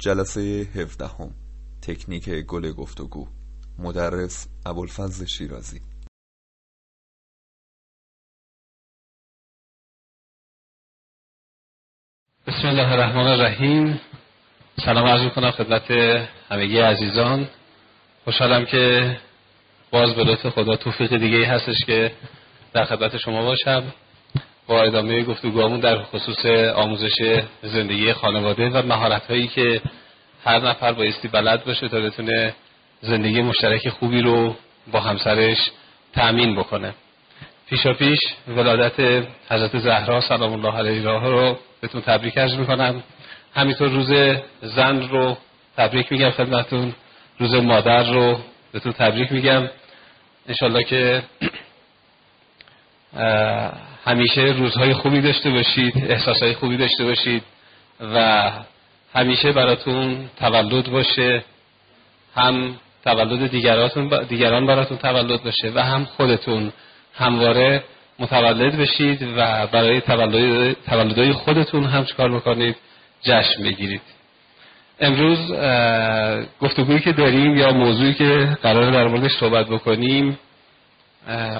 [0.00, 1.34] جلسه هفدهم.
[1.82, 3.28] تکنیک گل گفتگو.
[3.78, 5.80] مدرس ابوالفضل شیرازی.
[12.46, 14.00] بسم الله الرحمن الرحیم.
[14.84, 15.90] سلام عرض کنم خدمت
[16.50, 17.48] همگی عزیزان.
[18.24, 19.16] خوشحالم که
[19.90, 22.12] باز به لطف خدا توفیق دیگه هستش که
[22.72, 23.92] در خدمت شما باشم.
[24.70, 29.80] با ادامه گفتگوهامون در خصوص آموزش زندگی خانواده و مهارت هایی که
[30.44, 32.54] هر نفر بایستی بلد باشه تا بتونه
[33.00, 34.56] زندگی مشترک خوبی رو
[34.92, 35.70] با همسرش
[36.12, 36.94] تأمین بکنه.
[37.70, 43.02] پیشا پیش ولادت حضرت زهرا سلام الله علیها رو بهتون تبریک عرض می‌کنم.
[43.54, 45.36] همینطور روز زن رو
[45.76, 46.94] تبریک میگم خدمتون
[47.38, 48.38] روز مادر رو
[48.72, 49.68] بهتون تبریک میگم.
[50.48, 51.22] انشالله که
[54.04, 57.42] همیشه روزهای خوبی داشته باشید احساسهای خوبی داشته باشید
[58.14, 58.50] و
[59.14, 61.44] همیشه براتون تولد باشه
[62.36, 63.50] هم تولد
[64.28, 66.72] دیگران براتون تولد باشه و هم خودتون
[67.14, 67.84] همواره
[68.18, 72.76] متولد بشید و برای تولد تولدهای خودتون هم چکار بکنید؟
[73.22, 74.02] جشن بگیرید.
[75.00, 75.52] امروز
[76.60, 80.38] گفتگویی که داریم یا موضوعی که قرار در موردش صحبت بکنیم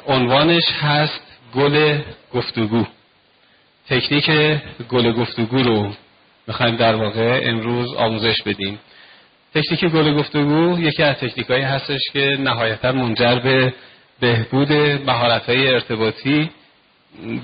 [0.06, 2.00] عنوانش هست گل
[2.34, 2.84] گفتگو.
[3.88, 4.30] تکنیک
[4.88, 5.92] گل گفتگو رو
[6.46, 8.78] می‌خوایم در واقع امروز آموزش بدیم.
[9.54, 13.74] تکنیک گل گفتگو یکی از تکنیک هایی هستش که نهایتا منجر به
[14.20, 14.72] بهبود
[15.06, 16.50] مهارت های ارتباطی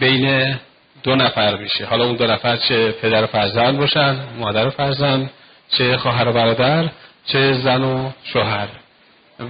[0.01, 0.57] بین
[1.03, 1.87] دو نفر میشه.
[1.87, 5.31] حالا اون دو نفر چه پدر و فرزند باشن مادر و فرزند
[5.69, 6.91] چه خواهر و برادر
[7.27, 8.69] چه زن و شوهر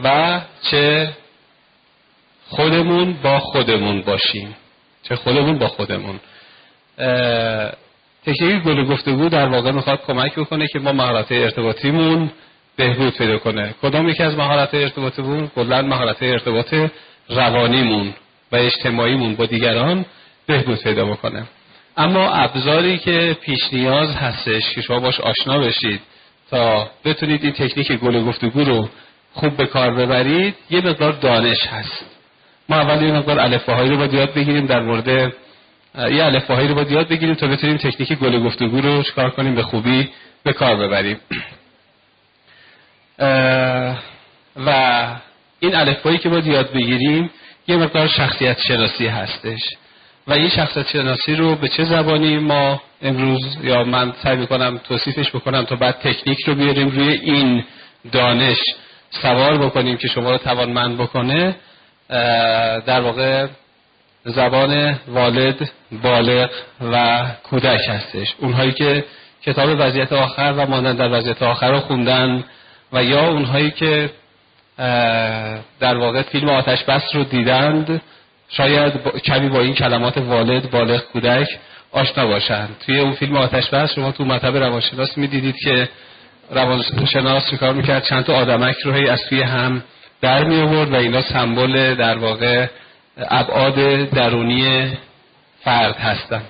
[0.05, 0.41] و
[0.71, 1.13] چه
[2.49, 4.57] خودمون با خودمون باشیم.
[5.03, 6.21] چه خودمون با خودمون.
[8.27, 12.31] تکنیک گل گفتگو در واقع می‌خواد کمک بکنه که ما مهارت ارتباطیمون
[12.77, 13.75] بهبود پیدا کنه.
[13.83, 16.75] کدام یکی از مهارت ارتباطیمون کلا مهارت ارتباط
[17.29, 18.15] روانیمون
[18.53, 20.05] و اجتماعیمون با دیگران
[20.47, 21.47] بهبود پیدا بکنه.
[21.97, 26.01] اما ابزاری که پیش نیاز هستش که شما باش آشنا بشید
[26.51, 28.89] تا بتونید این تکنیک گل گفتگو رو
[29.33, 32.16] خوب به کار ببرید یه مقدار دانش هست.
[32.69, 36.91] ما اول یه مقدار الفباهایی رو باید یاد بگیریم در مورد یه الفباهایی رو باید
[36.91, 40.09] یاد بگیریم تا بتونیم تکنیک گل گفتگو رو چکار کنیم به خوبی
[40.45, 41.17] به کار ببریم.
[44.57, 44.71] و
[45.61, 47.31] این الفبایی که باید یاد بگیریم
[47.69, 49.61] یه مقدار شخصیت شناسی هستش.
[50.27, 55.31] و این شخصیت شناسی رو به چه زبانی ما امروز یا من سعی می‌کنم توصیفش
[55.31, 57.65] بکنم تا بعد تکنیک رو بیاریم روی این
[58.13, 58.59] دانش
[59.11, 61.57] سوار بکنیم که شما رو توانمند بکنه.
[62.87, 63.47] در واقع
[64.25, 65.71] زبان والد
[66.03, 66.51] بالغ
[66.93, 68.35] و کودک هستش.
[68.39, 69.05] اونهایی که
[69.43, 72.45] کتاب وضعیت آخر و ماندن در وضعیت آخر رو خوندن
[72.93, 74.11] و یا اونهایی که
[75.81, 78.03] در واقع فیلم آتش بس رو دیدند
[78.49, 78.93] شاید
[79.25, 81.59] کمی با این کلمات والد بالغ کودک
[81.93, 82.77] آشنا باشند.
[82.87, 85.89] توی اون فیلم آتش بس شما تو مطب روانشناس می‌دیدید که
[86.51, 89.83] روانشناس کار می‌کرد؟ چند تا آدمک رو هی از توی هم
[90.21, 92.67] در می آورد و اینا سمبل در واقع
[93.17, 94.97] ابعاد درونی
[95.61, 96.43] فرد هستن.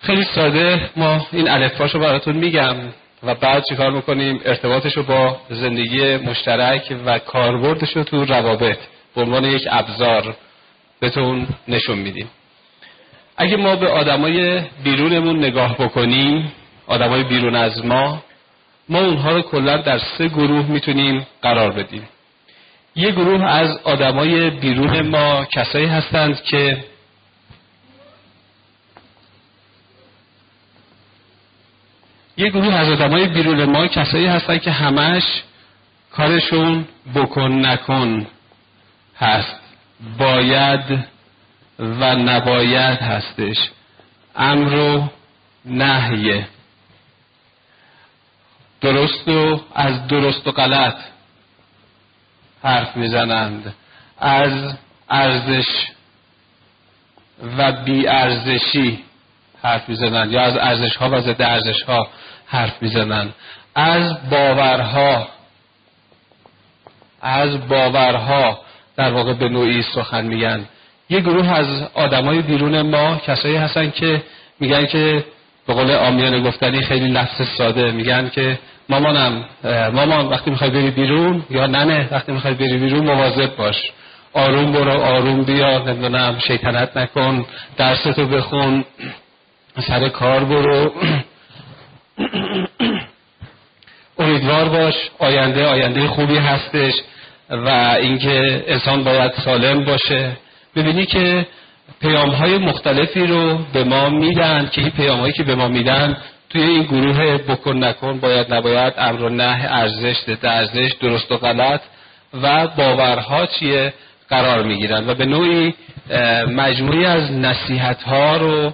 [0.00, 2.76] خیلی ساده ما این الفباشو براتون میگم
[3.22, 8.78] و بعد چیکار می‌کنیم؟ ارتباطش رو با زندگی مشترک و کاربردش رو تو روابط
[9.14, 10.36] به عنوان یک ابزار
[11.00, 12.30] بهتون نشون میدیم.
[13.36, 16.52] اگه ما به آدمای بیرونمون نگاه بکنیم
[16.86, 18.22] آدمای بیرون از ما
[18.88, 22.08] ما اونها رو کلا در سه گروه می‌تونیم قرار بدیم.
[22.96, 26.84] یه گروه از آدمای بیرون ما کسایی هستند که
[32.36, 35.42] یه گروه از آدمای بیرون ما کسایی هستند که همش
[36.12, 38.26] کارشون بکن نکن
[39.18, 39.60] هست.
[40.18, 41.04] باید
[41.78, 43.56] و نباید هستش.
[44.36, 45.08] امر و
[45.64, 46.48] نهیه.
[48.80, 51.11] درست و از درست و غلط.
[52.62, 53.74] حرف می‌زنند.
[54.18, 54.74] از
[55.10, 55.66] ارزش
[57.58, 58.98] و بی ارزشی
[59.62, 60.32] حرف می‌زنند.
[60.32, 62.08] یا از ارزش ها و ضد ارزش ها
[62.46, 63.34] حرف می‌زنند.
[63.74, 65.28] از باورها
[67.22, 68.60] از باورها
[68.96, 70.64] در واقع به نوعی سخن میگن.
[71.10, 74.22] یه گروه از آدمای بیرون ما کسایی هستن که
[74.60, 75.24] میگن که
[75.66, 78.58] به قول آمیان گفتنی خیلی لفظ ساده میگن که
[78.92, 79.44] مامانم
[79.92, 83.76] مامان وقتی می‌خوای بری بیرون یا ننه وقتی می‌خوای بری بیرون مواظب باش.
[84.32, 87.46] آروم برو آروم بیا نمی‌دونم شیطنت نکن
[87.76, 88.84] درستو بخون
[89.86, 90.92] سر کار برو.
[94.18, 96.92] امیدوار باش آینده آینده خوبی هستش
[97.50, 97.68] و
[98.00, 100.32] اینکه انسان باید سالم باشه.
[100.76, 101.46] ببینی که
[102.00, 106.16] پیام های مختلفی رو به ما میدن که این پیام هایی که به ما میدن
[106.52, 111.36] توی این گروه بکن نکن باید نباید امر و نه ارزش ضد ارزش درست و
[111.36, 111.80] غلط
[112.42, 113.94] و باورها چیه
[114.28, 115.74] قرار می‌گیرن و به نوعی
[116.46, 118.72] مجموعی از نصیحت ها رو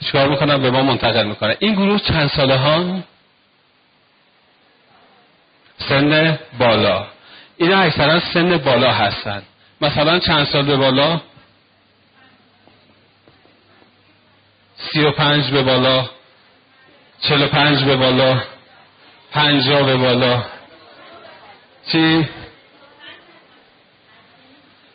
[0.00, 3.02] چکار می‌کنن به ما منتقل می‌کنن این گروه چند ساله ها
[5.78, 7.06] سن بالا.
[7.56, 9.42] اینا اکثرا سن بالا هستن.
[9.80, 11.20] مثلا چند سال به بالا؟
[14.90, 16.08] سی و پنج به بالا
[17.22, 18.42] چل و پنج به بالا
[19.32, 20.42] پنجا به بالا.
[21.92, 22.28] چی؟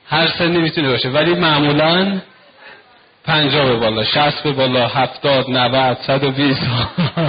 [0.10, 2.22] هر سنی می‌تونه باشه ولی معمولا
[3.25, 6.62] پنجا به بالا شست به بالا هفتاد نوت صد و بیست.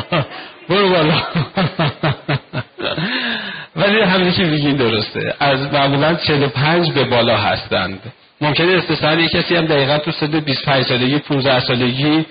[0.69, 1.23] برو بالا.
[3.77, 5.35] ولی همین که میگین درسته.
[5.41, 6.15] از معمولا
[6.55, 8.13] پنج به بالا هستند.
[8.41, 12.27] ممکنه استثنا یک کسی هم دقیقا تو سن 25 سالگی 15 سالگی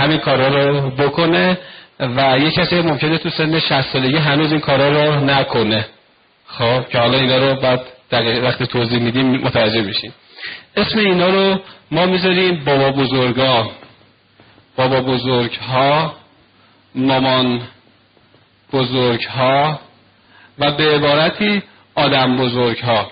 [0.00, 1.58] همین کارا رو بکنه
[2.00, 5.86] و یک کسی ممکنه تو سن 60 سالگی هنوز این کارا رو نکنه.
[6.46, 7.80] خب که حالا اینا رو بعد
[8.10, 10.12] دقیق وقتی توضیح میدیم متوجه میشیم.
[10.76, 11.60] اسم اینا رو
[11.90, 13.70] ما می‌ذاریم بابا بزرگا.
[14.76, 16.14] بابا بزرگ ها
[16.94, 17.60] مامان
[18.72, 19.80] بزرگ ها
[20.58, 21.62] و به عبارتی
[21.94, 23.10] آدم بزرگ ها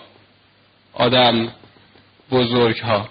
[0.95, 1.49] آدم
[2.31, 3.09] بزرگ ها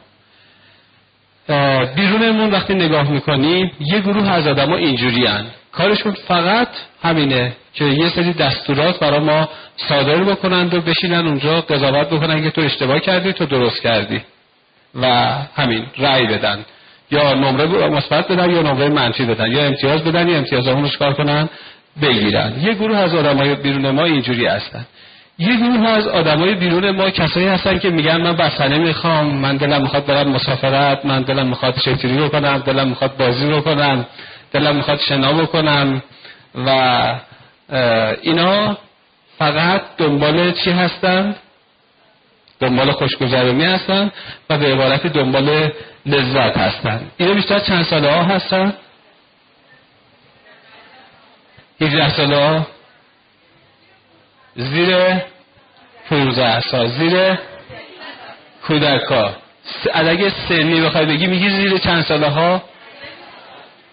[1.95, 5.45] بیرونمون وقتی نگاه می‌کنیم یه گروه از آدم ها اینجوری هن.
[5.71, 6.67] کارشون فقط
[7.03, 12.51] همینه که یه سری دستورات برای ما صادر بکنند و بشینن اونجا قضاوت بکنن که
[12.51, 14.21] تو اشتباه کردی تو درست کردی.
[14.95, 15.07] و
[15.55, 16.65] همین رأی بدن.
[17.11, 19.51] یا نمره مثبت بدن یا نمره منفی بدن.
[19.51, 21.49] یا امتیاز بدن یا امتیاز رو کار کنن؟
[22.01, 22.53] بگیرن.
[22.61, 24.85] یه گروه از آدمای بیرون ما اینجوری هستن.
[25.39, 29.81] یه گروه از آدمای بیرون ما کسایی هستن که میگن من بسنه می‌خوام من دلم
[29.81, 34.05] می‌خواد برم مسافرت من دلم می‌خواد شکری بکنم دلم می‌خواد بازی بکنم
[34.51, 36.03] دلم می‌خواد شنا بکنم
[36.55, 36.69] و
[38.21, 38.77] اینا
[39.37, 41.35] فقط دنبال چی هستند
[42.59, 44.11] دنبال خوشگذرانی هستن
[44.49, 45.71] و به عبارت دنبال
[46.05, 47.01] لذت هستن.
[47.17, 48.73] اینا بیشتر چند ساله ها هستن؟
[51.81, 52.67] 17 ساله ها؟
[54.57, 54.95] زیر
[56.09, 57.37] 15 سال زیر
[58.67, 59.35] کودکا.
[59.93, 62.61] اگه سنی بخوای بگی میگی زیر چند ساله ها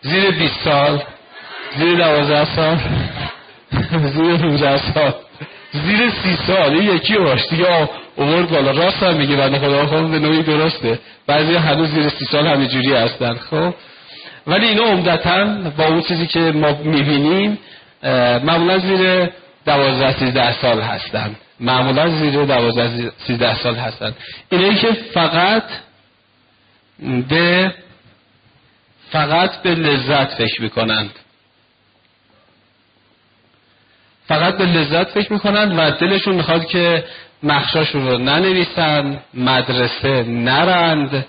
[0.03, 1.03] زیر 20 سال.
[1.77, 2.79] زیر 12 سال.
[4.17, 5.15] زیر 15 سال.
[5.73, 6.77] زیر سی سال.
[6.77, 7.49] یکی باش.
[7.51, 8.71] دیگه اوورد بالا.
[8.71, 9.37] راست هم میگه.
[9.37, 10.99] بنده خدا خب به نوعی درسته.
[11.27, 13.35] بعضی هنوز زیر سی سال همینجوری هستن.
[13.35, 13.75] خب؟
[14.47, 15.45] ولی اینا عمدتا
[15.79, 17.59] با اون چیزی که ما می‌بینیم
[18.45, 19.31] معمولا زیر
[19.67, 21.37] دوازده سیزده سال هستن.
[21.61, 24.15] معمولا زیر دوازده سیزده سال هستن.
[24.51, 25.65] اینایی که فقط
[27.29, 27.75] به
[29.11, 31.11] فقط به لذت فکر می‌کنند.
[34.29, 37.05] فقط به لذت فکر می‌کنند و دلشون می‌خواد که
[37.43, 41.27] نقشاشون رو ننویسن مدرسه نرند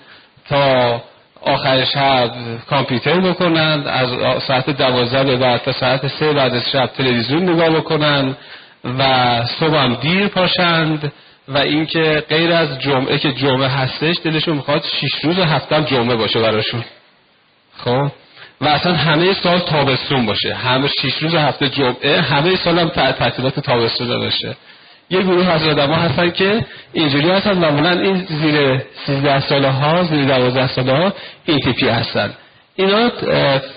[0.48, 1.02] تا
[1.42, 2.30] آخر شب
[2.70, 4.08] کامپیوتر بکنند از
[4.42, 8.36] ساعت دوازده به بعد تا ساعت سه بعد از شب تلویزیون نگاه بکنند
[8.84, 11.12] و صبح هم دیر پاشند
[11.48, 16.40] و اینکه غیر از جمعه که جمعه هستش دلشون می‌خواد شیش روز هفته جمعه باشه
[16.40, 16.84] براشون.
[17.76, 18.10] خب؟
[18.60, 20.54] و اصلا همه سال تابستون باشه.
[20.54, 24.56] همه شیش روز هفته جمعه همه سال هم تعطیلات تابستون باشه.
[25.10, 30.02] یه گروه از آدم ها هستن که اینجوری هستن معمولا این زیر 13 ساله ها
[30.02, 31.12] زیر 12 ساله ها
[31.44, 32.34] این تیپی هستن.
[32.76, 33.10] اینا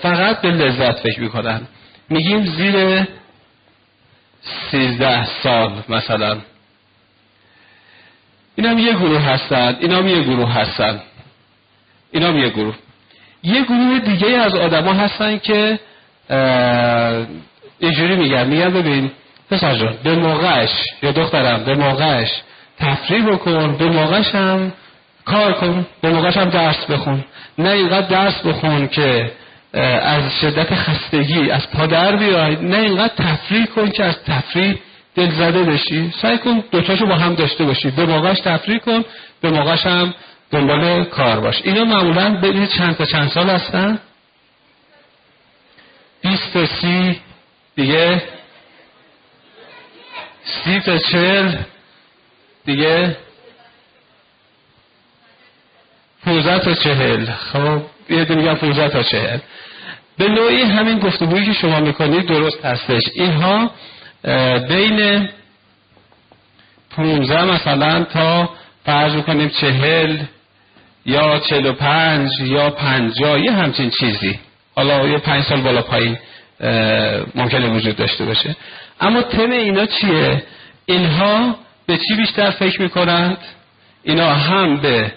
[0.02, 1.60] فقط به لذت فکر می‌کنن.
[2.10, 3.06] میگیم زیر
[4.70, 6.38] 13 سال مثلا.
[8.56, 11.00] این هم یه گروه هستن این هم یه گروه هستن.
[12.12, 12.74] این هم یه گروه.
[13.42, 15.78] یه گروه دیگه از آدما هستن که
[17.78, 18.46] اینجوری میگن.
[18.46, 19.10] میگن ببین
[19.50, 20.70] پسر جان به موقعش
[21.02, 22.42] یا دخترم به موقعش
[22.78, 24.72] تفریح بکن به موقعش هم
[25.24, 27.24] کار کن به موقعش هم درس بخون.
[27.58, 29.32] نه اینقدر درس بخون که
[30.02, 34.78] از شدت خستگی از پادر بیای نه اینقدر تفریح کن که از تفریح
[35.14, 36.12] دل زده بشی.
[36.22, 37.90] سعی کن دوتاشو با هم داشته باشی.
[37.90, 39.04] به موقعش تفریح کن
[39.40, 40.14] به موقعش هم
[40.50, 41.60] دنبال کار باش.
[41.64, 43.98] اینا معمولا ببینید چند تا چند سال هستن.
[46.22, 47.20] 20 تا سی
[47.76, 48.22] دیگه
[50.44, 51.56] سی تا چل
[52.64, 53.16] دیگه
[56.24, 57.26] 15 تا چهل.
[57.26, 59.38] خب یه دیگه 15 تا چهل.
[60.18, 63.02] به نوعی همین گفتگویی که شما می‌کنید درست هستش.
[63.14, 63.70] اینها
[64.68, 65.28] بین
[66.90, 68.50] 15 مثلا تا
[68.84, 70.18] فرض کنیم چهل
[71.06, 74.40] یا چهل و پنج یا پنجاه یه همچین چیزی.
[74.76, 76.18] حالا یه پنج سال بالا پایین
[77.34, 78.56] ممکنه وجود داشته باشه.
[79.00, 80.42] اما تم اینا چیه؟
[80.86, 83.38] اینها به چی بیشتر فکر می‌کنند؟
[84.02, 85.12] اینا هم به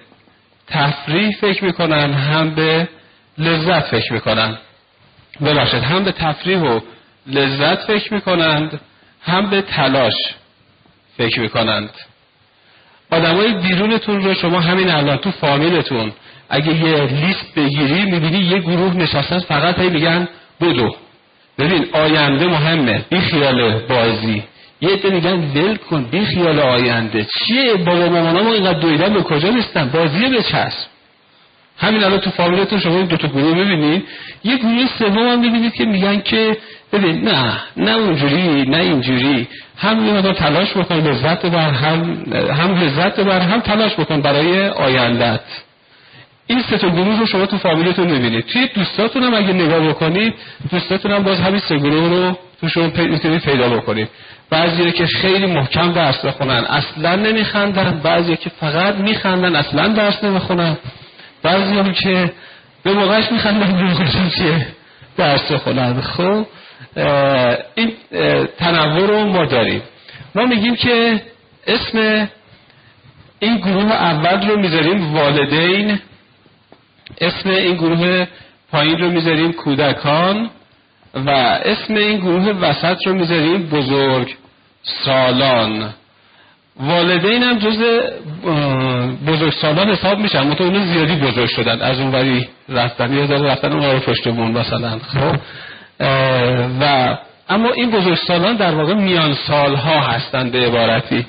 [0.68, 2.90] تفریح فکر می‌کنن هم به
[3.38, 4.58] لذت فکر می‌کنن
[5.42, 6.80] ببخشید هم به تفریح و
[7.28, 8.82] لذت فکر می‌کنند
[9.22, 10.14] هم به تلاش
[11.18, 11.90] فکر می‌کنند.
[13.12, 16.12] آدمای بیرونتون رو شما همین الان تو فامیلتون
[16.50, 20.28] اگه یه لیست بگیری می‌بینی یه گروه نشستن فقط هی میگن
[20.62, 20.96] بدو.
[21.60, 23.06] ببین آینده مهمه.
[23.10, 24.44] بی خیال بازی.
[24.82, 27.28] یه عده میگن ول کن بی خیال آینده.
[27.40, 30.88] چیه؟ بابا مامانا ما اینقدر دویدن به کجا نیستن؟ بازیه به چسب.
[31.78, 34.04] همین الان تو فامیلتون شما این دو تا گروه می‌بینید
[34.44, 36.58] یه گروه سوم هم می‌بینید که میگن که
[36.94, 39.48] ببین نه نه اونجوری نه اینجوری.
[39.78, 45.40] هم میاد تلاش بکن لذت بر هم هم لذت بر هم تلاش بکن برای آیندت
[46.48, 50.34] این سه تا گروه رو شما تو فامیلتون می‌بینید توی دوستاتون هم اگه نگاه بکنید
[50.72, 54.10] دوستاتون هم باز همین سه گروه رو توشون می‌تونید پیدا بکنید.
[54.50, 58.02] بعضی که خیلی محکم درس بخونن اصلا نمیخندن.
[58.04, 60.78] بعضی که فقط میخندن اصلا درس نمی‌خونن.
[61.44, 62.32] بعضی هم که
[62.84, 64.68] به موقعش میخندن به چیه
[65.18, 66.46] درس بخونن خب
[67.76, 67.94] این
[68.58, 69.82] تنوع رو ما داریم.
[70.36, 71.22] ما میگیم که
[71.68, 72.28] اسم
[73.40, 76.00] این گروه اول رو می‌ذاریم والدین.
[77.22, 78.28] اسم این گروه
[78.72, 80.50] پایین رو می‌ذاریم کودکان
[81.14, 81.30] و
[81.66, 84.36] اسم این گروه وسط رو می‌ذاریم بزرگ
[84.84, 85.94] سالان.
[86.80, 87.78] والدین هم جز
[89.28, 90.44] بزرگ سالان حساب میشن.
[90.44, 91.82] منطقه اونو زیادی بزرگ شدن.
[91.82, 95.36] از اون وری رفتن یه داره رفتن اون رو پشتمون مثلا خب؟
[96.82, 97.18] و
[97.50, 101.26] اما این بزرگ سالان در واقع میان سالها هستند به عبارتی.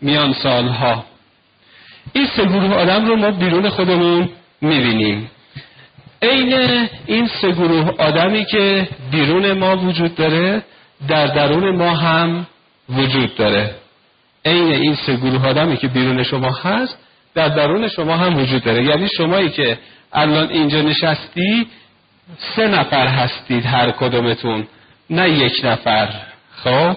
[0.00, 1.04] میان سالها.
[2.12, 4.28] این سه گروه آدم رو ما بیرون خودمون
[4.60, 5.30] می‌بینیم.
[6.22, 10.62] عین این سه گروه آدمی که بیرون ما وجود داره
[11.08, 12.46] در درون ما هم
[12.88, 13.74] وجود داره.
[14.44, 16.98] عین این سه گروه آدمی که بیرون شما هست
[17.34, 18.84] در درون شما هم وجود داره.
[18.84, 19.78] یعنی شمایی که
[20.12, 21.66] الان اینجا نشستی
[22.56, 24.66] سه نفر هستید هر کدومتون
[25.10, 26.08] نه یک نفر.
[26.64, 26.96] خب؟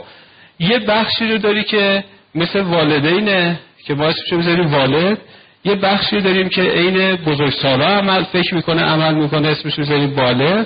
[0.60, 2.04] یه بخشی رو داری که
[2.36, 5.18] مثل والدینه که ما اسمشو بذاریم والد.
[5.66, 10.66] یه بخشی داریم که عین بزرگسالا عمل فکر می‌کنه عمل می‌کنه اسمش بذاریم بالغ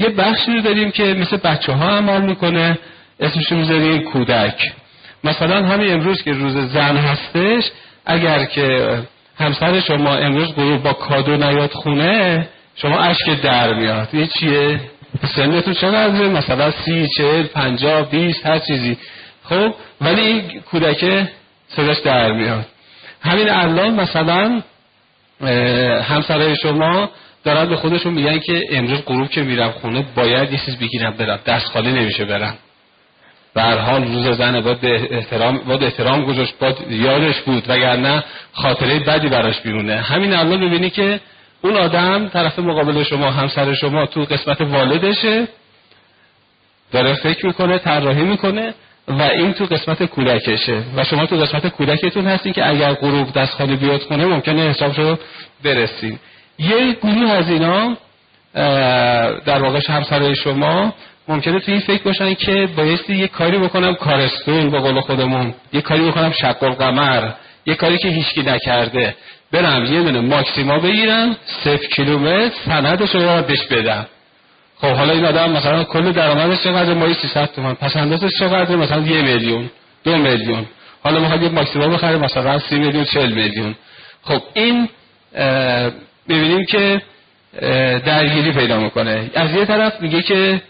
[0.00, 2.78] یه بخشی رو داریم که مثل بچه ها عمل می‌کنه
[3.20, 4.72] اسمش بذاریم کودک.
[5.24, 7.70] مثلا همین امروز که روز زن هستش
[8.06, 8.98] اگر که
[9.38, 14.08] همسر شما امروز گروه با کادو نیاد خونه شما اشک در میاد.
[14.12, 14.80] این چیه؟
[15.36, 18.98] سنتون چقدره؟ مثلا سی چهل پنجاه بیست هر چیزی.
[19.44, 21.26] خب؟ ولی این کودک
[21.68, 22.66] صداش در میاد.
[23.20, 24.62] همین الان مثلا
[26.02, 27.10] همسرای شما
[27.44, 31.38] دارن به خودشون میگن که امروز غروب که میرم خونه باید یه چیز بگیرم برم.
[31.46, 32.54] دست خالی نمیشه برم.
[33.54, 34.78] به حال روز زن باید
[35.10, 39.96] احترام باید احترام گذاشت باید یادش بود وگرنه خاطره بدی براش بیرونه.
[39.96, 41.20] همین الان ببینی که
[41.62, 45.48] اون آدم طرف مقابل شما همسر شما تو قسمت والدشه
[46.92, 48.74] داره فکر می‌کنه طراحی می‌کنه.
[49.08, 50.82] و این تو قسمت کودکشه.
[50.96, 55.18] و شما تو قسمت کودکتون هستین که اگر غروب دست خالی بیاد خونه ممکنه حسابشو
[55.64, 56.18] برسین.
[56.58, 57.96] یه گروه از اینا
[59.44, 60.94] در واقع همسرای شما
[61.28, 65.54] ممکنه تو این فکر باشن که بایستی یه کاری بکنم کارستون با قول خودمون.
[65.72, 67.30] یه کاری بکنم شق قمر
[67.66, 69.14] یه کاری که هیچکی نکرده.
[69.52, 74.06] برم یه دونه ماکسیما بگیرم صفر کیلومتر سندش رو بهش بدم.
[74.80, 79.00] خب حالا این آدم مثلا کل درآمدش چقدر مایی 300 تومن پس اندازش چقدر مثلا
[79.00, 79.70] یه میلیون
[80.04, 80.66] دو میلیون.
[81.04, 83.74] حالا می‌خواد یه ماکسیما بخره مثلا سی میلیون چهل میلیون.
[84.22, 84.88] خب این
[86.28, 87.02] می‌بینیم که
[88.06, 89.30] درگیری پیدا می‌کنه.
[89.34, 90.62] از یه طرف میگه که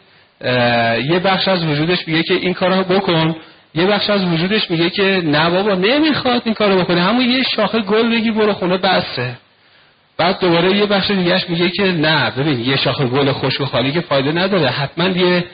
[1.10, 3.36] یه بخش از وجودش میگه که این کارو بکن.
[3.74, 7.02] یه بخش از وجودش میگه که نه بابا نمی‌خواد این کارو بکنه.
[7.02, 9.30] همون یه شاخه گل بگی برو خونه بسه.
[10.18, 13.92] بعد دوباره یه بخش دیگهش میگه که نه ببین یه شاخه گل خشک و خالی
[13.92, 14.68] که فایده نداره.
[14.68, 15.44] حتما یه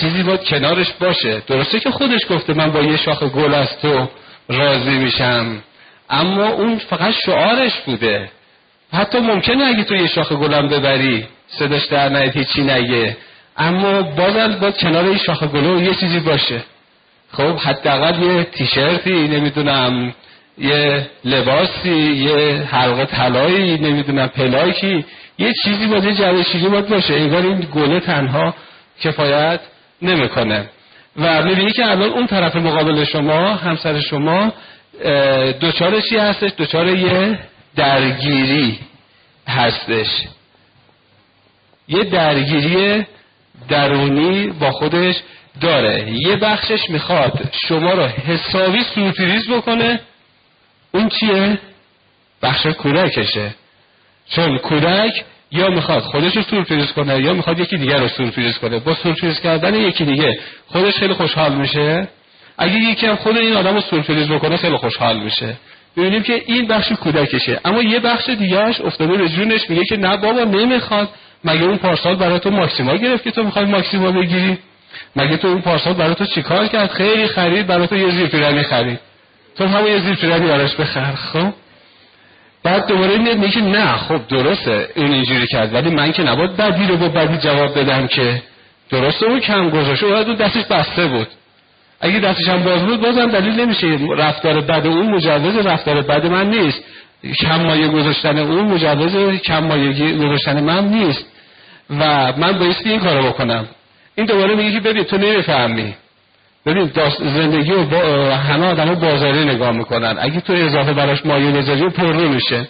[0.00, 1.42] چیزی باید کنارش باشه.
[1.46, 4.08] درسته که خودش گفته من با یه شاخه گل از تو
[4.48, 5.62] راضی میشم.
[6.10, 8.30] اما اون فقط شعارش بوده.
[8.92, 13.16] حتی ممکنه اگه تو یه شاخه گلم ببری صداش در نیاد هیچی نگه.
[13.56, 16.62] اما بازم باید کنار این شاخه گلو یه چیزی باشه.
[17.32, 20.14] خب حداقل یه تیشرتی نمی‌دونم
[20.60, 25.04] یه لباسی یه حلقه طلایی نمی‌دونم پلاکی
[25.38, 27.14] یه چیزی باید یه جوه شیری باید باشه.
[27.14, 28.54] انگار این گله تنها
[29.00, 29.60] کفایت
[30.02, 30.64] نمی‌کنه.
[31.16, 34.52] و می‌بینی که الان اون طرف مقابل شما همسر شما
[35.60, 37.38] دوچار چی هستش؟ دوچار یه
[37.76, 38.78] درگیری
[39.48, 40.08] هستش.
[41.88, 43.06] یه درگیری
[43.68, 45.14] درونی با خودش
[45.60, 46.10] داره.
[46.10, 50.00] یه بخشش می‌خواد شما رو حسابی سورپریز بکنه
[50.92, 51.58] اون چیه؟
[52.42, 53.54] بخش کودکشه.
[54.30, 58.78] چون کودک یا می‌خواد خودش رو سورپریز کنه یا می‌خواد یکی دیگر رو سورپریز کنه.
[58.78, 62.08] با سورپریز کردن یکی دیگه خودش خیلی خوشحال میشه.
[62.58, 65.56] اگه یکی هم خود این آدم رو سورپریز بکنه خیلی خوشحال میشه.
[65.96, 67.60] ببینیم که این بخش کودکشه.
[67.64, 71.08] اما یه بخش دیگهش افتاده به جونش میگه که نه بابا نمی‌خواد.
[71.44, 74.58] مگه اون پارسال برای تو ماکسیما گرفت که تو می‌خوای ماکسیما بگیری؟
[75.16, 79.00] مگه تو اون پارسال برای تو چیکار کرد؟ خیلی خرید برای تو یه زیر خرید.
[79.58, 81.52] تو همون یه زیر براش بخر خب؟
[82.62, 86.86] بعد دوباره میاد میگه نه خب درسته این اینجوری کرد ولی من که نباید بدی
[86.86, 88.42] رو با بدی جواب بدم که
[88.90, 91.26] درسته اون کم گذاشته و اون دستش بسته بود.
[92.00, 93.98] اگه دستش هم باز بود بازم دلیل نمیشه.
[94.16, 96.84] رفتار بد اون مجوز رفتار بد من نیست.
[97.40, 101.24] کم مایه گذاشتن اون مجوز کم مایه گذاشتن من نیست.
[101.90, 103.66] و من بایستی این کارو بکنم.
[104.14, 105.94] این دوباره میگه که ببین تو نمی‌فهمی.
[106.66, 107.98] ببین زندگی و با
[108.36, 110.16] همه آدم بازاری نگاه می‌کنن.
[110.20, 112.68] اگه تو اضافه براش مایه بذاری پر میشه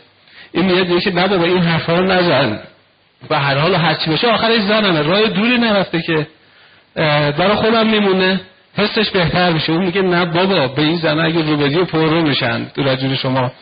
[0.53, 2.61] این میاد میگه نه بابا این حرفا رو نزن.
[3.31, 6.27] و هر حال هرچی باشه آخرش زنمه راه دوری نرفته که
[7.39, 8.41] برای خودم میمونه.
[8.77, 9.73] حسش بهتر میشه.
[9.73, 13.53] اون میگه نه بابا به این زن اگه رو بدی و پر میشن دور شما.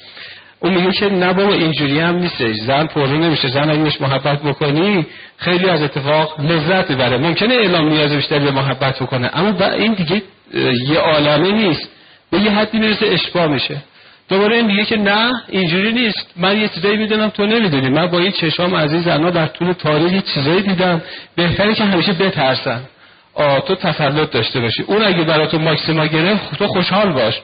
[0.60, 3.48] اون میگه که نه بابا اینجوری هم نیستش زن پررو نمیشه.
[3.48, 9.02] زن اگه محبت بکنی خیلی از اتفاق لذت بره ممکنه اعلام نیاز بیشتر به محبت
[9.02, 9.30] بکنه.
[9.34, 10.22] اما این دیگه
[10.88, 11.88] یه عالمه نیست.
[12.30, 13.76] به یه حدی می‌رسه اشباه میشه.
[14.28, 16.32] دوباره این میگه که نه اینجوری نیست.
[16.36, 17.88] من یه چیزایی می‌دونم تو نمی‌دونی.
[17.88, 21.02] من با این چشام از این زنها در طول تاریخ چیزایی دیدم.
[21.36, 22.80] بهتره که همیشه بترسن.
[23.34, 24.82] آ تو تسلط داشته باشی.
[24.82, 27.40] اون اگه برای تو ماکسیما گرفت تو خوشحال باش.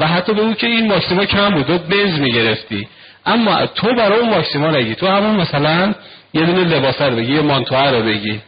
[0.00, 2.88] و حتی به اون که این ماکسیما کم بود تو بنز می‌گرفتی.
[3.26, 4.94] اما تو برای اون ماکسیما نگی.
[4.94, 5.94] تو همون مثلا
[6.34, 8.40] یه دونه لباسه رو بگی یه مانتوه رو بگی.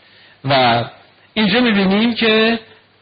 [0.45, 0.85] و
[1.35, 2.59] اینجا می‌بینیم که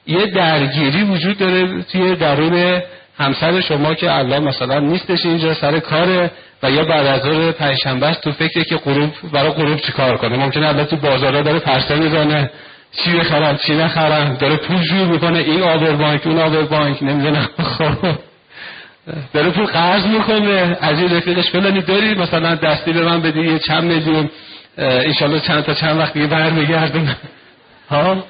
[0.06, 2.82] یه درگیری وجود داره توی درون
[3.18, 6.30] همسر شما که الان مثلا نیستش اینجا سر کاره
[6.62, 10.68] و یا بعد از ظهر پنجشنبه تو فکره که غروب برای غروب چیکار کنه؟ ممکنه
[10.68, 12.50] الان تو بازارا داره پرسه می‌زنه.
[12.92, 15.38] چی بخرم چی نخرم داره پول جور می‌کنه.
[15.38, 17.02] این آبر بانک اون آبر بانک.
[17.02, 17.48] نمی‌دونم.
[17.78, 17.94] خب
[19.34, 20.76] داره پول قرض می‌کنه.
[20.80, 24.30] از این رفیقش فلانی داری؟ مثلا دستی به من بدی چند میلیون.
[24.78, 27.16] انشالله چند تا چند وقت دیگه برمیگردم.
[27.90, 28.24] ها؟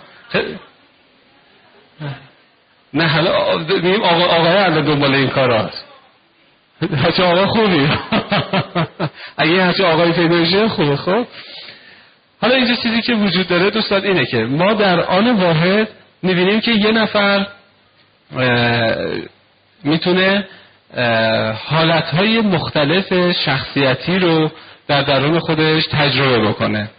[2.95, 5.85] نه حالا ببینیم آقا آقای الان دنبال این کار هست.
[6.97, 7.89] هرچه آقا خوبی.
[9.37, 11.27] اگه هرچه آقای پیدا خوبه خب.
[12.41, 15.89] حالا اینجا چیزی که وجود داره دوستان اینه که ما در آن واحد
[16.23, 17.47] می‌بینیم که یه نفر
[19.85, 20.45] می‌تونه
[21.67, 24.51] حالتهای مختلف شخصیتی رو
[24.89, 26.91] در درون خودش تجربه بکنه.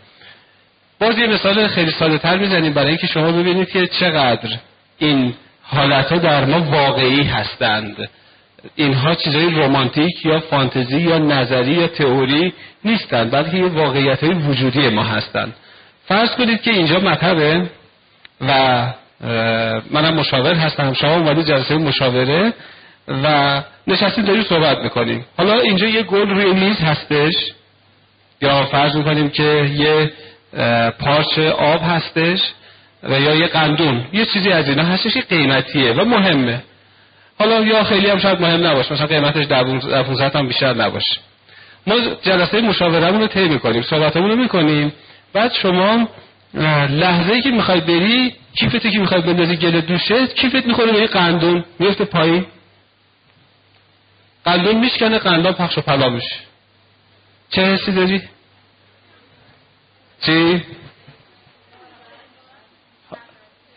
[0.99, 4.49] باز یه مثال خیلی ساده تر می‌زنیم برای اینکه شما ببینید که چقدر
[4.97, 8.09] این حالت ها در ما واقعی هستند.
[8.75, 12.53] اینها چیزای رومانتیک یا فانتزی یا نظری یا تئوری
[12.85, 15.53] نیستند بلکه یه واقعیت های وجودی ما هستند.
[16.05, 17.69] فرض کنید که اینجا مطبه
[18.41, 18.87] و
[19.91, 22.53] منم مشاور هستم شما اومدید جلسه مشاوره
[23.07, 27.33] و نشستیم داریم صحبت می‌کنیم حالا اینجا یه گل روی میز هستش.
[28.41, 30.11] یا فرض می‌کنیم که یه
[30.99, 32.39] پارچ آب هستش
[33.03, 34.05] و یا یه قندون.
[34.13, 36.63] یه چیزی از اینا هستش که قیمتیه و مهمه.
[37.41, 39.63] حالا یا خیلی هم شاید مهم نباشه مثلا قیمتش در
[40.03, 41.21] 15 هم بیشتر نباشه.
[41.87, 44.93] ما جلسه مشاورمون رو طی می‌کنیم صحبتمون رو می‌کنیم.
[45.33, 46.07] بعد شما
[46.89, 51.07] لحظه ای که می‌خوای بری کیفتی که می‌خوای بندازی گل دوشت کیفت می‌خوره به این
[51.07, 52.45] قندون میفته پایین.
[54.45, 56.35] قندون میشکنه قندان پخش و پلا میشه.
[57.49, 58.21] چه حسی داری؟
[60.25, 60.63] چی؟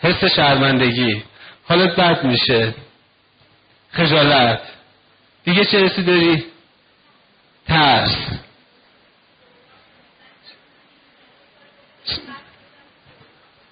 [0.01, 1.23] حس شرمندگی.
[1.69, 2.75] حالت بد میشه.
[3.95, 4.61] خجالت.
[5.45, 6.45] دیگه چه حسی داری؟
[7.69, 8.17] ترس.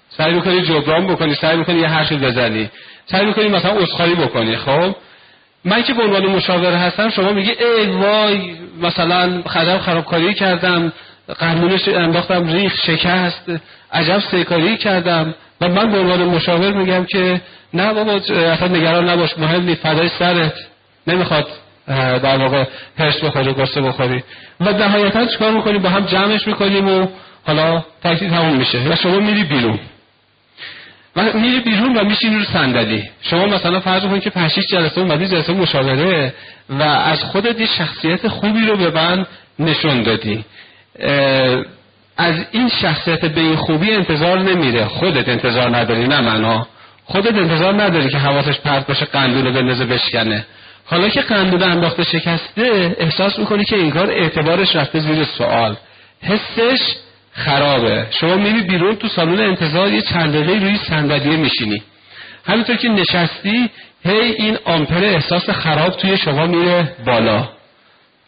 [0.09, 2.71] سعی می‌کنی جبران بکنی سعی می‌کنی یه حرفی بزنی.
[3.07, 4.97] سعی می‌کنی مثلا اصخاری بکنی خب؟
[5.65, 10.93] من که به عنوان مشاور هستم شما میگی ای وای مثلا خدم خرابکاری کردم
[11.39, 13.51] قانونش انداختم ریخ شکست
[13.93, 15.35] عجب سیکاری کردم.
[15.61, 17.41] و من به عنوان مشاور میگم که
[17.75, 18.13] نه بابا
[18.53, 19.39] اصلا نگران نباش.
[19.39, 19.81] مهم نیست.
[19.81, 20.55] فدای سرت.
[21.07, 21.47] نمی‌خواد
[22.23, 22.65] در واقع
[22.99, 24.25] هرس بخوری قصه بخوری.
[24.61, 27.07] و نهایتا چیکار می‌کنی؟ با هم جمعش می‌کنیم و
[27.47, 28.79] حالا تکلیف تموم میشه.
[28.79, 29.79] و شما میری بیرون.
[31.17, 33.11] و میری بیرون و میشینی رو صندلی.
[33.23, 36.35] شما مثلا فرض کنید که 5 6 جلسه اومدی جلسه مشاوره
[36.71, 39.27] و از خودت یه شخصیت خوبی رو به من
[39.59, 40.45] نشون دادی.
[42.17, 44.85] از این شخصیت به این خوبی انتظار نمیره.
[44.85, 46.67] خودت انتظار نداری نه منها
[47.05, 50.47] خودت انتظار نداری که حواسش پرت باشه قندون بندازه بشکنه.
[50.85, 55.77] حالا که قندون انداخته شکسته احساس می‌کنی که این کار اعتبارش رفته زیر سوال.
[56.23, 56.81] حسش
[57.33, 58.07] خرابه.
[58.11, 61.83] شما میری بیرون تو سالن انتظار یه چند دقیقه روی صندلیه میشینی.
[62.47, 63.71] همینطور که نشستی
[64.05, 67.49] هی این آمپر احساس خراب توی شما میره بالا.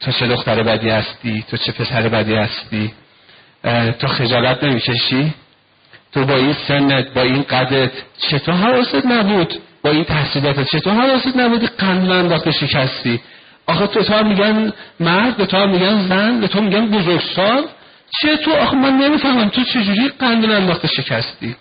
[0.00, 2.92] تو چه دختر بدی هستی؟ تو چه پسر بدی هستی؟
[3.98, 5.34] تو خجالت نمی‌کشی؟
[6.14, 11.36] تو با این سنت با این قدت چطور حواست نبود؟ با این تحصیلاتت چطور حواست
[11.36, 13.20] نبودی قند انداخته شکستی؟
[13.66, 17.64] آخه تو تا میگن مرد به تو میگن زن به تو میگن بزرگسال
[18.20, 21.56] چطور؟ آخه من نمی‌فهمم تو چجوری قند انداخته شکستی؟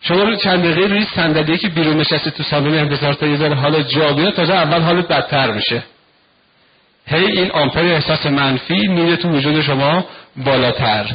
[0.00, 3.54] شما رو چند دقیقه روی صندلی که بیرون نشستی تو سالن انتظار تا یه ذره
[3.54, 5.82] حال جا تا اول حالت بدتر میشه.
[7.06, 10.04] هی این آمپر احساس منفی میره تو وجود شما
[10.36, 11.06] بالاتر.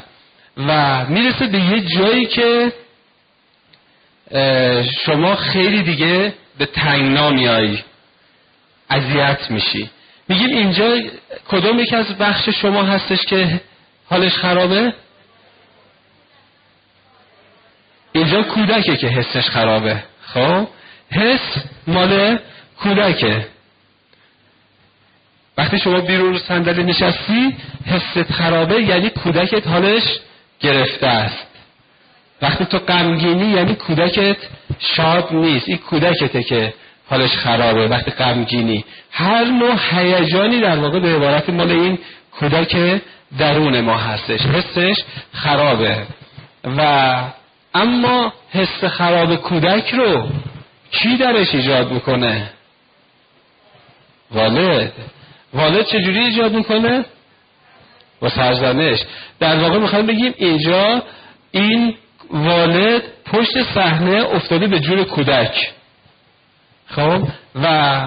[0.57, 2.73] و می‌رسه به یه جایی که
[5.05, 7.83] شما خیلی دیگه به تنگنا میایی
[8.89, 9.89] اذیت میشی.
[10.29, 10.99] میگیم اینجا
[11.47, 13.61] کدوم یکی از بخش شما هستش که
[14.09, 14.93] حالش خرابه؟
[18.11, 20.03] اینجا کودکه که حسش خرابه.
[20.21, 20.67] خب؟
[21.11, 22.39] حس مال
[22.79, 23.47] کودکه.
[25.57, 30.19] وقتی شما بیرون صندلی نشستی حست خرابه یعنی کودکت حالش
[30.63, 31.47] گرفته است.
[32.41, 34.37] وقتی تو غمگینی یعنی کودکت
[34.79, 35.69] شاد نیست.
[35.69, 36.73] این کودکته که
[37.09, 37.87] حالش خرابه.
[37.87, 38.85] وقتی غمگینی.
[39.11, 41.99] هر نوع هیجانی در واقع به عبارت مال این
[42.39, 43.01] کودک
[43.37, 44.41] درون ما هستش.
[44.41, 45.97] حسش خرابه.
[46.77, 47.13] و
[47.73, 50.27] اما حس خراب کودک رو
[50.91, 52.49] کی درش ایجاد می‌کنه؟
[54.31, 54.93] والد.
[55.53, 57.05] والد چجوری ایجاد می‌کنه؟
[58.23, 58.99] با سرزنش.
[59.39, 61.03] در واقع می‌خوایم بگیم اینجا
[61.51, 61.95] این
[62.31, 65.71] والد پشت صحنه افتاده به جور کودک.
[66.87, 67.99] خب؟ و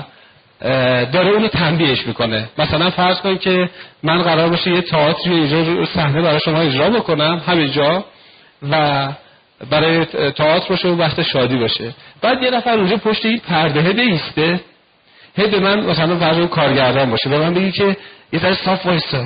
[1.12, 2.48] داره اونو تنبیهش می‌کنه.
[2.58, 3.70] مثلا فرض کنید که
[4.02, 8.04] من قرار باشه یه تئاتر اینجا صحنه برای شما اجرا بکنم همینجا
[8.70, 9.08] و
[9.70, 11.94] برای تئاتر باشه و وقت شادی باشه.
[12.22, 14.60] بعد یه نفر اونجا پشت این پرده بیسته
[15.36, 17.96] هی به من مثلا فرض کارگردان باشه به من بگی که
[18.32, 19.24] یه ذره صاف وایسا.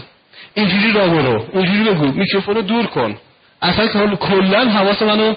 [0.55, 3.17] اینجوری را برو اونجوری بگو میکروفون رو دور کن.
[3.63, 5.35] اصلا کلا حواس منو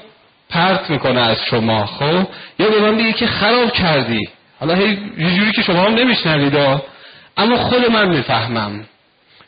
[0.49, 2.28] پرت می‌کنه از شما خب؟
[2.60, 4.30] یا به من بگی که خراب کردی.
[4.60, 6.80] حالا هی جوری که شما هم نمیشنوید
[7.38, 8.86] اما خود من می‌فهمم.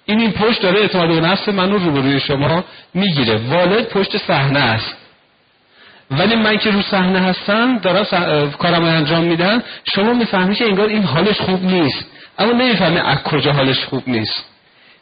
[0.05, 3.37] این این پشت داره اعتماد به نفس من رو روبروی شما می‌گیره.
[3.49, 4.97] والد پشت صحنه است.
[6.11, 9.63] ولی من که رو صحنه هستم دارم کارم انجام میدن
[9.95, 12.05] شما می‌فهمی که انگار این حالش خوب نیست.
[12.39, 14.45] اما نمی‌فهمی از کجا حالش خوب نیست.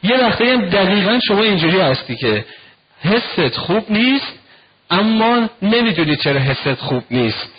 [0.04, 2.46] یه وقتی هم دقیقا شما اینجوری هستی که
[3.04, 4.40] حست خوب نیست
[4.90, 7.50] اما نمی‌دونی چرا حست خوب نیست.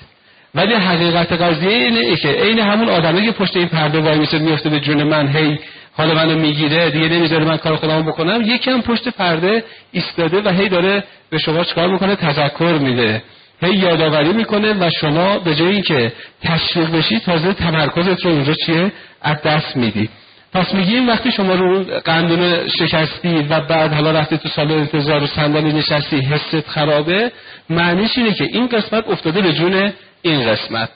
[0.54, 4.68] ولی حقیقت قضیه اینه که عین همون آدمه که پشت این پرده وای میشه میفته
[4.70, 5.58] به جون من هی
[5.96, 8.42] حال منو می‌گیره دیگه نمی‌ذاره من کار خودمو بکنم.
[8.44, 13.22] یکی هم پشت پرده ایستاده و هی داره به شما چکار می‌کنه؟ تذکر میده.
[13.62, 18.92] هی یادآوری می‌کنه و شما به جای اینکه تشویق بشی تازه تمرکزت رو اونجا چیه؟
[19.22, 20.08] از دست میدی.
[20.54, 25.26] پس میگیم وقتی شما رو قندون شکستی و بعد حالا رفتی تو سال انتظار و
[25.26, 27.32] صندلی نشستی حست خرابه
[27.70, 30.90] معنیش اینه که این قسمت افتاده به جون این قسمت.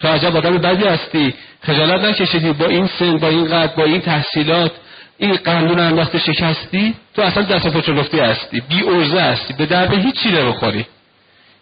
[0.00, 4.00] تو عجب آدم بدی هستی خجالت نکشیدی با این سن با این قد با این
[4.00, 4.72] تحصیلات.
[5.18, 10.26] این قندون انداخته شکستی تو اصلا دست پا هستی بی ارزه هستی به درد هیچ
[10.26, 10.86] رو بخوری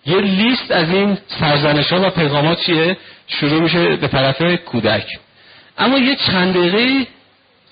[0.06, 2.96] یه لیست از این سرزنش ها و پیغامات چیه؟
[3.26, 5.06] شروع میشه به طرف کودک.
[5.78, 7.06] اما یه چند دقیقه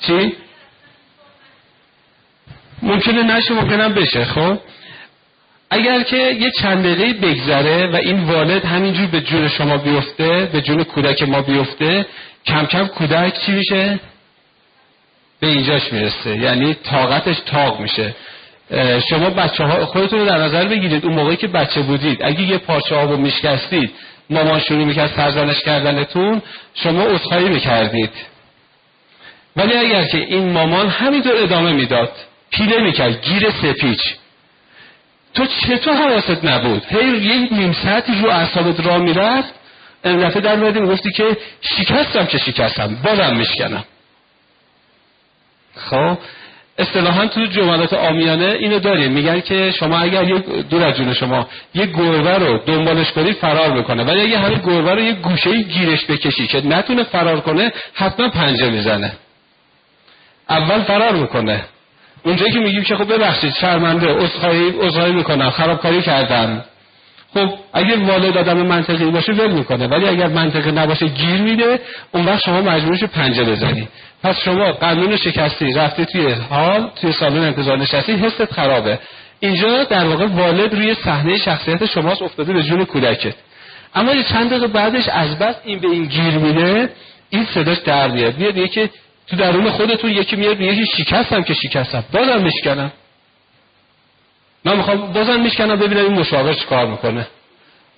[0.01, 0.33] چی؟
[2.83, 4.59] ممکنه نشه ممکنه بشه خب؟
[5.71, 10.61] اگر که یه چند دقیقه بگذره و این والد همینجور به جون شما بیفته به
[10.61, 12.07] جون کودک ما بیفته
[12.47, 14.01] کم کم کودک چی میشه؟
[15.41, 18.15] به اینجاش می‌رسه یعنی طاقتش تاق میشه.
[19.11, 21.05] شما بچه ها خودتون رو در نظر بگیرید.
[21.05, 22.23] اون موقعی که بچه بودید.
[22.23, 23.91] اگه یه پارچه آب میشکستید
[24.31, 26.43] مامان شروع می‌کرد سرزنش کردنتون
[26.75, 28.11] شما اصخایی می‌کردید.
[29.57, 32.13] ولی اگر که این مامان همینطور ادامه می‌داد
[32.51, 34.01] پیله می‌کرد گیر سپیچ.
[35.35, 39.55] تو چطور حواست نبود؟ هی یه نیم ساعتی رو اعصابت را می‌رفت.
[40.05, 42.97] دفعه در اومدی گفتی که شکستم که شکستم.
[43.05, 43.85] بازم میشکنم.
[45.77, 46.19] خب؟
[46.79, 49.13] اصطلاحا تو جملات آمیانه اینو داریم.
[49.13, 53.73] میگن که شما اگر یک دور از جون شما یک گربه رو دنبالش کنی فرار
[53.73, 54.05] می‌کنه.
[54.05, 58.71] ولی اگه همین گربه رو یک گوشه گیرش بکشی که نتونه فرار کنه حتما پنجه
[58.71, 59.13] می‌زنه.
[60.51, 61.61] اول فرار می‌کنه.
[62.25, 66.65] اونجایی که میگیم که خب ببخشید شرمنده عذرخواهی عذرخواهی می‌کنم خرابکاری کردم
[67.35, 69.87] خب اگر والد آدم منطقی باشه ول می‌کنه.
[69.87, 71.81] ولی اگر منطقی نباشه گیر میده.
[72.13, 73.89] اون وقت شما مجبورش پنجه بزنی.
[74.23, 78.99] پس شما قانون شکستی رفته توی حال توی سالن انتظار نشستی حست خرابه.
[79.41, 83.35] اینجا در واقع والد روی صحنه شخصیت شماست افتاده به جون کودکت.
[83.95, 86.91] اما یه چند دقیقه بعدش از بس این به این گیر میده
[87.31, 88.39] این صداش در میاد.
[88.39, 88.91] میاد که
[89.27, 92.05] تو درون خودتون یکی میاد میگه شکستم که شکستم.
[92.13, 92.93] بازم میشکنم.
[94.65, 97.27] من می‌خوام بازم میشکنم ببینم این مشاور کار می‌کنه.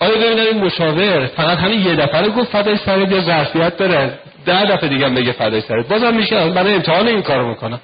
[0.01, 4.65] آیا ببینم این مشاور فقط همین یه دفعه گفت فدای سرت یا ظرفیت داره؟ ده
[4.65, 5.89] دفعه دیگه بگه فدای سرت.
[5.89, 7.81] بازم میشکنم برای امتحان این کارو می‌کنم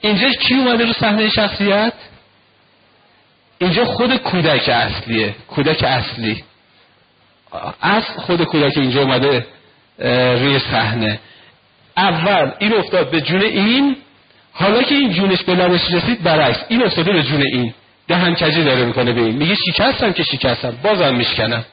[0.00, 1.92] اینجا کی اومده رو صحنه شخصیت؟
[3.58, 5.34] اینجا خود کودک اصلیه.
[5.48, 6.44] کودک اصلی.
[7.82, 9.46] اصل خود کودک اینجا اومده
[10.38, 11.20] روی صحنه.
[11.96, 13.96] اول این افتاد به جون این.
[14.52, 16.64] حالا که این جونش به لبش رسید برعکس.
[16.68, 17.74] این افتاده به جون این.
[18.08, 19.36] دهن کجی داره می‌کنه به این.
[19.36, 20.78] میگه شکستم که شکستم.
[20.82, 21.64] بازم میشکنم.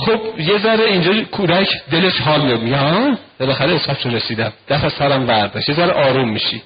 [0.00, 4.52] خب یه ذره اینجا کودک دلش حال میاد میگه ها بالاخره حسابش رسیدم.
[4.68, 5.68] دست از سرم برداشت.
[5.68, 6.62] یه ذره آروم میشی.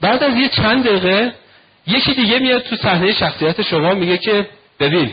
[0.00, 1.32] بعد از یه چند دقیقه
[1.86, 4.46] یکی دیگه میاد تو صحنه شخصیت شما میگه که
[4.80, 5.10] ببین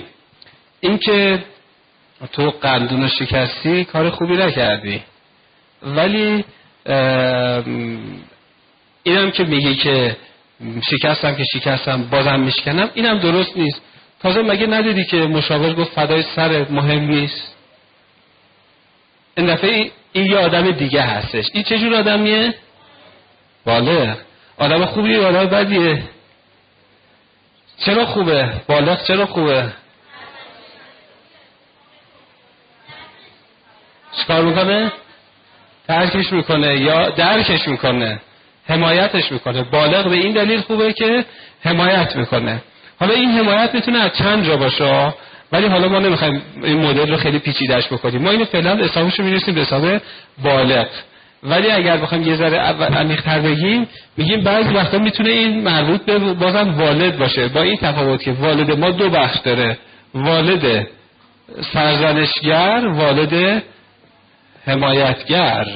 [0.80, 1.44] این که
[2.32, 5.02] تو قندون شکستی کار خوبی نکردی.
[5.84, 6.46] ولی
[9.04, 10.18] اینم که میگه که
[10.92, 12.90] شکستم که شکستم بازم میشکنم.
[12.94, 13.82] اینم درست نیست.
[14.22, 17.53] تازه مگه ندیدی که مشاور گفت فدای سر مهم نیست؟
[19.38, 22.54] این دفعه این یه آدم دیگه هستش این چجور آدمیه؟
[23.66, 24.18] بالغ
[24.58, 26.04] آدم خوبیه یا آدم بدیه
[27.78, 29.74] چرا خوبه؟ بالغ چرا خوبه؟
[34.18, 34.92] چیکار می‌کنه؟
[35.88, 38.22] ترکش می‌کنه یا درکش می‌کنه
[38.68, 41.26] حمایتش می‌کنه بالغ به این دلیل خوبه که
[41.64, 42.62] حمایت می‌کنه
[43.00, 45.14] حالا این حمایت می‌تونه از چند جا باشه
[45.54, 48.22] ولی حالا ما نمی‌خوایم این مدل رو خیلی پیچیدش بکنیم.
[48.22, 50.02] ما اینو فعلا حسابش رو می‌رسیم به حساب
[50.44, 50.88] بالغ.
[51.44, 52.58] ولی اگر بخوایم یه ذره
[52.98, 53.88] عمیق‌تر بگیم
[54.18, 57.48] میگیم بعضی وقتا می‌تونه این مربوط به بازم والد باشه.
[57.48, 59.78] با این تفاوت که والد ما دو بخش داره.
[60.14, 60.88] والد
[61.74, 63.64] سرزنشگر والد
[64.68, 65.68] حمایتگر.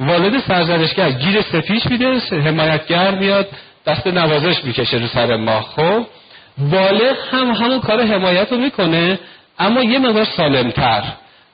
[0.00, 3.48] والد سرزنشگر گیر سفیش میده حمایتگر میاد
[3.86, 5.60] دست نوازش می‌کشه رو سر ما.
[5.60, 6.06] خب؟
[6.60, 9.18] بالغ هم همون کار حمایت رو می‌کنه
[9.58, 11.02] اما یه مقدار سالمتر.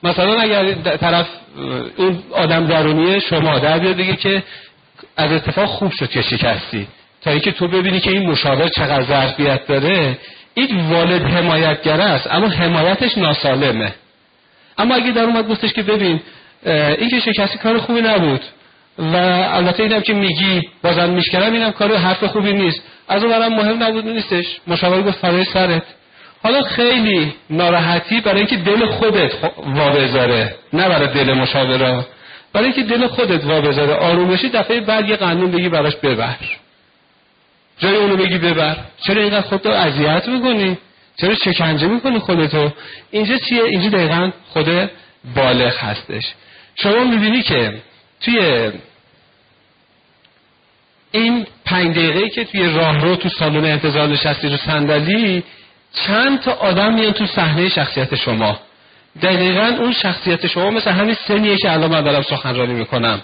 [0.03, 1.27] مثلا اگر طرف
[1.97, 4.43] اون آدم درونی شما در بیاد دیگه که
[5.17, 6.87] از اتفاق خوب شد که شکستی.
[7.21, 10.17] تا اینکه تو ببینی که این مشاور چقدر ظرفیت داره
[10.53, 13.93] این والد حمایتگر است اما حمایتش ناسالمه.
[14.77, 16.21] اما اگه در اومد گفتش که ببین
[16.97, 18.41] این که شکستی کار خوبی نبود
[18.97, 19.15] و
[19.51, 22.81] البته اینم که میگی بازم میشکنم اینم کار حرف خوبی نیست.
[23.07, 24.45] از اون برم مهم نبود نیستش.
[24.67, 25.83] مشاور گفت فرای سرت.
[26.43, 29.31] حالا خیلی ناراحتی برای اینکه دل خودت
[29.65, 32.05] وا بذاره نه برای دل مشاوره.
[32.53, 36.35] برای اینکه دل خودت وا بذاره آروم بشی دفعه بعد یه قانون بگی براش ببر.
[37.79, 38.77] جای اونو بگی ببر.
[39.07, 40.77] چرا اینقدر خودتو اذیت می‌کنی؟
[41.17, 42.71] چرا شکنجه می‌کنی خودتو؟
[43.11, 44.89] اینجا چیه؟ اینجا دقیقا خود
[45.35, 46.23] بالغ هستش.
[46.75, 47.73] شما می‌بینی که
[48.21, 48.71] توی
[51.11, 55.43] این پنج دقیقه که توی راهرو تو سالن انتظار نشستی رو صندلی
[55.93, 58.59] چند تا آدم میان تو صحنه شخصیت شما.
[59.21, 63.21] دقیقا اون شخصیت شما مثل همین سنیه که الان من دارم سخنرانی می‌کنم.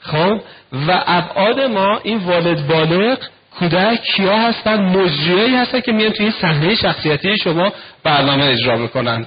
[0.00, 0.40] خب؟
[0.88, 3.18] و ابعاد ما این والد بالغ
[3.58, 7.72] کودک کیا هستن مجریایی هستن که میان توی صحنه شخصیتی شما
[8.02, 9.26] برنامه اجرا می‌کنند.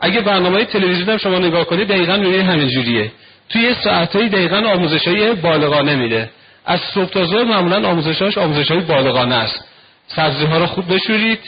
[0.00, 3.12] اگه برنامه تلویزیون هم شما نگاه کنید دقیقا می‌بینید همین جوریه.
[3.48, 6.30] توی ساعتهای دقیقا آموزش های بالغانه میده.
[6.70, 9.64] از صبح تا ظهر معمولا آموزشاش آموزش های بالغانه است.
[10.06, 11.38] سبزی ها رو خوب بشورید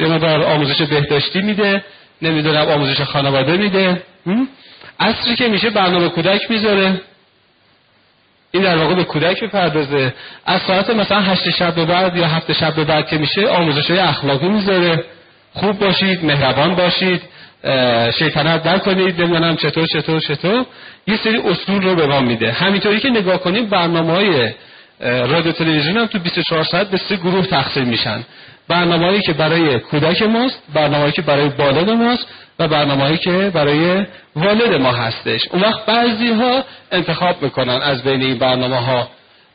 [0.00, 1.84] یه در آموزش بهداشتی میده
[2.22, 4.02] نمی‌دونم آموزش خانواده میده.
[5.00, 7.00] اصری که میشه برنامه کودک می‌ذاره.
[8.52, 10.14] این در واقع به کودک می‌پردازه.
[10.46, 13.90] از ساعت مثلا هشت شب به بعد یا هفت شب به بعد که میشه آموزش
[13.90, 15.04] های اخلاقی می‌ذاره.
[15.54, 17.22] خوب باشید مهربان باشید.
[18.18, 20.66] شیطنت نکنید نمی‌دونم چطور چطور چطور.
[21.06, 22.52] یه سری اصول رو به ما میده.
[22.52, 24.50] همینطوری که نگاه کنیم برنامه های
[25.00, 28.24] رادیو تلویزیون هم تو 24 ساعت به سه گروه تقسیم میشن.
[28.68, 32.26] برنامه‌ای که برای کودک ماست برنامه‌ای که برای بالغ ماست
[32.58, 35.40] و برنامه‌ای که برای والد ما هستش.
[35.50, 39.08] اون وقت بعضی ها انتخاب می‌کنن از بین این برنامه ها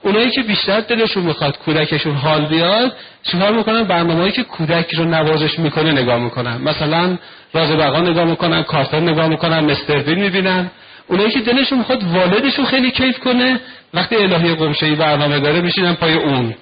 [0.03, 5.59] اونایی که بیشتر دلشون می‌خواد کودکشون حال بیاد چیکار می‌کنن؟ برنامه‌ای که کودک رو نوازش
[5.59, 6.57] می‌کنه نگاه می‌کنن.
[6.57, 7.17] مثلا
[7.55, 10.71] راز بقا نگاه می‌کنن کارتون نگاه می‌کنن مستر بین می‌بینن.
[11.07, 13.59] اونایی که دلشون می‌خواد والدشون خیلی کیف کنه
[13.93, 16.55] وقتی الهی قمشه برنامه داره میشینن پای اون.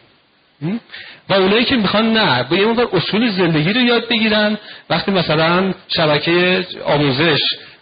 [1.29, 4.57] و اونایی که می‌خوان نه با یه اصول زندگی رو یاد بگیرن.
[4.89, 7.39] وقتی مثلا شبکه آموزش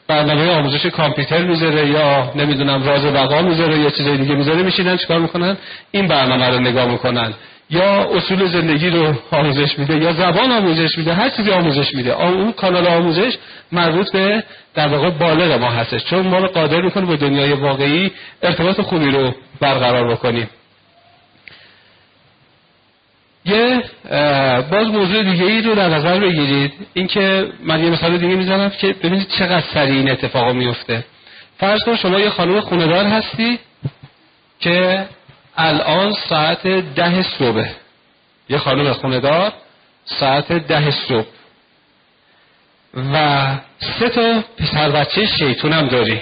[0.07, 5.19] برنامه آموزش کامپیوتر می‌ذاره یا نمی‌دونم راز بقا می‌ذاره یا چیزای دیگه می‌ذاره میشینن چیکار
[5.19, 5.57] می‌کنن؟
[5.91, 7.33] این برنامه رو نگاه می‌کنن.
[7.71, 12.21] یا اصول زندگی رو آموزش میده یا زبان آموزش میده هر چیزی آموزش میده.
[12.21, 13.37] اون کانال آموزش
[13.71, 16.03] مربوط به در واقع بالغ ما هستش.
[16.03, 18.11] چون ما رو قادر می‌کنه با دنیای واقعی
[18.43, 20.49] ارتباط خوبی رو برقرار بکنیم.
[23.45, 23.83] یه
[24.71, 26.73] باز موضوع دیگه ای رو در نظر بگیرید.
[26.93, 31.03] اینکه من یه مثال دیگه می‌زنم که ببینید چقدر سریع این اتفاق میفته
[31.57, 33.59] فرض کن شما یه خانم خوندار هستی
[34.59, 35.05] که
[35.57, 37.69] الان ساعت ده صبح
[38.49, 39.53] یه خانم خوندار
[40.05, 41.27] ساعت ده صبح.
[43.13, 43.47] و
[43.79, 46.21] سه تا پسر بچه شیطون هم داری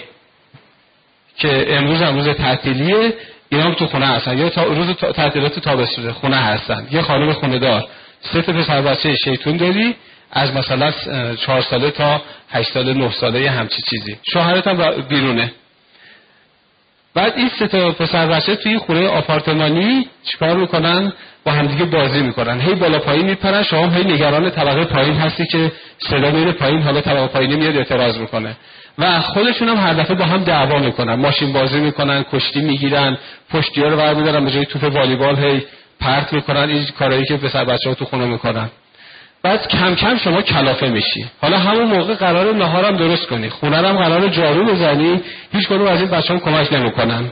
[1.38, 3.14] که امروز هم روز تعطیلیه
[3.50, 4.38] اینا هم تو خونه هستن.
[4.38, 6.88] یا تا روز تعطیلات تابستون خونه هستن.
[6.92, 7.88] یه خانم خونه دار.
[8.22, 9.96] سه تا پسر بچه شیطون داری
[10.32, 10.92] از مثلا
[11.36, 14.18] چهار ساله تا هشت ساله نه ساله یه همچی چیزی.
[14.34, 15.52] شوهرت هم بیرونه.
[17.14, 21.14] بعد این سه تا پسر بچه توی خونه آپارتمانی چیکار می‌کنن؟
[21.46, 22.62] با همدیگه بازی می‌کنن.
[22.62, 27.02] هی بالا پایین میپرن شما هی نگران طبقه پایین هستی که صدا میره پایین حالا
[27.02, 28.56] طبقه پایینی میاد اعتراض می‌کنه.
[28.98, 31.16] و خودشون هم هر دفعه با هم دعوا می‌کنن.
[31.16, 33.18] ماشین بازی می‌کنن کشتی می‌گیرن
[33.50, 35.66] پشتی ها رو برمیدارن به جای توپ والیبال هی
[36.00, 36.70] پرت می‌کنن.
[36.70, 38.70] این کارهایی که پسر بچه ها تو خونه می‌کنن.
[39.44, 41.26] بعد کم کم شما کلافه میشی.
[41.42, 43.50] حالا همون موقع قرار نهارم درست کنی.
[43.50, 45.22] خونه هم قرار جارو بزنی.
[45.54, 47.32] هیچ کدوم از این بچه هم کمک نمی‌کنن.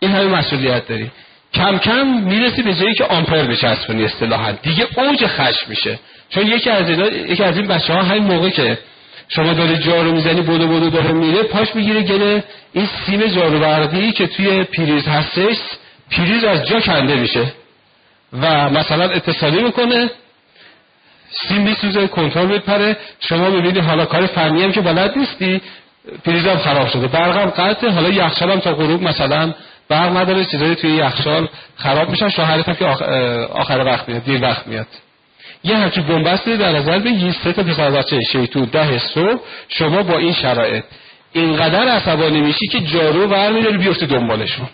[0.00, 1.10] این همه مسئولیت داری.
[1.54, 4.52] کم کم می‌رسی به جایی که آمپر بچسبونی اصطلاحا.
[4.52, 5.98] دیگه اوج خشم میشه.
[6.30, 6.90] چون یکی از
[7.28, 8.78] یکی از این بچه ها همین موقع که
[9.28, 14.12] شما داری جارو می‌زنی بودو بودو داره میره پاش می‌گیره گله این سیم جارو برقی
[14.12, 15.56] که توی پریز هستش
[16.10, 17.52] پریز از جا کنده میشه.
[18.32, 20.10] و مثلا اتصالی می‌کنه
[21.30, 22.96] سیم میسوزه کنترل میپره.
[23.20, 25.60] شما می‌بینی حالا کار فنی هم که بلد نیستی.
[26.24, 27.06] پریزم خراب شده.
[27.06, 27.90] برقم قطعه.
[27.90, 29.54] حالا یخچال هم تا غروب مثلا
[29.88, 30.44] برق نداره.
[30.44, 32.28] چیزایی توی یخچال خراب میشن.
[32.28, 32.84] شوهرت هم که
[33.46, 34.86] آخر وقت میاد دیر وقت میاد.
[35.64, 37.32] یه همچین بنبستی در نظر بگیر.
[37.44, 39.40] سه تا پسر بچه شیطون ده صبح.
[39.68, 40.84] شما با این شرایط.
[41.32, 44.66] اینقدر عصبانی میشی که جارو برمیداری بیفته دنبالشون.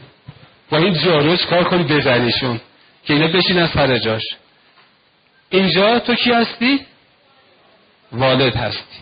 [0.70, 2.60] با این جارو کار کنی؟ بزنیشون.
[3.06, 4.22] که اینا بشین سر جاش.
[5.52, 6.80] اینجا تو کی هستی؟
[8.12, 8.98] والد هستی.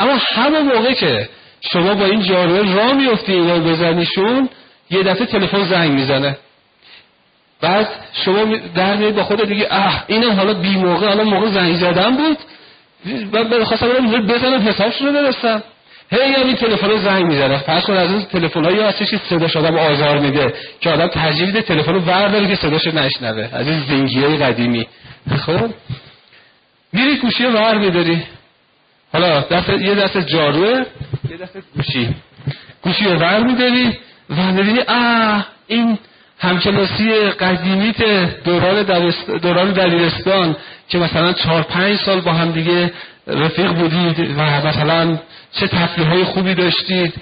[0.00, 1.28] اما همه موقع که
[1.60, 4.48] شما با این جارو را میفتی اینا بزنیشون
[4.90, 6.36] یه دفعه تلفن زنگ می‌زنه.
[7.60, 7.88] بعد
[8.24, 12.16] شما در میاد با خود دیگه اه اینم حالا بی موقع حالا موقع زنگ زدن
[12.16, 12.38] بود.
[13.32, 15.62] بعد خواستم بزنم حسابش رو برسم.
[16.10, 17.58] هی این تلفن زنگ می‌زنه.
[17.58, 20.54] فرض کن از این تلفن هایی هستش که صداش آدم آزار میده.
[20.80, 23.48] که آدم ترجیح میده تلفن رو برداره که صداش نشنوه.
[23.52, 24.86] از این زنگی های قدیمی.
[25.46, 25.70] خب؟
[26.92, 28.22] میری گوشی رو ور میداری.
[29.12, 30.84] حالا دست یه دست جاروه
[31.30, 32.14] یه دست گوشی
[32.82, 33.98] گوشی رو ور میداری.
[34.30, 35.98] و می‌بینی آه این
[36.38, 38.02] همکلاسی قدیمیت
[38.44, 38.82] دوران,
[39.42, 40.56] دوران دبیرستان
[40.88, 42.92] که مثلا چهار پنج سال با هم دیگه
[43.26, 45.18] رفیق بودید و مثلا
[45.52, 47.14] چه تفریح های خوبی داشتید؟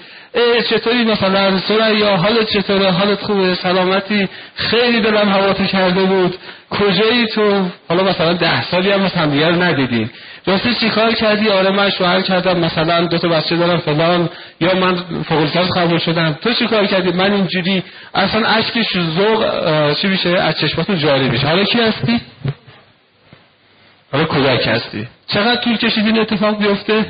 [0.69, 6.35] چطوری مثلا؟ یا حالت چطوره؟ حالت خوبه؟ سلامتی؟ خیلی دلم هواتو کرده بود.
[6.69, 10.09] کجایی تو؟ حالا مثلا ده سالی هم مثلا دیگر ندیدین
[10.45, 12.59] راستی چی کار کردی؟ آره من شوهر کردم.
[12.59, 14.29] مثلا دو تا بچه دارم فلان.
[14.59, 16.37] یا من فوق لیسانس قبول شدم.
[16.41, 19.45] تو چی کار کردی؟ من اینجوری اصلا اشکش ذوق
[19.93, 21.47] چی میشه؟ از چشماتون جاری میشه.
[21.47, 22.21] حالا کی هستی؟
[24.11, 27.05] حالا کودک هستی؟ چقدر طول کشیدین اتفاق بیفته؟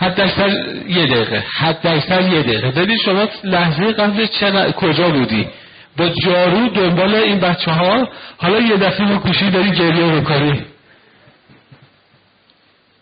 [0.00, 0.48] حد اکثر
[0.88, 1.44] یه دقیقه.
[1.58, 2.70] حد اکثر یه دقیقه.
[2.70, 5.48] ببین شما لحظه قبل چقدر کجا بودی؟
[5.96, 10.62] با جارو دنبال این بچه ها حالا یه دفعه با گوشی داری گریه می‌کنی.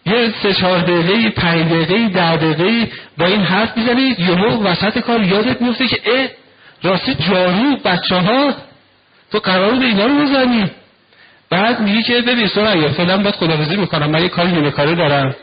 [0.06, 5.22] یه سه چهار دقیقه پنج دقیقه ده دقیقه با این حرف می‌زنی یهو وسط کار
[5.22, 6.28] یادت میفته که اه
[6.82, 8.54] راستی جارو بچه ها
[9.32, 10.70] تو قرار به اینا رو بزنی.
[11.50, 15.34] بعد میگی که ببین سرعی فعلا باید خدافزی می‌کنم من یه کاری نیمه کاری دارم.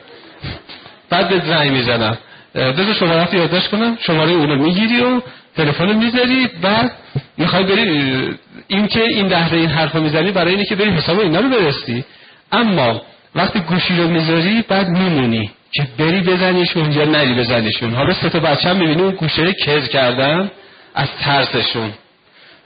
[1.13, 2.17] بعد به زنگ می‌زنم.
[2.55, 3.97] بذار شماره یادداشت کنم.
[4.01, 5.21] شماره اونو می‌گیری و
[5.55, 6.91] تلفن می‌ذاری بعد
[7.37, 8.29] می‌خوای بری
[8.67, 12.05] این که این دهره این حرفو می‌زنی برای اینه که بری حساب اینا رو برستی
[12.51, 13.01] اما
[13.35, 17.93] وقتی گوشی رو می‌ذاری بعد میمونی که بری بزنیشون یا نری بزنیشون.
[17.93, 20.51] حالا سه تا بچه هم می‌بینی اون گوشه کز کردن
[20.95, 21.91] از ترسشون.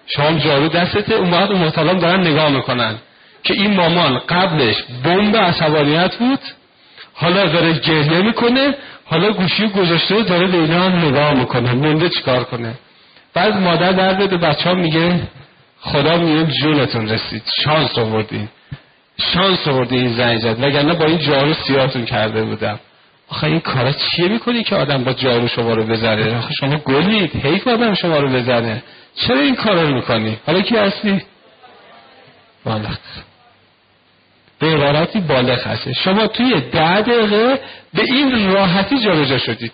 [0.07, 2.95] شما جارو دستته اون وقت اون دارن نگاه می‌کنن
[3.43, 6.39] که این مامان قبلش بمب عصبانیت بود
[7.19, 12.43] حالا داره گریه می‌کنه حالا گوشی گذاشته داره به اینا هم نگاه می‌کنه مونده چیکار
[12.43, 12.73] کنه.
[13.33, 15.19] بعد مادر درد به بچه ها میگه
[15.79, 18.47] خدا میگه جونتون رسید شانس آوردین
[19.33, 22.79] شانس آوردین این زنگ زد وگرنه با این جارو سیاتون کرده بودم.
[23.29, 27.35] آخه این کارا چیه می‌کنی که آدم با جارو شما رو بزنه؟ آخه شما گلید
[27.45, 28.83] حیف آدم شما رو بزنه.
[29.15, 31.21] چرا این کارا رو می‌کنی؟ حالا کی هستی؟
[32.65, 32.97] بالغ
[34.59, 37.59] به عبارتی بالغ هستی شما توی ده دقیقه
[37.93, 39.71] به این راحتی جابجا شدید.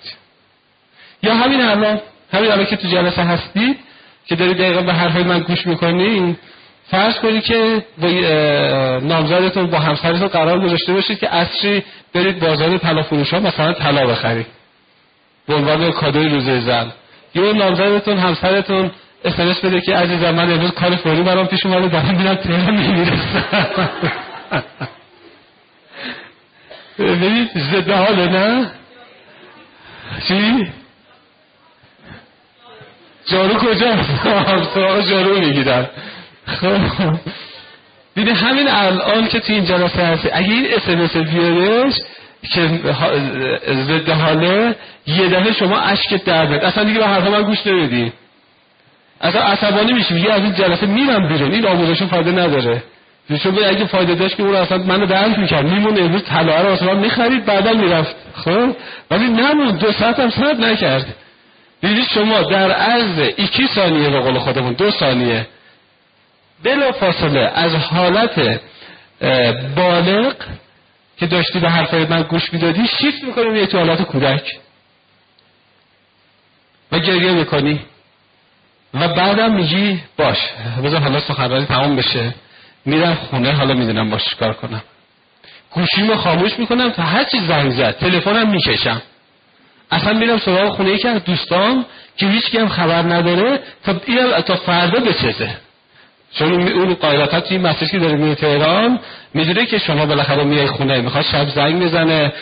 [1.24, 2.00] یا همین الان
[2.34, 3.78] همین الان که تو جلسه هستید
[4.26, 6.38] که داری دقیقا به حرفای من گوش می‌کنی
[6.92, 8.08] فرض کنی که با
[9.04, 14.08] نامزدتون با همسرتون قرار گذاشته باشید که اصری برید بازار طلا فروش ها مثلا طلا
[14.08, 14.46] بخرید.
[15.48, 16.92] به عنوان کادوی روزه زن.
[17.36, 18.92] یا نامزدتون همسرتون
[19.26, 23.44] اسمس بده که عزیزم من امروز کار فوری برام پیش اومده دارم میرم تهران نمی‌رسم
[27.00, 28.72] ببینید زده حاله نه
[30.28, 30.72] چی
[33.26, 34.04] جارو کجا
[34.74, 35.88] سراغ جارو می‌گیرن
[36.46, 36.80] خب
[38.16, 41.94] دیدی همین الان که تو این جلسه هستی اگه این اسمس بیارش
[42.54, 42.70] که
[43.74, 44.76] ضد حاله
[45.08, 48.14] یه دفعه شما اشک در اصلا دیگه به حرف من گوش نمیدی
[49.22, 52.84] اصلا عصبانی میشی میگه از این جلسه میرم بیرون این آموزشون فایده نداره
[53.30, 55.66] چون اگه فایده داشت که اون اصلا منو درک می‌کرد.
[55.66, 58.16] میمون امروز طلا رو اصلا می‌خرید بعدا می‌رفت.
[58.36, 58.76] خب؟
[59.12, 61.16] ولی نمون دو ساعت هم ساعت نکرد.
[61.82, 65.48] دیدید شما در عرض ایکی ثانیه به قول خودمون دو ثانیه.
[66.64, 68.60] بلا فاصله از حالت
[69.76, 70.36] بالغ
[71.18, 74.60] که داشتی به حرفای من گوش می‌دادی شیفت می‌کنی یه تو حالت کودک.
[76.92, 77.80] و گریه می‌کنی.
[78.94, 80.38] و بعدم میگی باش
[80.84, 82.34] بذار حالا سخنرانی تمام بشه.
[82.86, 84.82] میرم خونه حالا می‌دونم باش کار کنم.
[85.72, 89.02] گوشیمو خاموش می‌کنم تا هر چی زنگ زد تلفنم می‌کشم.
[89.92, 91.86] اصلا میرم سراغ خونه یکی از دوستان
[92.18, 93.94] که هیچ هم خبر نداره تا
[94.42, 95.50] تا فردا بچزه.
[96.34, 99.00] چون اون قاعدتا توی مسیج که داره میره تهران
[99.34, 102.34] می‌دونه که شما بالاخره میای خونه می‌خواد شب زنگ بزنه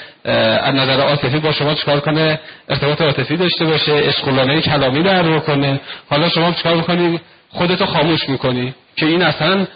[0.64, 2.40] از نظر عاطفی با شما چکار کنه؟
[2.70, 5.80] ارتباط عاطفی داشته باشه اشغالانه کلامی در رو کنه.
[6.10, 7.20] حالا شما چکار می‌کنی؟
[7.50, 8.74] خودتو خاموش می‌کنی.
[8.96, 9.68] که این اصلا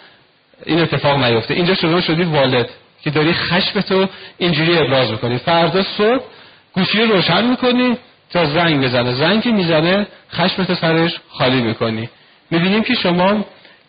[0.65, 1.53] این اتفاق نیفته.
[1.53, 2.69] اینجا شما شدی والد
[3.03, 5.37] که داری خشم تو اینجوری ابراز می‌کنی.
[5.37, 6.23] فردا صبح
[6.73, 7.97] گوشی رو روشن می‌کنی
[8.29, 9.13] تا زنگ بزنه.
[9.13, 12.09] زنگ که می‌زنه خشمت سرش خالی می‌کنی.
[12.51, 13.45] می‌بینیم که شما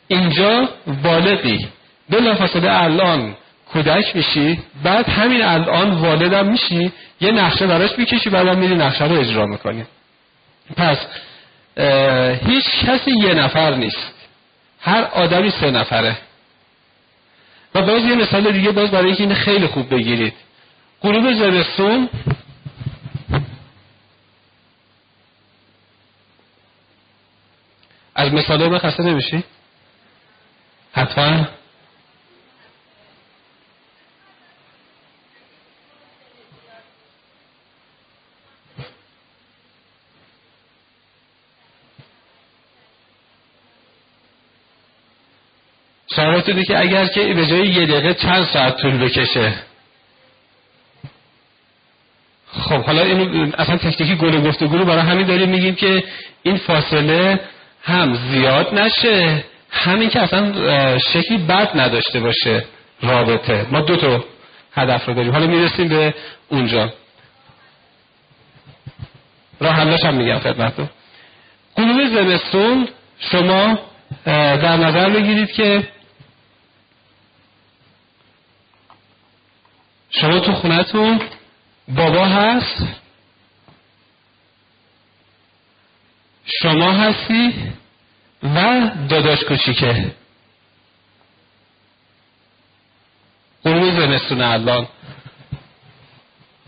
[0.08, 0.68] اینجا
[1.02, 1.68] بالغی
[2.10, 3.36] بلافاصله الان
[3.72, 9.20] کودک میشی بعد همین الان والدم میشی یه نقشه براش می‌کشی بعدم میری نقشه رو
[9.20, 9.84] اجرا می‌کنی.
[10.76, 10.98] پس
[12.46, 14.12] هیچ کسی یه نفر نیست.
[14.80, 16.16] هر آدمی سه نفره.
[17.76, 20.34] و باز یه مثال دیگه باز برای این خیلی خوب بگیرید.
[21.02, 22.08] غروب زمستون
[28.14, 29.44] از مثال من خسته نمیشی؟
[30.92, 31.46] حتما.
[46.48, 49.52] شما که اگر که به جای یه دقیقه چند ساعت طول بکشه.
[52.52, 56.04] خب حالا اینو اصلا تکنیکی گل گفتگو رو برای همین داریم میگیم که
[56.42, 57.40] این فاصله
[57.82, 60.52] هم زیاد نشه همین که اصلا
[60.98, 62.64] شکلی بد نداشته باشه
[63.02, 63.66] رابطه.
[63.70, 64.24] ما دو تا
[64.74, 65.32] هدف رو داریم.
[65.32, 66.14] حالا می‌رسیم به
[66.48, 66.92] اونجا.
[69.60, 70.88] راه حلاش هم میگم خدمتتون.
[71.76, 72.88] قلوب زمستون
[73.18, 73.78] شما
[74.24, 75.88] در نظر بگیرید که
[80.20, 81.20] شما تو خونتون
[81.88, 82.82] بابا هست؟
[86.62, 87.72] شما هستی؟
[88.42, 90.10] و داداش کوچیکه.
[93.64, 94.88] غروب زمستون الان.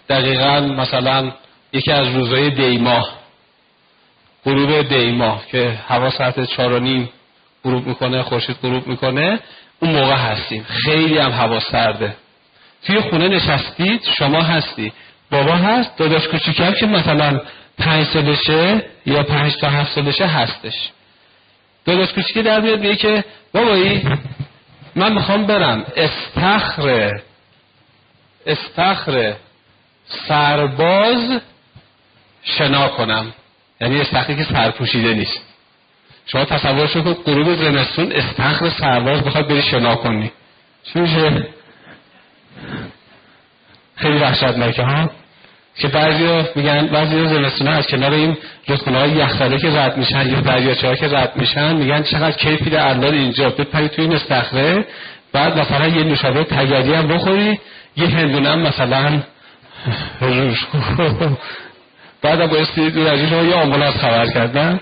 [0.09, 1.33] دقیقا مثلا
[1.73, 3.19] یکی از روزهای دیماه.
[4.45, 7.11] غروب دیماه که هوا ساعت چهار و نیم
[7.65, 9.41] غروب می‌کنه خورشید غروب می‌کنه
[9.81, 10.65] اون موقع هستیم.
[10.65, 12.17] خیلی هم هوا سرده.
[12.87, 14.93] توی خونه نشستید شما هستی.
[15.31, 17.41] بابا هست داداش کوچیکم که مثلا
[17.79, 20.91] پنج سالشه یا پنج تا هفت سالشه هستش.
[21.85, 24.03] داداش کوچیکی در میاد میگه که بابایی
[24.95, 27.20] من می‌خوام برم استخر
[28.47, 29.35] استخر
[30.29, 31.41] سرباز
[32.43, 33.33] شنا کنم.
[33.81, 35.41] یعنی استخری که سرپوشیده نیست.
[36.26, 40.33] شما تصورش کن غروب زمستون استخر سرباز بخواد بری شنا کنی.
[40.85, 41.47] چی میشه؟
[43.97, 45.11] خیلی وحشتناکه ها.
[45.79, 48.37] که بعضی میگن بعضی زمستون از کنار این
[48.67, 52.89] رودخونه های یخزده که رد میشن یا دریاچه که رد میشن میگن چقدر کیفی در
[52.89, 53.51] الان اینجا.
[53.51, 54.85] بپری توی این استخره
[55.33, 57.61] بعد مثلا یه نوشابه تگری هم بخوری
[57.97, 59.23] یه هندونه هم مثلا
[62.23, 64.81] بعد با استیدی شما یه آمبولانس خبر کردن.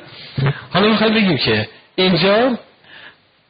[0.71, 2.59] حالا می‌خوایم بگیم که اینجا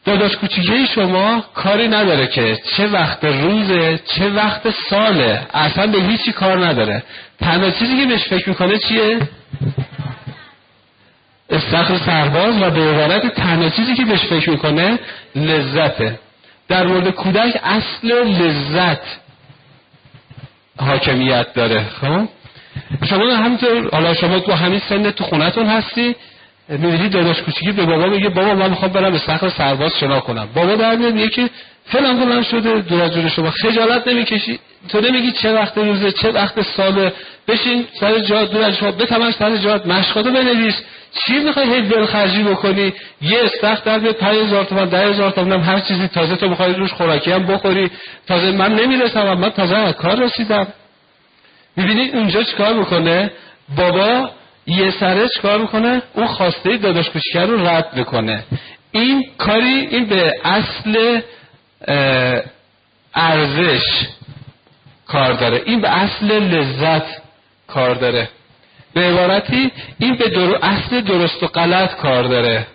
[0.07, 5.47] داداش کوچیکه شما کاری نداره که چه وقت روزه چه وقت ساله.
[5.55, 7.03] اصلا به هیچی کار نداره.
[7.41, 9.19] تنها چیزی که بهش فکر می‌کنه چیه؟
[11.51, 14.99] استخر سرباز و به عبارت تنها چیزی که بهش فکر می‌کنه
[15.37, 16.19] لذته.
[16.69, 19.03] در مورد کودک اصل لذت
[20.81, 22.29] حاکمیت داره خب؟
[23.09, 26.17] شما همینطور حالا شما تو همین سن تو خونتون هستی.
[26.69, 30.49] می‌بینی داداش کوچیکی به بابا میگه بابا من می‌خوام برم به سخر سرباز شنا کنم.
[30.55, 31.51] بابا در میگه که
[31.85, 33.51] فلان فلان شده دور جون شما.
[33.51, 34.59] خجالت نمی‌کشی.
[34.89, 37.13] تو نمیگی چه وقت روزه چه وقت ساله.
[37.49, 38.93] بشین سر جات دور از شما.
[38.93, 39.87] بتمش سر جات.
[39.87, 40.75] مشقاتو بنویس.
[41.27, 42.93] چی می‌خوای هی دل خرجی بکنی؟
[43.23, 46.09] یه استخ در به 5000 تومان 10000 تومان هر چیزی.
[46.09, 47.91] تازه تو می‌خوای روش خوراکی هم بخوری.
[48.27, 49.33] تازه من نمی‌رسم.
[49.33, 50.67] من تازه از کار رسیدم.
[51.77, 53.31] می‌بینید اونجا چیکار می‌کنه؟
[53.77, 54.31] بابا
[54.67, 58.45] یه سره چیکار می‌کنه؟ اون خواسته داداش کوچیکه رو رد می‌کنه.
[58.93, 61.21] این کاری این به اصل
[63.15, 64.07] ارزش
[65.07, 65.63] کار داره.
[65.67, 67.07] این به اصل لذت
[67.67, 68.29] کار داره.
[68.95, 70.59] به عبارتی این به در...
[70.63, 72.67] اصل درست و غلط کار داره.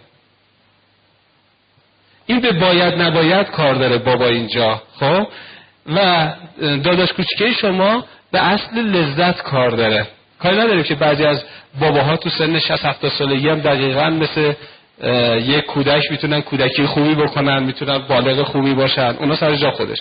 [2.26, 5.28] این به باید نباید کار داره بابا اینجا خب؟
[5.88, 6.30] و
[6.60, 10.08] داداش کوچیکه شما به اصل لذت کار داره.
[10.44, 11.44] کاری نداره که بعضی از
[11.80, 14.54] باباها تو سن 60 70 سالگی هم دقیقا مثل
[15.46, 19.16] یک کودک می‌تونن کودکی خوبی بکنن می‌تونن بالغ خوبی باشن.
[19.20, 19.98] اونا سر جا خودش.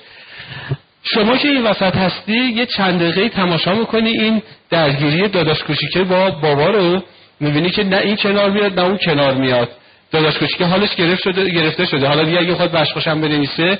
[1.02, 6.30] شما که این وسط هستی یه چند دقیقه تماشا می‌کنی این درگیری داداش کوچیکه با
[6.30, 7.02] بابا رو
[7.40, 9.68] می‌بینی که نه این کنار میاد نه اون کنار میاد.
[10.12, 12.06] داداش کوچیکه حالش گرفت شده گرفته شده.
[12.08, 13.78] حالا دیگه اگه خود بشخوشم بنویسه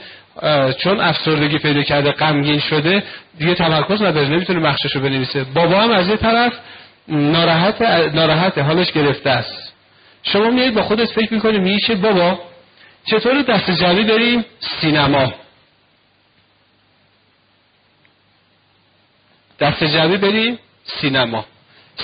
[0.79, 3.03] چون افسردگی پیدا کرده غمگین شده
[3.39, 5.45] دیگه تمرکز نداره نمی‌تونه مخشش رو بنویسه.
[5.45, 6.53] بابا هم از یه طرف
[7.09, 7.83] ناراحت
[8.15, 9.73] ناراحت حالش گرفته است.
[10.23, 12.39] شما میایید با خودت فکر می‌کنی میشه بابا
[13.07, 14.45] چطور دست جمعی داریم؟
[14.81, 15.33] سینما.
[19.61, 21.45] دست جمعی بریم سینما.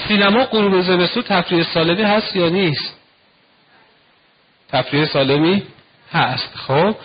[0.09, 2.97] سینما غروب زمستون تفریح سالمی هست یا نیست؟
[4.68, 5.62] تفریح سالمی
[6.12, 6.55] هست.
[6.57, 6.97] خب؟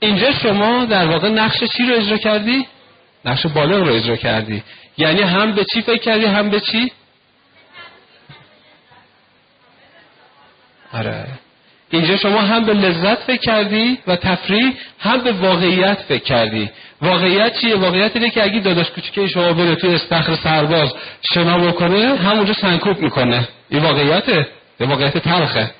[0.00, 2.66] اینجا شما در واقع نقش چی رو اجرا کردی؟
[3.24, 4.62] نقش بالغ رو اجرا کردی.
[4.98, 6.92] یعنی هم به چی فکر کردی هم به چی؟
[10.92, 11.26] آره.
[11.90, 16.70] اینجا شما هم به لذت فکر کردی و تفریح هم به واقعیت فکر کردی.
[17.02, 20.94] واقعیت چیه؟ واقعیت اینه که اگه داداش کوچیکه شما بره توی استخر سرباز
[21.34, 23.48] شنا بکنه همونجا سنکوب می‌کنه.
[23.70, 24.48] این واقعیته.
[24.80, 25.70] یه واقعیت تلخه.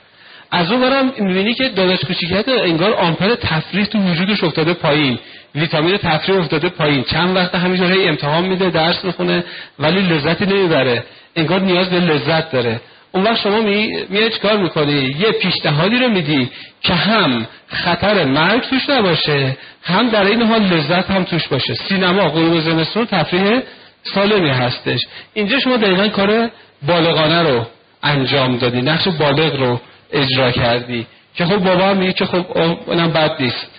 [0.52, 5.18] از اون برم می‌بینی که داداش کوچیکیت انگار آمپر تفریح تو وجودش افتاده پایین.
[5.54, 7.04] ویتامین تفریح افتاده پایین.
[7.04, 9.44] چند وقت همینجوری امتحان میده درس می‌خونه
[9.78, 11.04] ولی لذتی نمی‌بره.
[11.36, 12.80] انگار نیاز به لذت داره.
[13.12, 16.50] اون وقت شما می میای چیکار می‌کنی؟ یه پیشنهادی رو میدی
[16.82, 21.74] که هم خطر مرگ توش نباشه هم در این حال لذت هم توش باشه.
[21.74, 23.60] سینما غروب زمستون تفریح
[24.02, 25.00] سالمی هستش.
[25.34, 26.50] اینجا شما دقیقا کار
[26.86, 27.66] بالغانه رو
[28.02, 28.82] انجام دادی.
[28.82, 29.80] نقش بالغ رو.
[30.12, 31.06] اجرا کردی.
[31.34, 33.70] که خب بابا میگه که خب اونم بد نیست.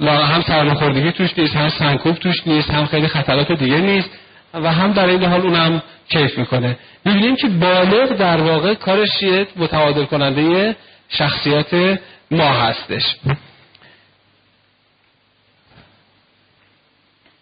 [0.00, 4.10] هم سرماخوردگی توش نیست هم سنکوب توش نیست هم خیلی خطرات دیگه نیست
[4.54, 6.78] و هم در این حال اونم کیف می‌کنه.
[7.04, 10.76] می‌بینیم که بالغ در واقع کارش یه متعادل کننده
[11.08, 11.98] شخصیت
[12.30, 13.16] ما هستش.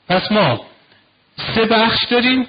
[0.08, 0.60] پس ما
[1.54, 2.46] سه بخش داریم.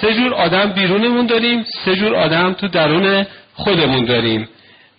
[0.00, 4.48] سه جور آدم بیرونمون داریم سه جور آدم تو درون خودمون داریم.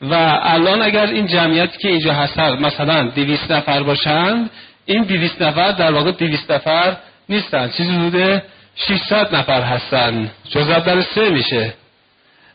[0.02, 4.50] و الان اگر این جمعیتی که اینجا هستن مثلا دویست نفر باشند
[4.86, 6.98] این دویست نفر در واقع دویست نفر
[7.30, 7.70] نیستن.
[7.70, 8.42] چیزی حدود
[8.76, 10.32] 600 نفر هستن.
[10.50, 11.74] جزء در سه میشه.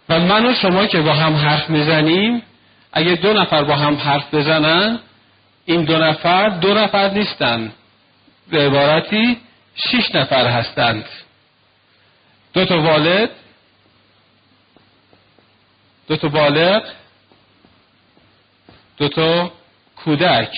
[0.09, 2.43] و من و شما که با هم حرف می‌زنیم
[2.93, 4.99] اگه دو نفر با هم حرف بزنن
[5.65, 7.73] این دو نفر دو نفر نیستن.
[8.51, 9.37] به عبارتی
[9.75, 11.05] شش نفر هستند.
[12.55, 13.31] دو تا والد
[16.09, 16.83] دو تا بالغ
[19.01, 19.51] دو تا
[20.05, 20.53] کودک.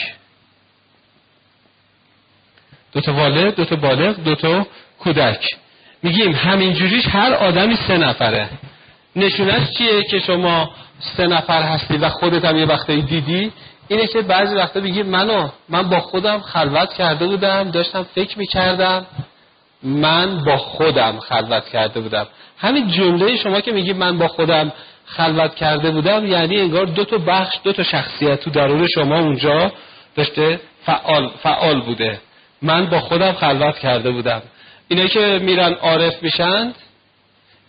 [2.92, 4.66] دو تا والد دو تا بالغ دو تا
[4.98, 5.46] کودک.
[6.02, 8.48] میگیم همینجوریش هر آدمی سه نفره.
[9.16, 10.70] نشونش چیه که شما
[11.16, 13.52] سه نفر هستی و خودت هم یه وقتی دیدی؟
[13.88, 19.06] اینه که بعضی وقتا بگی منو من با خودم خلوت کرده بودم داشتم فکر می‌کردم
[19.82, 22.26] من با خودم خلوت کرده بودم.
[22.58, 24.72] همین جمله شما که میگی من با خودم
[25.16, 29.72] خلوت کرده بودم یعنی انگار دو تا بخش دو تا شخصیت تو درون شما اونجا
[30.16, 32.20] داشته فعال, فعال بوده.
[32.62, 34.42] من با خودم خلوت کرده بودم.
[34.88, 36.74] اینه که میرن عارف میشند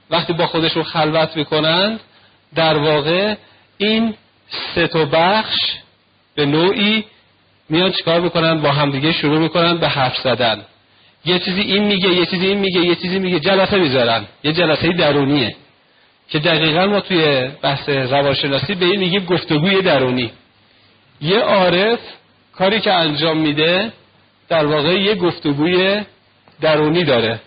[0.09, 1.99] وقتی با خودشون خلوت می‌کنند
[2.55, 3.35] در واقع
[3.77, 4.13] این
[4.75, 5.55] سه تا بخش
[6.35, 7.05] به نوعی
[7.69, 10.61] میان چیکار می‌کنن؟ با همدیگه شروع می‌کنن به حرف زدن.
[11.25, 14.25] یه چیزی این میگه یه چیزی این میگه یه چیزی میگه جلسه می‌ذارن.
[14.43, 15.55] یه جلسه درونیه.
[16.29, 20.31] که دقیقا ما توی بحث روانشناسی به این میگیم گفتگوی درونی.
[21.21, 21.99] یه عارف
[22.55, 23.91] کاری که انجام میده
[24.49, 26.01] در واقع یه گفتگوی
[26.61, 27.39] درونی داره.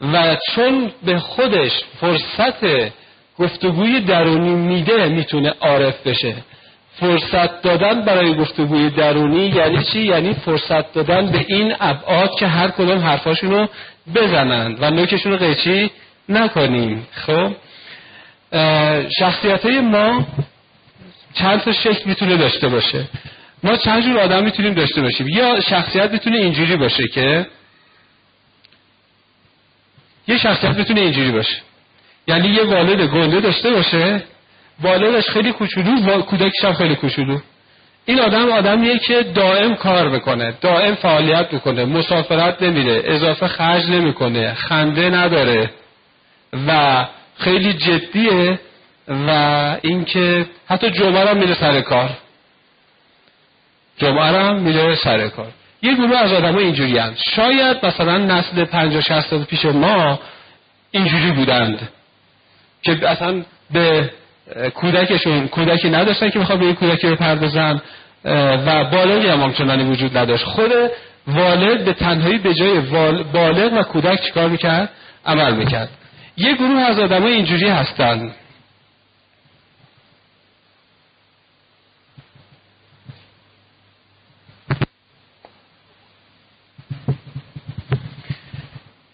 [0.00, 2.92] و چون به خودش فرصت
[3.38, 6.34] گفتگوی درونی میده می‌تونه عارف بشه.
[7.00, 12.68] فرصت دادن برای گفتگوی درونی یعنی چی؟ یعنی فرصت دادن به این ابعاد که هر
[12.68, 13.68] کدوم حرفاشون رو
[14.14, 15.90] بزنند و نوکشون رو قیچی
[16.32, 17.06] نکنیم.
[17.12, 17.52] خب؟
[19.18, 20.26] شخصیت ما
[21.34, 23.04] چند تا شکل می‌تونه داشته باشه.
[23.62, 25.28] ما چند جور آدم می‌تونیم داشته باشیم.
[25.28, 27.46] یا شخصیت می‌تونه اینجوری باشه که
[30.28, 31.56] یه شخصیت می‌تونه اینجوری باشه.
[32.26, 34.22] یعنی یه والد گنده داشته باشه.
[34.82, 37.38] والدش خیلی کوچولو کودکش هم خیلی کوچولو.
[38.06, 44.54] این آدم آدمیه که دائم کار می‌کنه دائم فعالیت می‌کنه مسافرت نمیره اضافه خرج نمی‌کنه
[44.54, 45.70] خنده نداره.
[46.66, 47.04] و
[47.38, 48.58] خیلی جدیه
[49.08, 49.30] و
[49.82, 52.10] اینکه حتی جمعه هم میره سر کار.
[53.98, 55.48] جمعه هم میره سر کار.
[55.82, 60.20] یه گروه از آدم اینجوری هست شاید مثلا نسل پنج و شست سال پیش ما
[60.90, 61.88] اینجوری بودند
[62.82, 64.10] که اصلا به
[64.74, 67.80] کودکشون کودکی نداشتن که بخواد به این کودکی بپردازن
[68.66, 70.44] و بالغی هم همچنانی وجود نداشت.
[70.44, 70.72] خود
[71.26, 72.80] والد به تنهایی به جای
[73.32, 74.90] بالغ و کودک چیکار می‌کرد؟
[75.26, 75.88] عمل می‌کرد.
[76.36, 78.34] یه گروه از آدم اینجوری هستن.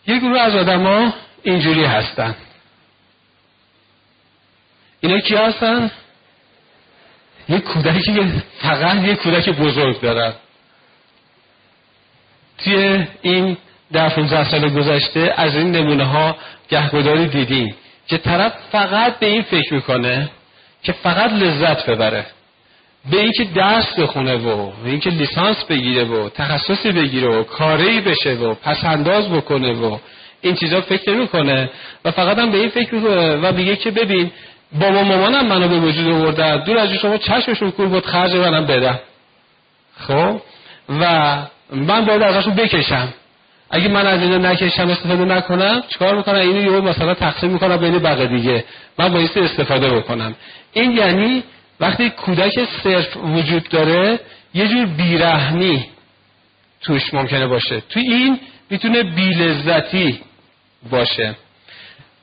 [0.07, 2.37] یه گروه از آدما اینجوری هستن.
[5.01, 5.91] اینا کی هستن؟
[7.49, 10.35] یه کودکی که فقط یه کودک بزرگ دارن.
[12.59, 13.57] توی این
[13.93, 16.37] ده 15 سال گذشته از این نمونه ها
[16.69, 17.75] گهگداری دیدیم
[18.09, 20.31] که طرف فقط به این فکر می‌کنه
[20.83, 22.27] که فقط لذت ببره.
[23.11, 28.35] به اینکه درس بخونه و به اینکه لیسانس بگیره و تخصصی بگیره و کاری بشه
[28.35, 29.99] و پسنداز بکنه و
[30.41, 31.71] این چیزا فکر نمی‌کنه
[32.05, 34.31] و فقط هم به این فکر می‌کنه و میگه که ببین
[34.81, 39.01] بابا مامانم منو به وجود آورده دور از شما چشمشون کور بود خرج منم بدم.
[39.99, 40.41] خب؟
[40.89, 41.37] و
[41.73, 43.09] من باید ازشون بکشم.
[43.71, 47.99] اگه من از اینا نکشم استفاده نکنم چیکار می‌کنم؟ اینو یهو مثلا تقسیم می‌کنم بین
[47.99, 48.65] بقیه دیگه.
[48.99, 50.35] من باید استفاده بکنم.
[50.73, 51.43] این یعنی
[51.81, 54.21] وقتی کودک صرف وجود داره
[54.55, 55.85] یه جور بیرحمی
[56.81, 57.83] توش ممکنه باشه.
[57.89, 58.39] تو این
[58.71, 60.21] می‌تونه بیلذتی
[60.91, 61.35] باشه.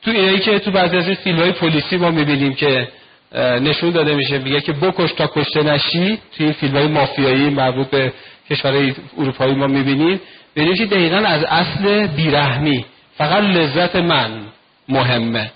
[0.02, 2.88] تو اینایی که تو بعضی از فیلم های پلیسی ما می‌بینیم که
[3.36, 7.88] نشون داده میشه میگه که بکش تا کشته نشی تو این فیلم های مافیایی مربوط
[7.88, 8.14] به
[8.50, 10.20] کشورهای اروپایی ما می‌بینیم.
[10.56, 12.86] که دقیقا از اصل بیرحمی.
[13.18, 14.41] فقط لذت من
[14.89, 15.51] مهمه.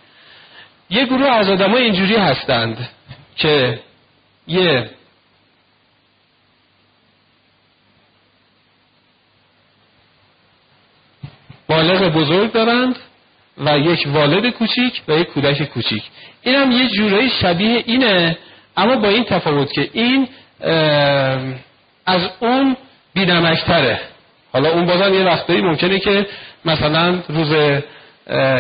[0.90, 2.90] یه گروه از آدم اینجوری هستند
[3.36, 3.80] که
[4.48, 4.90] یه
[11.68, 12.96] بالغ بزرگ دارند
[13.58, 16.04] و یک والد کوچیک و یک کودک کوچیک.
[16.42, 18.38] این هم یه جورایی شبیه اینه
[18.78, 20.28] اما با این تفاوت که این
[22.06, 22.78] از اون
[23.14, 24.02] بینمکتره.
[24.54, 26.26] حالا اون بازم یه وقتایی ممکنه که
[26.66, 27.52] مثلا روز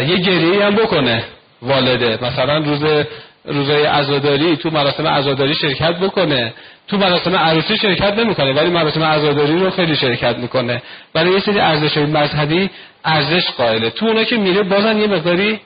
[0.07, 1.23] یه گریه هم بکنه
[1.61, 2.19] والده.
[2.21, 3.05] مثلا روز
[3.45, 6.53] روزای عزاداری تو مراسم عزاداری شرکت بکنه.
[6.87, 10.81] تو مراسم عروسی شرکت نمی‌کنه ولی مراسم عزاداری رو خیلی شرکت می‌کنه.
[11.13, 12.69] برای یه سری ارزش مذهبی
[13.05, 13.89] ارزش قائله.
[13.89, 15.59] تو اونا که میره بازن یه مقداری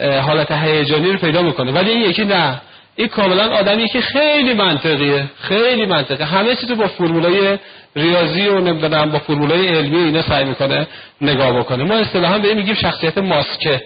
[0.00, 1.72] حالت هیجانی رو پیدا می‌کنه.
[1.72, 2.60] ولی این یکی نه.
[3.00, 5.24] این کاملا آدمی که خیلی منطقیه.
[5.40, 7.58] خیلی منطقه همه چیزو با فرمولای
[7.96, 10.86] ریاضی و نمی‌دونم با فرمولای علمی اینا سعی می‌کنه
[11.20, 11.84] نگاه بکنه.
[11.84, 13.82] ما اصطلاحا به این میگیم شخصیت ماسکه.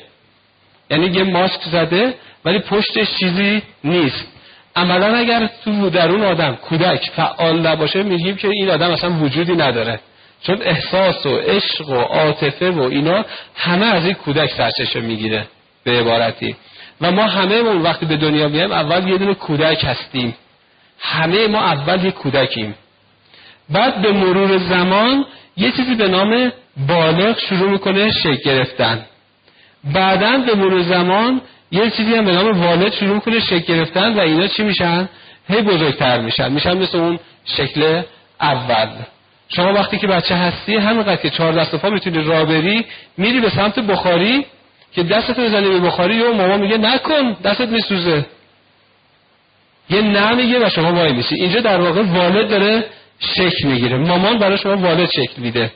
[0.91, 4.27] یعنی یه ماسک زده ولی پشتش چیزی نیست.
[4.77, 9.53] عملا اگر تو در اون آدم کودک فعال نباشه میگیم که این آدم اصلا وجودی
[9.53, 10.01] نداره.
[10.43, 13.25] چون احساس و عشق و عاطفه و اینا
[13.57, 15.47] همه از این کودک سرچشمه می‌گیره.
[15.85, 16.57] به عبارتی.
[17.01, 20.37] و ما همه اون وقتی به دنیا میایم اول یه دونه کودک هستیم.
[21.01, 22.75] همه ما اول یه کودکیم.
[23.71, 25.25] بعد به مرور زمان
[25.57, 26.53] یه چیزی به نام
[26.89, 29.07] بالغ شروع می‌کنه شکل گرفتن.
[29.95, 31.41] بعدا به مرور زمان
[31.71, 35.09] یه چیزی هم به نام والد شروع می‌کنه شکل گرفتن و اینا چی میشن؟
[35.49, 36.53] هی بزرگتر میشن.
[36.53, 38.03] میشن مثل اون شکل
[38.41, 38.89] اول.
[39.49, 42.87] شما وقتی که بچه هستی همینقدر که چهار دست و پا می‌تونی راه بری
[43.17, 44.47] میری به سمت بخاری
[44.95, 48.27] که دستت بزنی به بخاری و مامان میگه نکن دستت میسوزه.
[49.91, 51.35] یه نه میگه و شما وای میسی.
[51.35, 52.85] اینجا در واقع والد داره
[53.19, 53.97] شکل می‌گیره.
[53.97, 55.73] مامان برای شما والد شکل میده.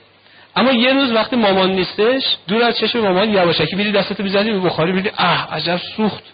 [0.56, 4.60] اما یه روز وقتی مامان نیستش دور از چشم مامان یواشکی میری دستتو می‌زنی به
[4.60, 6.24] بخاری میری اه عجب سوخت.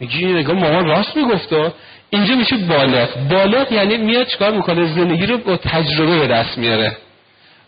[0.00, 1.72] میگی نگاه مامان راست می‌گفته
[2.10, 6.96] اینجا میشه بالغ بالغ یعنی میاد چکار می‌کنه؟ زندگی رو با تجربه به دست میاره.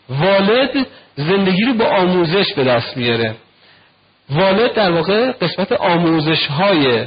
[0.08, 0.86] والد
[1.16, 3.34] زندگی رو با آموزش به دست میاره.
[4.34, 7.06] والد در واقع قسمت آموزش های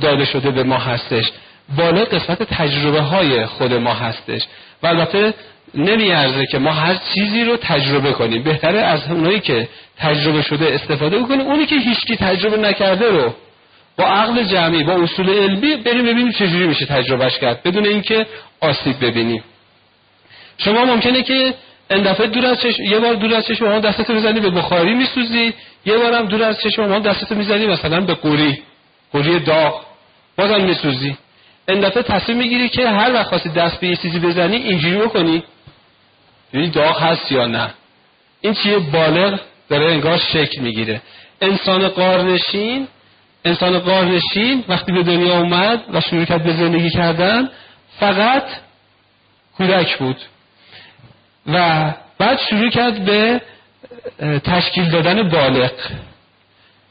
[0.00, 1.30] داده شده به ما هستش.
[1.76, 4.42] بالغ قسمت تجربه های خود ما هستش.
[4.82, 5.34] و البته
[5.74, 8.42] نمیارزه که ما هر چیزی رو تجربه کنیم.
[8.42, 9.68] بهتره از اونایی که
[9.98, 13.34] تجربه شده استفاده بکنیم اونی که هیچکی تجربه نکرده رو
[13.98, 17.62] با عقل جمعی با اصول علمی بریم ببینیم چجوری میشه تجربهش کرد.
[17.62, 18.26] بدون اینکه
[18.60, 19.44] آسیب ببینیم.
[20.58, 21.54] شما ممکنه که
[21.90, 25.54] این دفعه دور از چشم یه بار دور از چشم شما می‌زنی به بخاری میسوزی
[25.86, 28.62] یه بارم دور از چشم شما دستتو می‌زنی مثلا به قوری.
[29.12, 29.82] قوری داغ.
[30.36, 31.16] بازم میسوزی
[31.68, 35.42] این دفعه تصمیم می‌گیری که هر وقت خواستی دست به یه چیزی بزنی اینجوری بکنی.
[36.52, 37.70] یعنی داغ هست یا نه.
[38.40, 41.02] این چیه؟ بالغ داره انگار شکل می‌گیره.
[41.40, 42.88] انسان قارنشین
[43.44, 47.48] انسان قارنشین وقتی به دنیا اومد و شروع کرد به زندگی کردن
[48.00, 48.44] فقط
[49.56, 50.16] کودک بود.
[51.46, 53.40] و بعد شروع کرد به
[54.44, 55.70] تشکیل دادن بالغ.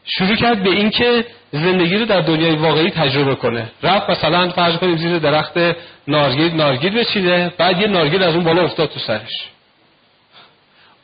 [0.05, 3.68] شروع کرد به اینکه زندگی رو در دنیای واقعی تجربه کنه.
[3.84, 5.53] رفت مثلا فرض کنیم زیر درخت
[6.07, 9.49] نارگیل نارگیل بچینه بعد یه نارگیل از اون بالا افتاد تو سرش.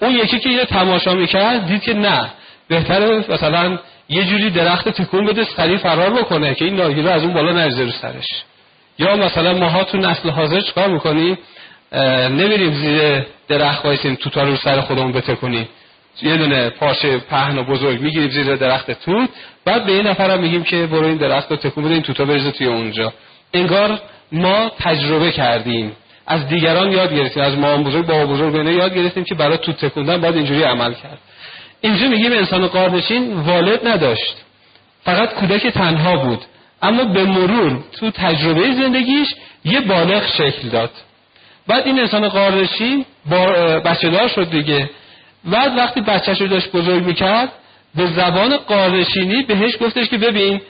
[0.02, 2.30] اون یکی که یه تماشا می‌کرد دید که نه
[2.68, 7.34] بهتره مثلا یه جوری درخت تکون بده سریع فرار بکنه که این نارگیل از اون
[7.34, 8.44] بالا نریزه رو سرش.
[9.00, 11.38] یا مثلا ماها تو نسل حاضر چکار می‌کنیم؟
[12.30, 15.70] نمیریم زیر درخت وایسیم توتا رو سر خودمون بتکنیم
[16.22, 19.30] یه دونه پاشه پهن و بزرگ می‌گیریم زیر درخت توت.
[19.66, 22.52] بعد به این نفرم میگیم که برو این درخت رو تکون بده این توتا بریزه
[22.52, 23.14] توی اونجا.
[23.54, 24.00] انگار
[24.32, 25.92] ما تجربه کردیم.
[26.28, 30.22] از دیگران یاد گرفتیم از مام بزرگ بابا بزرگ یاد گرفتیم که برای توت تکوندن
[30.22, 31.18] باید اینجوری عمل کرد.
[31.82, 34.36] اینجا میگیم انسان قارنشین والد نداشت.
[35.04, 36.40] فقط کودک تنها بود.
[36.82, 39.28] اما به مرور تو تجربه زندگیش
[39.66, 40.92] یه بالغ شکل داد.
[41.68, 43.06] بعد این انسان قارنشین
[43.86, 44.90] بچه دار شد دیگه.
[45.46, 47.52] بعد وقتی بچهش رو داشت بزرگ می‌کرد
[47.96, 50.62] به زبان قارنشینی بهش گفتش که ببین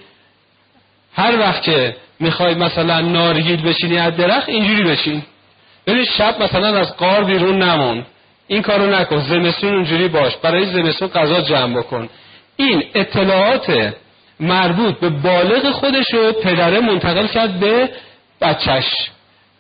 [1.15, 5.23] هر وقت که می‌خوای مثلا نارگیل بشینی از درخت اینجوری بشین
[5.87, 8.05] ببین شب مثلا از قار بیرون نمون.
[8.47, 10.37] این کارو نکن زمستون اونجوری باش.
[10.37, 12.09] برای زمستون غذا جمع بکن.
[12.57, 13.93] این اطلاعات
[14.39, 17.89] مربوط به بالغ خودش رو پدره منتقل کرد به
[18.41, 19.09] بچهش.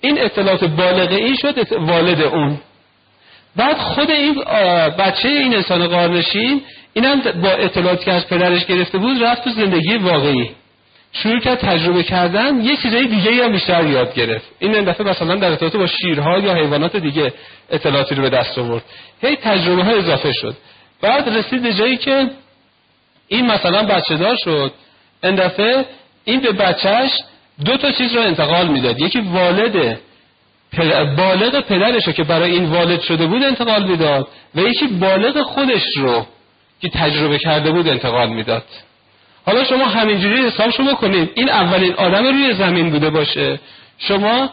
[0.01, 2.59] این اطلاعات بالغ این شد والد اون.
[3.55, 4.43] بعد خود این
[4.97, 6.61] بچه این انسان قارنشین
[6.93, 10.49] اینم با اطلاعاتی که از پدرش گرفته بود رفت تو زندگی واقعی.
[11.13, 14.45] شروع کرد تجربه کردن یه چیزای دیگه هم بیشتر یاد گرفت.
[14.59, 17.33] این این دفعه مثلا در ارتباط با شیرها یا حیوانات دیگه
[17.71, 18.83] اطلاعاتی رو به دست آورد.
[19.21, 20.57] هی تجربه ها اضافه شد.
[21.01, 22.29] بعد رسید به جایی که
[23.27, 24.73] این مثلا بچه دار شد.
[25.23, 25.39] این
[26.25, 27.11] این به بچهش
[27.65, 28.99] دو تا چیز رو انتقال می‌داد.
[28.99, 29.99] یکی والد
[31.17, 34.27] بالغ پدرش رو که برای این والد شده بود انتقال می‌داد.
[34.55, 36.25] و یکی بالغ خودش رو
[36.81, 38.65] که تجربه کرده بود انتقال می‌داد.
[39.45, 43.59] حالا شما همینجوری حسابشو بکنید این اولین آدم روی زمین بوده باشه.
[43.97, 44.49] شما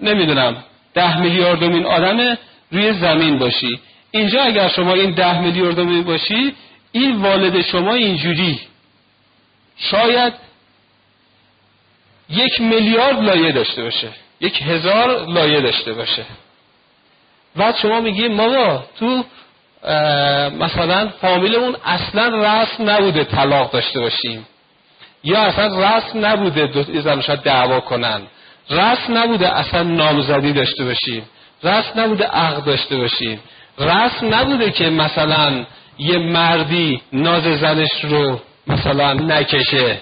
[0.00, 0.56] نمی‌دونم
[0.94, 2.36] ده میلیاردمین آدم
[2.72, 3.80] روی زمین باشی.
[4.10, 6.54] اینجا اگر شما این ده میلیاردمین باشی
[6.92, 8.60] این والد شما اینجوری.
[9.76, 10.32] شاید
[12.30, 14.08] یک میلیارد لایه داشته باشه.
[14.40, 16.24] یک هزار لایه داشته باشه.
[17.56, 19.24] بعد شما میگی ما تو
[20.58, 24.46] مثلا فامیلمون اصلا رسم نبوده طلاق داشته باشیم.
[25.24, 28.20] یا اصلا رسم نبوده دو زن شاید دعوا کنن.
[28.70, 31.24] رسم نبوده اصلا نامزدی داشته باشیم.
[31.62, 33.40] رسم نبوده عقد داشته باشیم.
[33.78, 35.64] رسم نبوده که مثلا
[35.98, 40.00] یه مردی ناز زنش رو مثلا نکشه.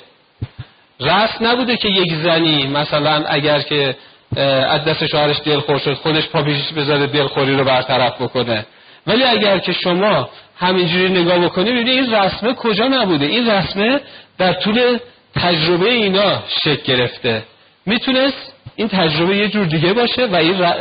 [1.00, 3.96] رسم نبوده که یک زنی مثلا اگر که
[4.36, 8.66] از دست شوهرش دلخور شد خودش پا پیشش بذاره دلخوری رو برطرف بکنه.
[9.06, 14.00] ولی اگر که شما همینجوری نگاه بکنید ببینید این رسمه کجا نبوده؟ این رسمه
[14.38, 14.98] در طول
[15.34, 17.42] تجربه اینا شکل گرفته.
[17.86, 20.74] می‌تونست این تجربه یه جور دیگه باشه و این ر...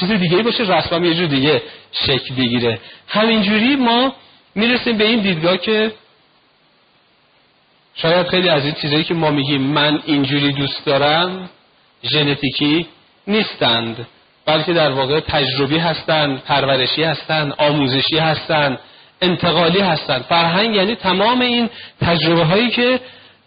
[0.00, 1.62] چیز دیگه باشه رسم یه جور دیگه
[1.92, 2.78] شکل بگیره.
[3.08, 4.12] همینجوری ما
[4.54, 5.92] می‌رسیم به این دیدگاه که
[7.94, 11.50] شاید خیلی از این چیزایی که ما میگیم من اینجوری دوست دارم
[12.04, 12.86] ژنتیکی
[13.26, 14.06] نیستند
[14.46, 18.78] بلکه در واقع تجربی هستند پرورشی هستند آموزشی هستند
[19.22, 20.22] انتقالی هستند.
[20.22, 21.70] فرهنگ یعنی تمام این
[22.00, 23.00] تجربه هایی که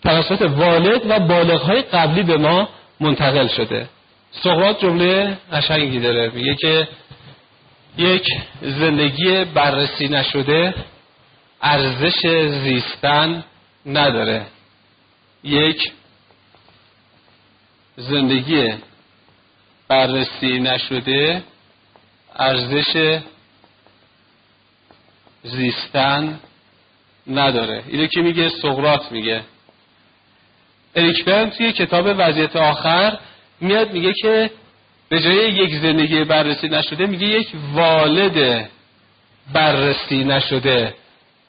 [0.04, 3.90] توسط والد و بالغ های قبلی به ما منتقل شده.
[4.32, 6.32] سقراط جمله قشنگی داره.
[6.36, 6.88] میگه که
[7.98, 8.28] یک
[8.62, 10.74] زندگی بررسی نشده
[11.62, 13.44] ارزش زیستن
[13.86, 14.42] نداره.
[15.44, 15.92] یک
[17.98, 18.74] زندگی
[19.88, 21.44] بررسی نشده
[22.36, 23.20] ارزش
[25.44, 26.40] زیستن
[27.28, 27.84] نداره.
[27.88, 29.42] اینو که میگه سقرات میگه.
[30.96, 33.18] اریک برن توی کتاب وضعیت آخر
[33.62, 34.50] میاد میگه که
[35.10, 38.70] به جای یک زندگی بررسی نشده میگه یک والد
[39.54, 40.96] بررسی نشده.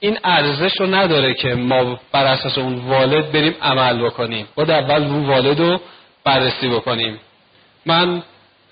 [0.01, 4.47] این ارزش رو نداره که ما بر اساس اون والد بریم عمل بکنیم.
[4.55, 5.81] باید اول اون والد رو
[6.25, 7.21] بررسی بکنیم.
[7.87, 8.23] من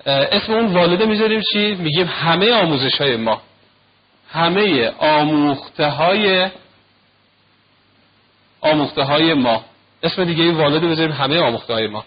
[0.06, 3.42] اسم اون والده می‌ذاریم چی؟ میگیم همه آموزش های ما.
[4.30, 6.48] همه آموخته های
[8.60, 9.64] آموخته های ما.
[10.02, 12.04] اسم دیگه این والده بذاریم همه آموخته های ما.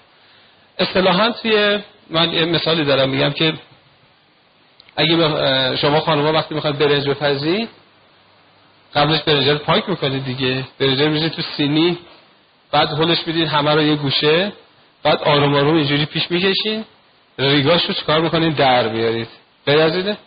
[0.80, 1.80] اصطلاحا توی
[2.10, 3.54] من یه مثالی دارم میگم که
[4.96, 7.68] اگه شما خانوما وقتی می‌خواد برنج بپزی
[8.96, 10.64] قبلش برنج رو پاک می‌کنید دیگه.
[10.80, 11.98] برنج رو تو سینی
[12.72, 14.52] بعد هلش می‌دید همه رو یه گوشه.
[15.06, 16.86] بعد آروم آروم اینجوری پیش می‌کشین.
[17.40, 19.28] ریگاش رو چکار می‌کنین؟ در بیارید
[19.66, 20.18] بریزیده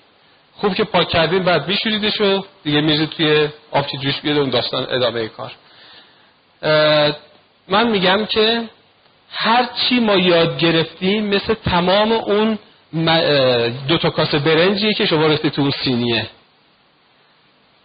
[0.54, 4.50] خوب که پاک کردین بعد میشوریدش و دیگه میرید توی آب که جوش بیاد اون
[4.50, 5.52] داستان ادامه کار.
[7.68, 8.68] من میگم که
[9.30, 12.58] هر چی ما یاد گرفتیم مثل تمام اون
[13.88, 16.26] دو تا کاسه برنجیه که شما رفتی تو اون سینیه.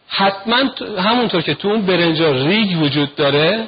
[0.07, 0.57] حتما
[0.99, 3.67] همونطور که تو اون برنجا ریگ وجود داره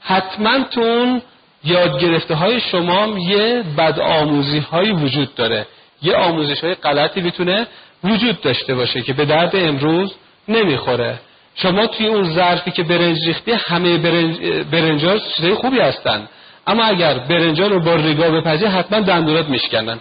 [0.00, 1.22] حتما تو اون
[1.64, 5.66] یاد گرفته های شما یه بد آموزی هایی وجود داره.
[6.02, 7.66] یه آموزش های غلطی می‌تونه
[8.04, 10.14] وجود داشته باشه که به درد امروز
[10.48, 11.20] نمی‌خوره.
[11.54, 14.38] شما توی اون ظرفی که برنج ریختی همه برنج
[14.70, 16.28] برنجا چیزای خوبی هستن.
[16.66, 19.98] اما اگر برنجا رو با ریگا بپذی حتما دندونات میشکنن.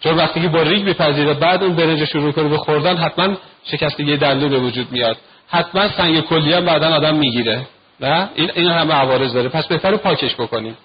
[0.00, 4.16] چون وقتی که با ریگ بپذیره بعد اون برنج شروع کنه به خوردن حتما شکستگی
[4.16, 5.16] دندون به وجود میاد.
[5.48, 7.66] حتما سنگ کلیه بعدا آدم می‌گیره.
[8.00, 9.48] نه؟ این این همه عوارض داره.
[9.48, 10.76] پس بهتره پاکش بکنیم.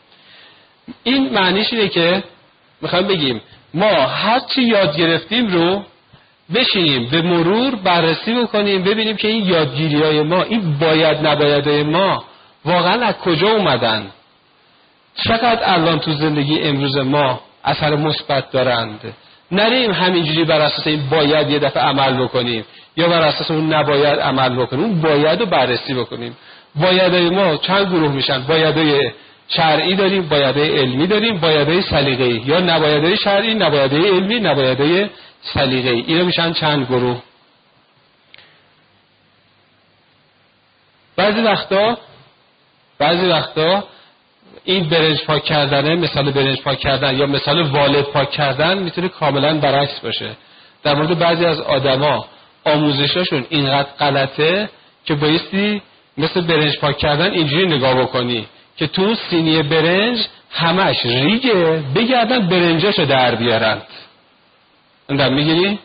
[1.03, 2.23] این معنیش اینه که
[2.81, 3.41] می‌خوایم بگیم
[3.73, 5.83] ما هر چی یاد گرفتیم رو
[6.53, 12.23] بشینیم به مرور بررسی بکنیم ببینیم که این یادگیری های ما این باید نباید ما
[12.65, 14.11] واقعا از کجا اومدن؟
[15.23, 19.13] چقدر الان تو زندگی امروز ما اثر مثبت دارند؟
[19.51, 22.65] نریم همینجوری بر اساس این باید یه دفعه عمل بکنیم
[22.97, 26.37] یا بر اساس اون نباید عمل بکنیم اون باید رو بررسی بکنیم.
[26.75, 29.11] بایدهای ما چند گروه میشن؟ بایدهای
[29.47, 32.41] شرعی داریم بایدهای علمی داریم بایدهای سلیقه‌ای.
[32.45, 35.09] یا نبایدهای شرعی نبایدهای علمی نبایدهای
[35.41, 36.03] سلیقه‌ای.
[36.07, 37.21] اینا میشن چند گروه؟
[41.15, 41.97] بعضی وقتا
[42.99, 43.83] بعضی وقتا
[44.65, 49.57] این برنج پاک کردنه مثال برنج پاک کردن یا مثال والد پاک کردن می‌تونه کاملا
[49.57, 50.29] برعکس باشه.
[50.83, 52.25] در مورد بعضی از آدما
[52.65, 54.69] آموزشاشون اینقدر غلطه
[55.05, 55.81] که بایستی
[56.17, 58.47] مثل برنج پاک کردن اینجوری نگاه بکنی
[58.77, 60.17] که تو سینی برنج
[60.51, 63.83] همش ریگه بگردن برنجاشو در بیارند
[65.09, 65.79] اندم می‌گیری؟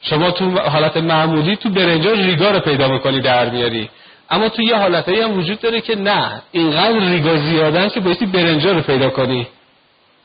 [0.00, 3.88] شما تو حالت معمولی تو برنجا ریگا رو پیدا می‌کنی در بیاری
[4.30, 8.72] اما تو یه حالتهایی هم وجود داره که نه اینقدر ریگا زیادن که بایستی برنجا
[8.72, 9.46] رو پیدا کنی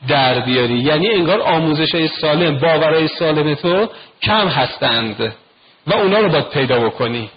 [0.08, 0.78] در بیاری.
[0.78, 3.88] یعنی انگار آموزش های سالم باورهای سالم تو
[4.22, 5.32] کم هستند
[5.86, 7.30] و اونا رو باید پیدا بکنی.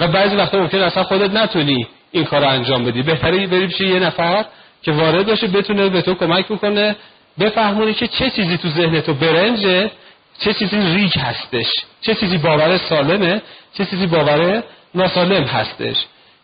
[0.00, 3.02] و بعضی وقتا ممکن اصلا خودت نتونی این کار رو انجام بدی.
[3.02, 4.44] بهتره بریم یه نفر
[4.82, 6.96] که وارد باشه بتونه به تو کمک بکنه
[7.40, 9.90] بفهمونی که چه چیزی تو ذهن تو برنجه
[10.38, 11.66] چه چیزی ریک هستش
[12.00, 13.42] چه چیزی باور سالمه
[13.74, 14.62] چه چیزی باور
[14.94, 15.96] ناسالم هستش.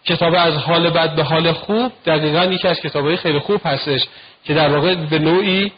[0.04, 4.00] کتاب از حال بد به حال خوب دقیقا یکی از کتابهای خیلی خوب هستش
[4.44, 5.72] که در واقع به نوعی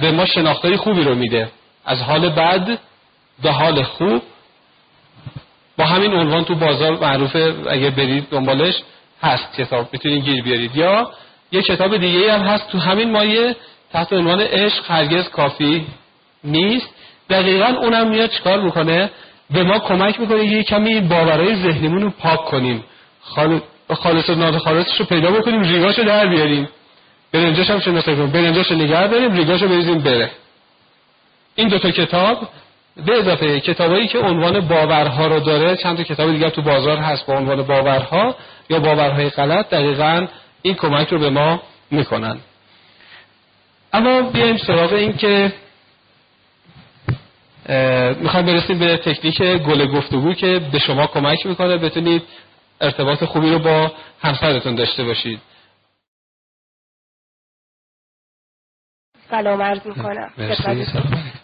[0.00, 1.48] به ما شناختاری خوبی رو میده.
[1.84, 2.78] از حال بد
[3.42, 4.22] به حال خوب
[5.76, 8.74] با همین عنوان تو بازار معروفه اگه برید دنبالش
[9.22, 9.88] هست کتاب.
[9.92, 10.76] می‌تونید گیر بیارید.
[10.76, 11.10] یا
[11.52, 12.70] یه کتاب دیگه هم هست.
[12.70, 13.56] تو همین مایه
[13.92, 15.86] تحت عنوان عشق هرگز کافی
[16.44, 16.88] نیست.
[17.30, 19.10] دقیقا اونم میاد چیکار می‌کنه؟
[19.50, 22.84] به ما کمک می‌کنه یه کمی باورهای ذهنیمون رو پاک کنیم.
[23.94, 26.68] خالص و ناخالصش رو پیدا بکنیم ریگاشو در بیاریم.
[27.32, 28.30] برنجاش هم شناسایی کنیم.
[28.30, 30.30] برنجاش نگه داریم ریگاشو بریزیم بره.
[31.54, 32.48] این دوتا کتاب
[32.96, 37.26] به اضافه کتابایی که عنوان باورها رو داره چند تا کتاب دیگر تو بازار هست
[37.26, 38.36] با عنوان باورها
[38.70, 40.26] یا باورهای غلط دقیقا
[40.62, 42.38] این کمک رو به ما می‌کنن.
[43.92, 45.52] اما بیایم سراغ این که
[48.20, 52.22] می‌خوایم برسیم به تکنیک گل گفتگو که به شما کمک می‌کنه بتونید
[52.80, 53.92] ارتباط خوبی رو با
[54.22, 55.40] همسرتون داشته باشید.
[59.34, 60.30] سلام عرض می‌کنم.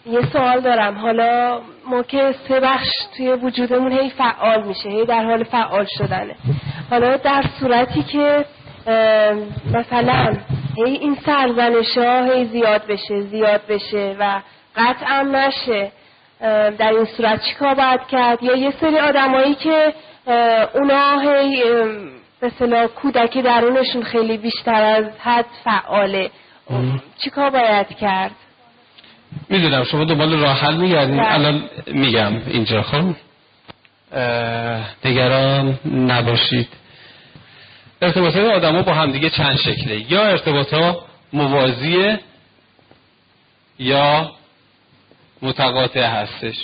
[0.05, 0.97] یه سوال دارم.
[0.97, 2.87] حالا ما که سه بخش
[3.17, 6.35] توی وجودمون هی فعال میشه هی در حال فعال شدنه.
[6.89, 8.45] حالا در صورتی که
[9.73, 10.37] مثلا
[10.77, 14.41] هی این سرزنش ها هی زیاد بشه زیاد بشه و
[14.75, 15.91] قطع نشه
[16.77, 19.93] در این صورت چیکار باید کرد؟ یا یه سری آدمایی که
[20.73, 21.63] اونا هی
[22.41, 26.31] مثلا کودکی درونشون خیلی بیشتر از حد فعاله.
[27.23, 28.31] چیکار باید کرد؟
[29.49, 31.17] می‌دونم شما دنبال راه حل میگردین.
[31.17, 31.33] بله.
[31.33, 33.15] الان میگم اینجا خب؟
[35.05, 36.67] نگران نباشید.
[38.01, 40.11] ارتباط آدم ها با همدیگه چند شکله.
[40.11, 42.19] یا ارتباط ها موازیه
[43.79, 44.31] یا
[45.41, 46.55] متقاطع هستش.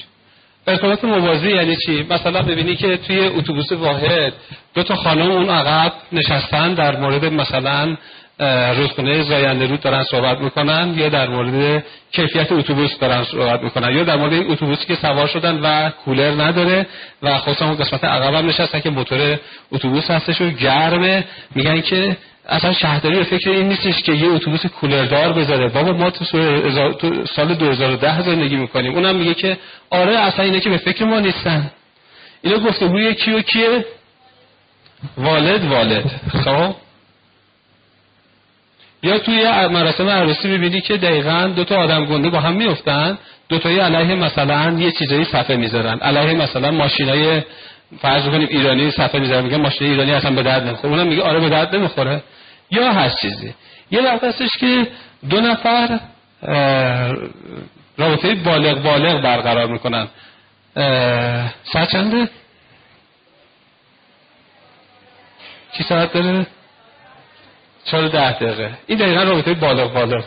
[0.68, 4.34] ارتباط موازی یعنی چی؟ مثلا ببینی که توی اتوبوس واحد
[4.74, 7.97] دو تا خانم اون عقب نشستن در مورد مثلا
[8.40, 14.04] رودخونه زاینده رود دارن صحبت می‌کنن یا در مورد کیفیت اتوبوس دارن صحبت می‌کنن یا
[14.04, 16.88] در مورد این اتوبوسی که سوار شدن و کولر نداره
[17.24, 19.40] و خصوصا اون قسمت عقب هم نشستن که موتور
[19.72, 21.26] اتوبوس هستش و گرمه.
[21.56, 22.18] میگن که
[22.50, 25.68] اصلا شهرداری به فکر این نیستش که یه اتوبوس کولردار بذاره.
[25.68, 26.26] بابا ما تو
[27.36, 28.94] سال 2010 زندگی می‌کنیم.
[28.94, 29.58] اونم میگه که
[29.90, 31.72] آره اصلا اینه که به فکر ما نیستن.
[32.42, 33.86] اینو گفتگوی کیو کیه؟
[35.18, 36.12] والد والد.
[36.44, 36.87] خب؟
[39.04, 43.18] یا توی مراسم عروسی می‌بینی که دقیقا دو تا آدم گنده با هم میفتن
[43.50, 46.00] دو تایی علیه مثلا یه چیزایی صفحه می‌ذارن.
[46.00, 47.41] علیه مثلا ماشینای
[48.02, 50.93] فرض کنیم ایرانی صفحه می‌ذارن میگن ماشین ایرانی اصلا به درد نمی‌خوره.
[50.93, 52.24] اونم میگه آره به درد نمی‌خوره.
[52.72, 53.54] یا هر چیزی.
[53.91, 54.88] یه وقت هستش که
[55.30, 56.00] دو نفر
[57.98, 60.08] رابطه بالغ بالغ برقرار می‌کنن.
[61.64, 62.30] ساعت چنده؟
[65.78, 66.48] چی ساعت داره؟
[67.92, 68.72] چهار ده دقیقه.
[68.88, 70.24] این دقیقا رابطه بالغ بالغ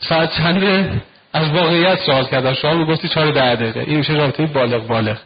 [0.00, 0.90] ساعت چنده
[1.32, 2.54] از واقعیت سوال کردم.
[2.54, 3.80] شما می‌گفتی چهار ده دقیقه.
[3.80, 5.18] این میشه رابطه بالغ بالغ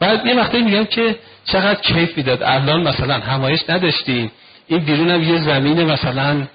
[0.00, 2.42] بعد یه وقتی میگم که چقدر کیف می‌داد.
[2.42, 4.32] الان مثلا همایش نداشتیم.
[4.66, 6.46] این بیرون هم یه زمین مثلا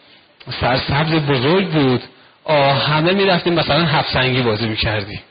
[0.61, 2.01] سرسبز بزرگ بود.
[2.43, 5.21] آه همه می‌رفتیم مثلا هفت سنگی بازی می‌کردیم.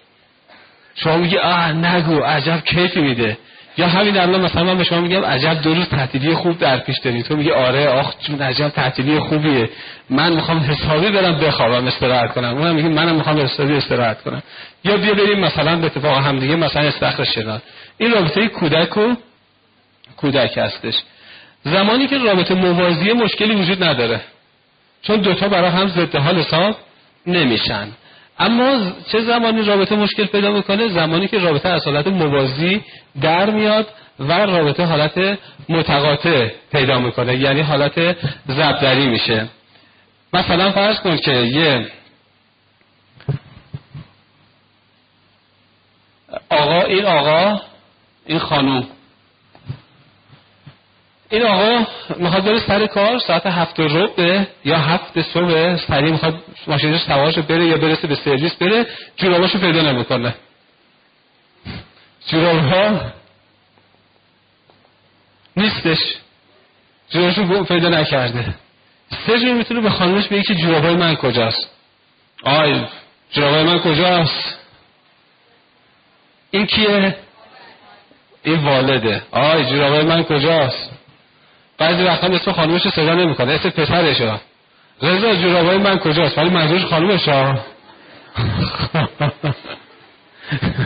[0.94, 3.38] شما میگی آه نگو عجب کیفی میده.
[3.80, 6.98] یا همین الان مثلا من به شما میگم عجب دو روز تعطیلی خوب در پیش
[6.98, 9.70] داری تو میگی آره آخ چون عجب تعطیلی خوبیه.
[10.10, 12.48] من می‌خوام حسابی برم بخوابم استراحت کنم.
[12.48, 14.42] اونم میگه منم می‌خوام حسابی استراحت کنم.
[14.84, 17.62] یا بیا بریم مثلا به اتفاق هم دیگه مثلا استخر شنان
[17.98, 19.14] این رابطه کودک و
[20.16, 20.94] کودک هستش.
[21.64, 24.20] زمانی که رابطه موازی مشکلی وجود نداره.
[25.02, 26.76] چون دوتا برای هم ضد حال حساب
[27.26, 27.88] نمیشن.
[28.38, 32.80] اما چه زمانی رابطه مشکل پیدا می‌کنه؟ زمانی که رابطه از حالت موازی
[33.20, 33.88] در میاد
[34.18, 35.38] و رابطه حالت
[35.68, 37.36] متقاطع پیدا می‌کنه.
[37.36, 39.48] یعنی حالت زبدری میشه.
[40.32, 41.86] مثلا فرض کن که یه
[46.50, 47.60] آقا این آقا
[48.26, 48.88] این خانوم.
[51.30, 51.86] این آقا
[52.16, 56.34] می‌خواد بره سر کار ساعت هفت ربع یا هفت صبح سریع می‌خواد
[56.66, 58.86] ماشینش سوارش بره یا برسه به سرویس بره
[59.16, 60.34] جوراباشو پیدا نمی‌کنه.
[62.30, 63.00] جورابها
[65.56, 65.98] نیستش.
[67.10, 68.54] جورابشو پیدا نکرده.
[69.26, 71.70] سه جور می‌تونه به خانمش بگه که جورابای من کجاست.
[72.44, 72.84] آی
[73.32, 74.58] جورابای من کجاست؟
[76.50, 77.16] این کیه؟
[78.42, 79.22] این والده.
[79.30, 80.90] آی جورابای من کجاست؟
[81.78, 83.52] بعضی وقتا اسم خانومش رو صدا نمی‌کنه.
[83.52, 84.20] اسم پسرش
[85.02, 87.54] رضا جورابای من کجاست؟ ولی منظورش خانومش ها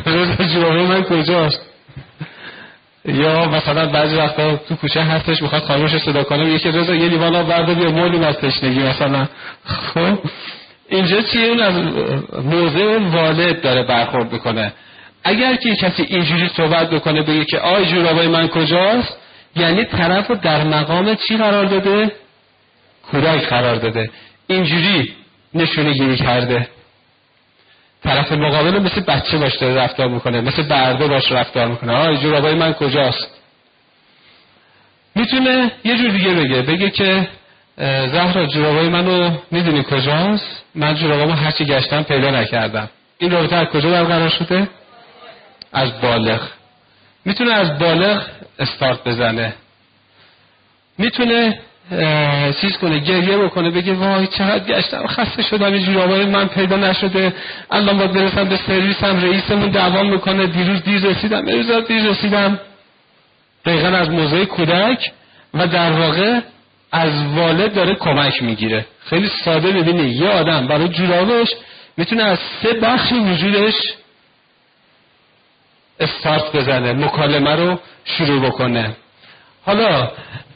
[0.07, 1.61] رضا جورابای من کجاست؟
[3.05, 7.37] یا مثلا بعضی وقتا تو کوچه هستش می‌خواد خانومش صدا کنه یکی رضا یه لیوان
[7.37, 9.29] آب برده بیا مولیم از تشنگی مثلا.
[9.65, 10.19] خب
[10.89, 11.75] اینجا چیه؟ اون از
[12.45, 14.73] موضع والد داره برخورد می‌کنه.
[15.25, 19.17] اگر که کسی اینجوری صحبت بکنه بگه که آی جورابای من کجاست؟
[19.57, 22.13] یعنی طرف رو در مقام چی قرار داده؟
[23.11, 24.11] کودک قرار داده.
[24.47, 25.13] اینجوری
[25.55, 26.69] نشونه گیری کرده.
[28.05, 31.93] طرف مقابل مثل بچه باش داره رفتار می‌کنه مثل برده باش رفتار می‌کنه.
[31.93, 33.29] آی جورابای من کجاست؟
[35.15, 36.63] می‌تونه یه جور دیگه بگه.
[36.63, 37.29] بگه که
[38.13, 42.91] زهرا جورابای منو می‌دونی کجاست؟ من جورابامو هرچی گشتم پیدا نکردم.
[43.19, 44.69] این رابطه از کجا برقرار شده؟
[45.73, 46.41] از بالغ.
[47.25, 48.23] می‌تونه از بالغ
[48.59, 49.55] استارت بزنه.
[50.99, 51.61] می‌تونه
[52.61, 57.35] چیز کنه گریه بکنه بگه وای چقدر گشتم خسته شدم این جورابای من پیدا نشده.
[57.71, 60.47] الان باید برسم به سرویسم رئیسمون دوام می‌کنه.
[60.47, 62.61] دیروز دیر رسیدم امروز دیر رسیدم.
[63.65, 65.13] دقیقا از موضوع کودک
[65.55, 66.41] و در واقع
[66.93, 68.87] از والد داره کمک می‌گیره.
[69.07, 71.49] خیلی ساده ببینید یه آدم برای جورابش
[71.97, 73.75] می‌تونه از سه بخش وجودش
[76.01, 78.97] استارت بزنه مکالمه رو شروع بکنه.
[79.67, 80.11] حالا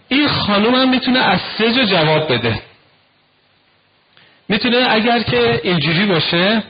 [0.09, 2.63] این خانوم هم می‌تونه از سه جا جواب بده.
[4.49, 6.63] می‌تونه اگر که اینجوری باشه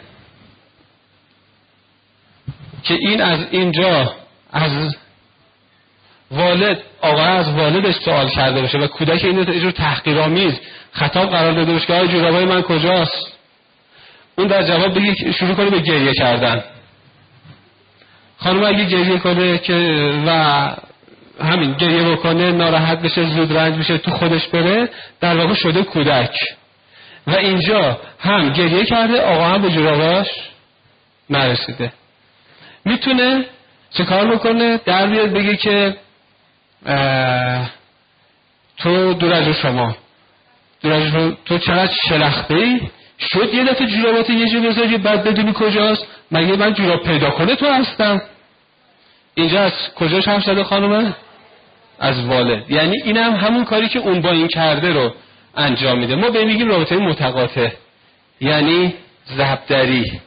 [2.83, 4.15] که این از اینجا
[4.53, 4.97] از
[6.31, 10.61] والد آقا از والدش سوال کرده باشه و کودک این رو تحقیرآمیز
[10.93, 13.33] خطاب قرار داده باشه که جورابای من کجاست؟
[14.39, 16.65] اون در جواب بگه شروع کنه به گریه کردن.
[18.39, 19.75] خانم اگه گریه کنه که
[20.27, 20.71] و
[21.41, 24.89] همین گریه بکنه ناراحت بشه زود رنج بشه تو خودش بره
[25.21, 26.35] در واقع شده کودک.
[27.27, 30.29] و اینجا هم گریه کرده آقا هم به جوراباش
[31.31, 31.93] نرسیده.
[32.85, 33.45] می‌تونه
[33.91, 35.97] چه کار بکنه؟ در بیاد بگه که
[38.79, 39.97] تو دور از شما.
[40.83, 42.81] دور از تو چقدر شلخته ای
[43.21, 47.57] شد یه دفعه جورابات یه جور بذاری بعد بدونی کجاست؟ مگه من جوراب پیدا کنه
[47.57, 48.21] تو هستم؟
[49.35, 51.15] اینجا از کجاش هم شده خانومه؟
[52.01, 55.15] از والد یعنی اینم هم همون کاری که اون با این کرده رو
[55.57, 56.15] انجام میده.
[56.15, 57.69] ما به میگیم رابطه متقاطع.
[58.41, 58.95] یعنی
[59.37, 60.21] زبدری.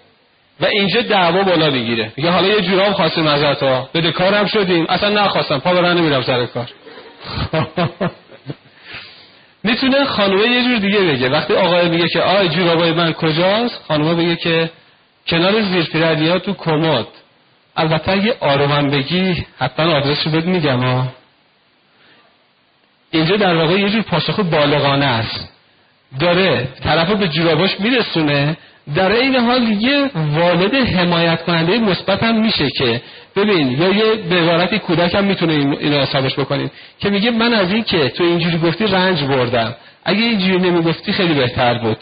[0.60, 4.86] و اینجا دعوا بالا بگیره میگه حالا یه جوراب خواستیم ازت ها بده کارم شدیم.
[4.90, 5.60] اصلا نخواستم.
[5.60, 6.70] پا برن نمیرم سر کار.
[9.64, 11.30] می‌تونه خانومه یه جور دیگه بگه.
[11.30, 14.70] وقتی آقای میگه که آی جورابای من کجاست؟ خانومه بگه که
[15.28, 17.08] کنار زیر تو کمد.
[17.76, 21.08] البته اگه آرومم بگی حتما آدرس رو بهت میگم ها.
[23.12, 25.50] اینجا در واقع یه جور پاسخ بالغانه است.
[26.20, 28.58] داره طرف به جوراباش میرسونه.
[28.96, 33.02] در این حال یه والد حمایت کننده مثبت هم میشه که
[33.36, 37.72] ببین یا یه به عبارتی کودک هم می‌تونه اینو حسابش بکنید که میگه من از
[37.72, 39.76] این که تو اینجوری گفتی رنج بردم.
[40.06, 41.98] اگه اینجوری نمی‌گفتی خیلی بهتر بود.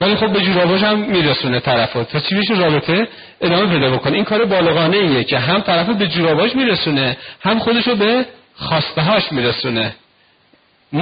[0.00, 3.08] ولی خب به جوراباش هم میرسونه طرفات تا چی میشه رابطه؟
[3.40, 4.12] ادامه پیدا بکنه.
[4.12, 8.26] این کار بالغانه ایه که هم طرف به جوراباش میرسونه هم خودشو به
[8.56, 9.94] خواسته هاش میرسونه.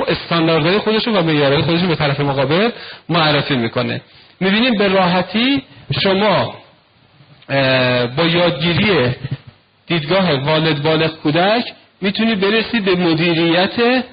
[0.03, 2.71] استانداردهای خودشو و معیارهای خودشو به طرف مقابل
[3.09, 4.01] معرفی می‌کنه.
[4.41, 5.63] می‌بینیم به راحتی
[6.05, 6.55] شما
[8.17, 9.15] با یادگیری
[9.87, 11.65] دیدگاه والد بالغ کودک
[12.01, 14.05] می‌تونی برسید به مدیریت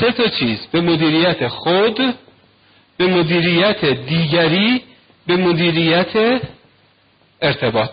[0.00, 0.66] سه تا چیز.
[0.72, 2.14] به مدیریت خود
[2.96, 4.82] به مدیریت دیگری
[5.26, 6.40] به مدیریت
[7.42, 7.90] ارتباط.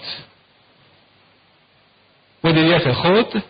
[2.43, 3.43] مدیریت خود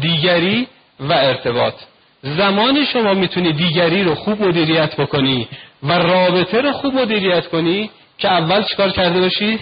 [0.00, 0.66] دیگری
[1.00, 1.74] و ارتباط.
[2.22, 5.48] زمانی شما می‌تونی دیگری رو خوب مدیریت بکنی
[5.82, 9.58] و رابطه رو خوب مدیریت کنی که اول چیکار کرده باشی؟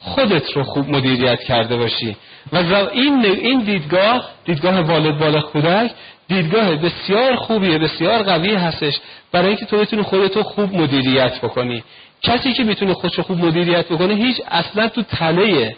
[0.00, 2.16] خودت رو خوب مدیریت کرده باشی.
[2.52, 5.90] و این این دیدگاه دیدگاه والد بالا کودک
[6.28, 9.00] دیدگاه بسیار خوبیه بسیار قوی هستش.
[9.32, 11.84] برای اینکه تو بتونی خودتو خوب مدیریت بکنی.
[12.22, 15.76] کسی که می‌تونه خودشو خوب مدیریت بکنه هیچ اصلا تو تله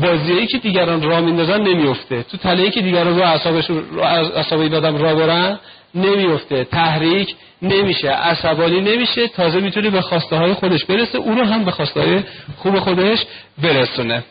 [0.00, 2.22] بازیایی که دیگران را میندازن نمیفته.
[2.22, 5.58] تو تله که دیگران رو اعصابش رو اعصاب این آدم را برن
[5.94, 6.64] نمیفته.
[6.64, 8.10] تحریک نمیشه.
[8.10, 9.28] عصبانی نمیشه.
[9.28, 11.18] تازه می‌تونه به خواسته های خودش برسه.
[11.18, 12.22] او رو هم به خواسته های
[12.56, 13.24] خوب خودش
[13.62, 14.24] برسونه.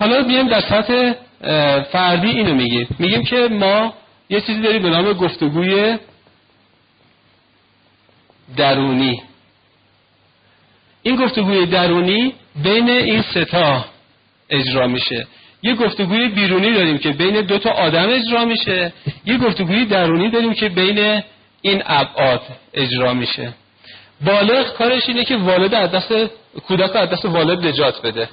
[0.00, 1.12] حالا بیایم در سطح
[1.92, 2.88] فردی اینو میگیم.
[2.98, 3.94] میگیم که ما
[4.28, 5.98] یه چیزی داریم به نام گفتگوی
[8.56, 9.22] درونی.
[11.02, 13.84] این گفتگوی درونی بین این ستا
[14.50, 15.26] اجرا میشه.
[15.62, 18.92] یه گفتگوی بیرونی داریم که بین دو تا آدم اجرا میشه.
[19.26, 21.22] یه گفتگوی درونی داریم که بین
[21.62, 22.42] این ابعاد
[22.74, 23.52] اجرا میشه.
[24.24, 26.12] بالغ کارش اینه که والد از دست
[26.68, 28.28] کودک از دست والد نجات بده.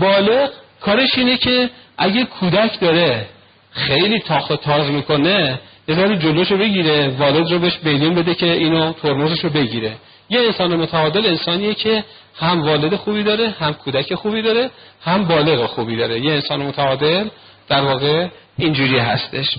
[0.00, 3.26] بالغ کارش اینه که اگه کودک داره
[3.70, 8.52] خیلی تاخت و تاز می‌کنه یه ذره جلوشو بگیره والد رو بهش بیلین بده که
[8.52, 9.92] اینو ترمزش رو بگیره.
[10.32, 12.04] یه انسان متعادل انسانیه که
[12.36, 14.70] هم والد خوبی داره هم کودک خوبی داره
[15.02, 16.20] هم بالغ خوبی داره.
[16.20, 17.28] یه انسان متعادل
[17.68, 18.28] در واقع
[18.58, 19.58] اینجوری هستش.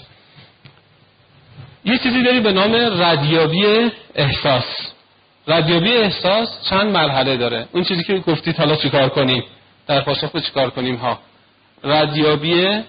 [1.86, 4.66] یه چیزی داری به نام ردیابی احساس.
[5.48, 7.68] ردیابی احساس چند مرحله داره.
[7.72, 9.44] اون چیزی که گفتید حالا چیکار کنیم؟
[9.88, 11.20] در پاسخ به چیکار کنیم ها؟
[11.84, 12.84] ردیابی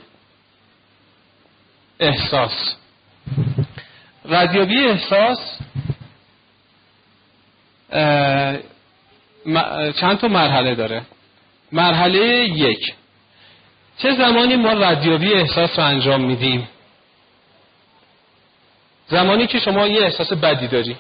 [2.01, 2.75] احساس.
[4.25, 5.39] ردیابی احساس
[10.01, 11.03] چند تا مرحله داره؟
[11.73, 12.95] مرحله یک.
[13.99, 16.69] چه زمانی ما ردیابی احساس رو انجام میدیم؟
[19.07, 20.97] زمانی که شما یه احساس بدی داری.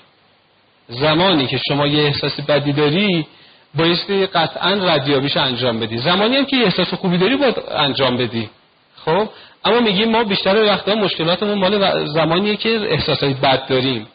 [0.89, 3.27] زمانی که شما یه احساس بدی داری
[3.75, 5.99] بایستی قطعا ردیابیش انجام بدی.
[5.99, 8.51] زمانی هم که احساس خوبی داری باید انجام بدی.
[9.05, 9.29] خب؟
[9.65, 14.07] اما میگیم ما بیشتر وقتا مشکلاتمون مال زمانیه که احساسات بد داریم.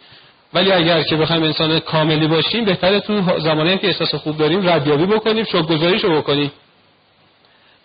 [0.53, 5.05] ولی اگر که بخوایم انسان کاملی باشیم بهتره تو زمانی که احساس خوب داریم ردیابی
[5.05, 5.45] بکنیم
[6.03, 6.51] رو بکنیم.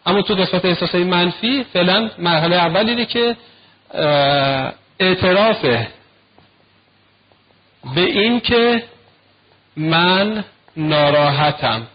[0.06, 3.36] اما تو قسمت احساسات منفی فعلا مرحله اول اینه که
[5.00, 5.64] اعتراف
[7.94, 8.82] به این که
[9.76, 10.44] من
[10.76, 11.86] ناراحتم.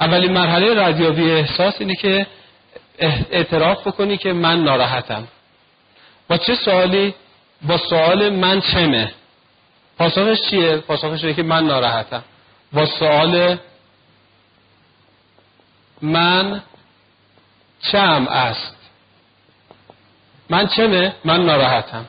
[0.00, 2.26] اولین مرحله ردیابی احساس اینه که
[3.30, 5.28] اعتراف بکنی که من ناراحتم.
[6.28, 7.14] با چه سوالی؟
[7.64, 9.12] با سوال من چمه.
[9.98, 12.24] پاسخش چیه؟ پاسخش اینه که من ناراحتم.
[12.72, 13.58] با سوال
[16.02, 16.62] من
[17.80, 18.76] چم است.
[20.50, 22.06] من چمه؟ من ناراحتم.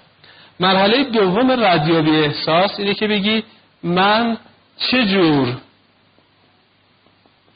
[0.60, 3.44] مرحله دوم ردیابی احساس اینه که بگی
[3.84, 4.38] من
[4.78, 5.58] چه جور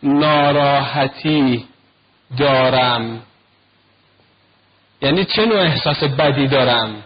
[0.03, 1.65] ناراحتی
[2.37, 3.21] دارم؟
[5.01, 7.03] یعنی چه نوع احساس بدی دارم؟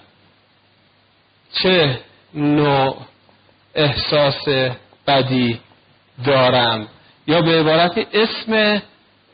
[1.54, 2.00] چه
[2.34, 2.98] نوع
[3.76, 4.48] احساس
[5.08, 5.60] بدی
[6.26, 6.88] دارم؟
[7.28, 8.82] یا به عبارت اسم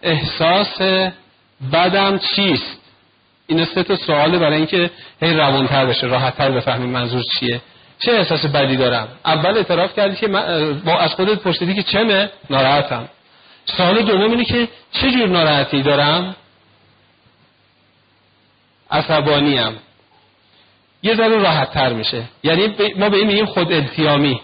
[0.04, 0.82] احساس
[1.74, 2.80] بدم چیست؟
[3.48, 4.92] این سه تا سواله برای اینکه
[5.22, 7.62] هی روانتر بشه راحتتر بفهمیم منظور چیه.
[8.00, 12.30] چه احساس بدی دارم؟ اول اعتراف کردی که من با از خودت پرسیدی که چمه؟
[12.50, 13.10] ناراحتم.
[13.66, 16.36] سوال دوم اینه که چه جور ناراحتی دارم؟
[18.92, 19.78] عصبانیم.
[21.04, 22.24] یه ذره راحت تر میشه.
[22.44, 22.68] یعنی
[22.98, 24.42] ما به این میگیم خود التیامی.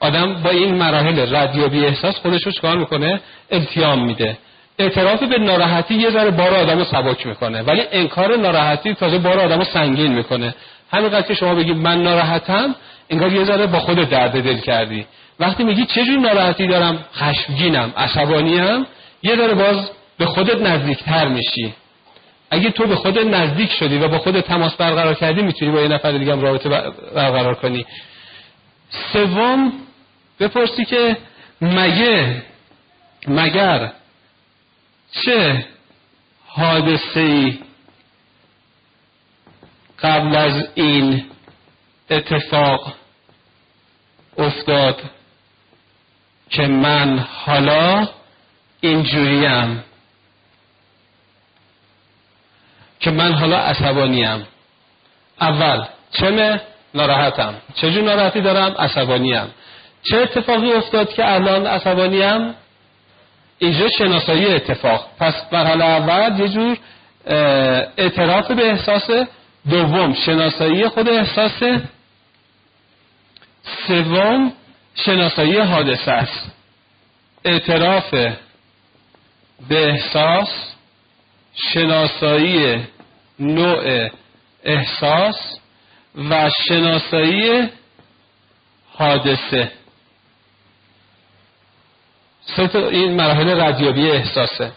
[0.00, 3.20] آدم با این مراحل ردیابی احساس خودش رو چکار می‌کنه؟
[3.50, 4.38] التیام میده.
[4.78, 7.62] اعتراف به ناراحتی یه ذره بار آدمو سبک می‌کنه.
[7.62, 10.54] ولی انکار ناراحتی تازه بار آدمو سنگین می‌کنه.
[10.92, 12.74] همینقدر که شما بگید من ناراحتم
[13.10, 15.06] انگار یه ذره با خود درد دل کردی.
[15.40, 18.86] وقتی میگی چه جور ناراحتی دارم؟ خشمگینم عصبانیم
[19.22, 21.74] یه ذره باز به خودت نزدیکتر میشی.
[22.50, 25.88] اگه تو به خودت نزدیک شدی و با خودت تماس برقرار کردی می‌تونی با یه
[25.88, 26.68] نفر دیگه هم رابطه
[27.14, 27.86] برقرار کنی.
[29.12, 29.72] سوم
[30.40, 31.16] بپرسی که
[31.60, 32.42] مگه
[33.28, 33.92] مگر
[35.12, 35.66] چه
[36.46, 37.58] حادثه ای
[40.02, 41.24] قبل از این
[42.10, 42.94] اتفاق
[44.38, 45.02] افتاد
[46.50, 48.08] که من حالا
[48.80, 49.84] اینجوریم؟
[53.00, 54.46] که من حالا عصبانیم.
[55.40, 56.60] اول چمه؟
[56.94, 57.54] ناراحتم.
[57.74, 59.46] چجور ناراحتی دارم؟ عصبانیم.
[60.10, 62.54] چه اتفاقی افتاد که الان عصبانیم؟
[63.58, 65.06] اینجا شناسایی اتفاق.
[65.18, 66.78] پس مرحله اول یه جور
[67.98, 69.10] اعتراف به احساس.
[69.70, 71.62] دوم شناسایی خود احساس.
[73.86, 74.52] سوم
[74.94, 76.52] شناسایی حادثه است.
[77.44, 78.10] اعتراف
[79.68, 80.75] به احساس.
[81.56, 82.84] شناسایی
[83.38, 84.08] نوع
[84.64, 85.58] احساس
[86.30, 87.68] و شناسایی
[88.94, 89.72] حادثه.
[92.56, 94.72] سه این مراحل ردیابی احساسه.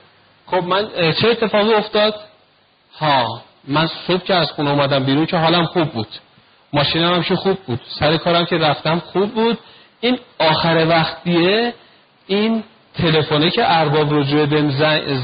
[0.46, 0.90] خب من
[1.22, 2.16] چه اتفاقی افتاد؟
[3.00, 6.08] ها من صبح که از خونه اومدم بیرون که حالم خوب بود.
[6.74, 7.80] ماشینم هم خوب بود.
[8.00, 9.58] سر کارم که رفتم خوب بود.
[10.02, 11.74] این آخر وقتیه
[12.28, 14.70] این تلفنه که ارباب رجوع بهم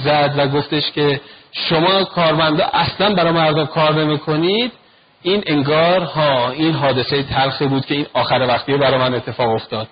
[0.04, 1.22] زد و گفتش که
[1.56, 4.72] شما کارمندا اصلا برای مردم کار نمی‌کنید.
[5.22, 9.88] این انگار ها این حادثه تلخی بود که این آخر وقتیه برای من اتفاق افتاد.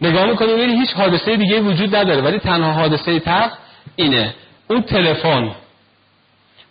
[0.00, 3.52] نگاه می‌کنیم ببینید هیچ حادثه دیگه وجود نداره ولی تنها حادثه تق
[3.96, 4.34] اینه.
[4.68, 5.54] اون تلفن.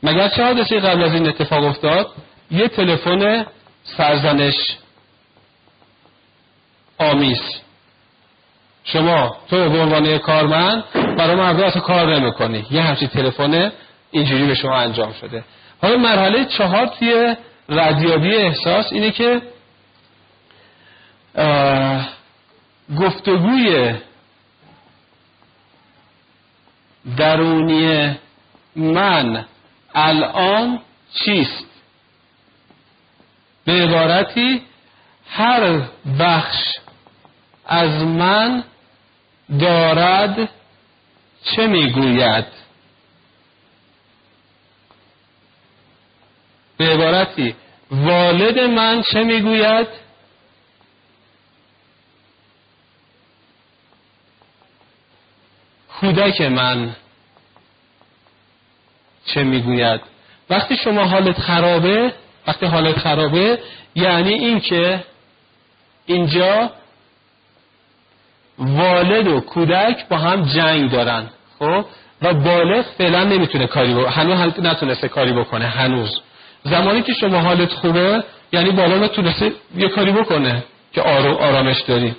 [0.03, 2.11] مگر چه حادثه قبل از این اتفاق افتاد؟
[2.51, 3.45] یه تلفن
[3.83, 4.55] سرزنش.
[6.97, 7.41] آمیز.
[8.83, 10.83] شما تو به عنوان کارمند
[11.19, 12.65] برای مردم اصلا کار نمی‌کنی.
[12.71, 13.71] یه همچین تلفن
[14.11, 15.43] اینجوری به شما انجام شده.
[15.81, 17.35] حالا مرحله چهار توی
[17.69, 19.41] ردیابی احساس اینه که
[22.99, 23.95] گفتگوی
[27.17, 28.15] درونی
[28.75, 29.45] من
[29.95, 30.79] الان
[31.13, 31.65] چیست؟
[33.65, 34.61] به عبارتی
[35.29, 35.81] هر
[36.19, 36.77] بخش
[37.65, 38.63] از من
[39.59, 40.49] دارد
[41.43, 42.45] چه می‌گوید؟
[46.77, 47.55] به عبارتی
[47.91, 49.87] والد من چه می‌گوید؟
[55.99, 56.95] کودک من
[59.25, 60.01] چه می‌گوید؟
[60.49, 62.13] وقتی شما حالت خرابه
[62.47, 63.59] وقتی حالت خرابه
[63.95, 65.03] یعنی اینکه
[66.05, 66.71] اینجا
[68.59, 71.23] والد و کودک با هم جنگ دارن
[71.59, 71.85] خب؟
[72.21, 76.19] و بالغ فعلا نمی‌تونه کاری بکنه هنوز نتونسته کاری بکنه هنوز.
[76.63, 80.63] زمانی که شما حالت خوبه یعنی بالغ تونسته یه کاری بکنه
[80.93, 82.15] که آرامش داری.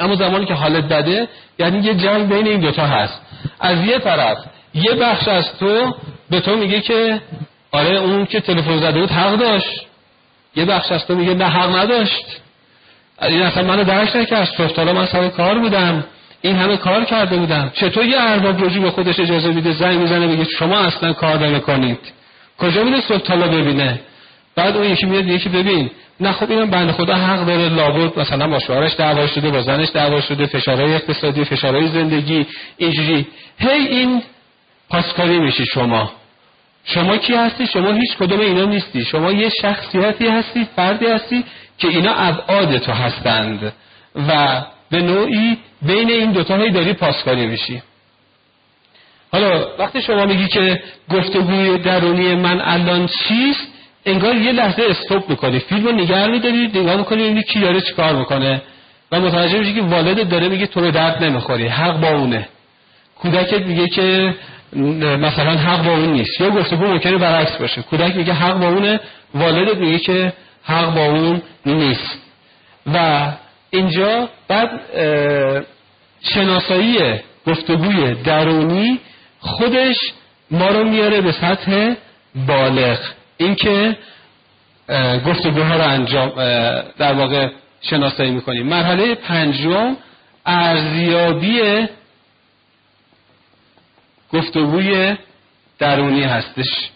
[0.00, 3.20] اما زمانی که حالت بده یعنی یه جنگ بین این دوتا هست.
[3.60, 4.38] از یه طرف
[4.74, 5.94] یه بخش از تو
[6.30, 7.20] به تو میگه که
[7.72, 9.86] آره اون که تلفن زده بود حق داشت.
[10.56, 12.26] یه بخش از تو میگه نه حق نداشت.
[13.22, 14.48] این اصلا منو درک نکرد.
[14.56, 16.04] صبح حالا من سر کار بودم.
[16.42, 17.70] این همه کار کرده بودم.
[17.74, 21.98] چطور یه ارباب رجوع به خودش اجازه میده زنگ می‌زنه بگه شما اصلا کار نمی‌کنید؟
[22.58, 24.00] کجا میره صبح حالا ببینه؟
[24.56, 25.90] بعد اون یکی میاد یکی ببین.
[26.20, 27.68] نه خب اینم بنده خدا حق داره.
[27.68, 32.46] لابد مثلا با شوهرش دعوا شده با زنش دعوا شده فشارهای اقتصادی فشارهای زندگی
[32.76, 33.26] اینجوری.
[33.58, 34.22] هی این
[34.90, 36.12] پاسکاری میشی شما.
[36.84, 39.04] شما کی هستی؟ شما هیچ کدوم اینا نیستی.
[39.04, 41.44] شما یه شخصیتی هستی فردی هستی
[41.82, 43.72] که اینا ابعاد تو هستند
[44.28, 47.82] و به نوعی بین این دوتا هایی داری پاسکاری میشی.
[49.32, 53.68] حالا وقتی شما میگی که گفتگوی درونی من الان چیست
[54.06, 55.58] انگار یه لحظه استوب می‌کنی.
[55.58, 58.62] فیلم رو نگه میداری نگاه می‌کنی اینی کی داره چیکار می‌کنه.
[59.12, 62.48] و متوجه میشی که والد داره میگه تو به درد نمی‌خوری حق با اونه.
[63.18, 64.34] کودکت میگه که
[65.00, 66.40] مثلا حق با اون نیست.
[66.40, 67.82] یا گفتگو ممکنه برعکس باشه.
[67.82, 69.00] کودک میگه حق با اونه
[69.34, 70.32] والدت میگه که
[70.64, 72.18] حق با اون نیست.
[72.86, 73.28] و
[73.70, 74.80] اینجا بعد
[76.20, 79.00] شناسایی گفتگوی درونی
[79.40, 79.96] خودش
[80.50, 81.94] ما رو میاره به سطح
[82.46, 82.98] بالغ.
[83.36, 83.96] اینکه
[85.26, 86.32] گفتگوها رو انجام
[86.98, 87.48] در واقع
[87.80, 88.66] شناسایی می‌کنیم.
[88.66, 89.96] مرحله پنجم
[90.46, 91.88] ارزیابی
[94.32, 95.16] گفتگوی
[95.78, 96.90] درونی هستش.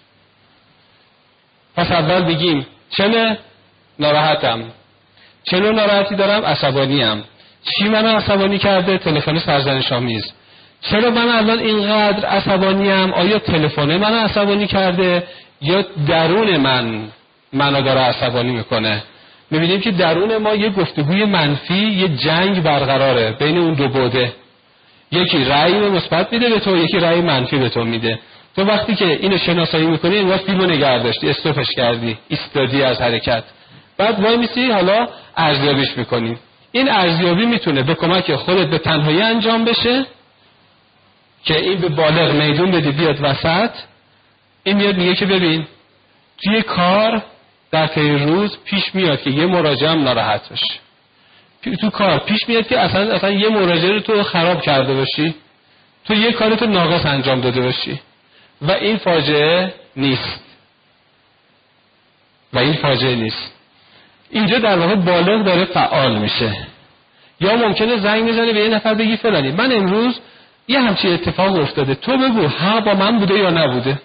[1.77, 3.39] پس اول بگیم چه
[3.99, 4.65] ناراحتم.
[5.45, 7.25] چه ناراحتی دارم عصبانیم.
[7.63, 10.33] چی منو عصبانی کرده؟ تلفن سرزنش آمیز
[10.81, 15.23] چرا من الان اینقدر عصبانیم؟ آیا تلفن منو عصبانی کرده
[15.63, 17.01] یا درون من
[17.53, 19.03] منو داره عصبانی می‌کنه؟
[19.51, 24.33] می‌بینیم که درون ما یه گفتگوی منفی یه جنگ برقراره بین اون دو بوده.
[25.13, 28.19] یکی رأی مثبت میده به تو یکی رأی منفی به تو میده.
[28.57, 33.45] تو وقتی که اینو شناسایی می‌کنی انگار فیلمو نگه داشتی استوپش کردی ایستادی از حرکت.
[33.99, 36.39] بعد وای میسی حالا ارزیابیش می‌کنی.
[36.73, 40.07] این ارزیابی می‌تونه به کمک خودت به تنهایی انجام بشه
[41.45, 43.71] که این به بالغ میدون بدی بیاد وسط.
[44.65, 45.67] این میاد میگه که ببین
[46.45, 47.23] توی کار
[47.71, 50.75] در طی روز پیش میاد که یه مراجعه هم ناراحت بشه.
[51.81, 55.35] تو کار پیش میاد که اصلا اصلا یه مراجعه رو تو خراب کرده باشی.
[56.05, 58.01] تو یه کارت ناقص انجام داده باشی.
[58.63, 60.41] و این فاجعه نیست.
[62.53, 63.56] و این فاجعه نیست.
[64.31, 66.67] اینجا در واقع بالغ داره فعال میشه.
[67.41, 69.51] یا ممکنه زنگ می‌زنه به یه نفر بگی فلانی.
[69.51, 70.21] من امروز
[70.69, 71.95] یه همچین اتفاق افتاده.
[71.95, 74.01] تو بگو ها با من بوده یا نبوده.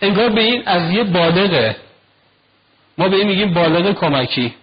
[0.00, 1.76] انگار به این از یه بالغه.
[2.98, 4.54] ما به این میگیم بالغ کمکی.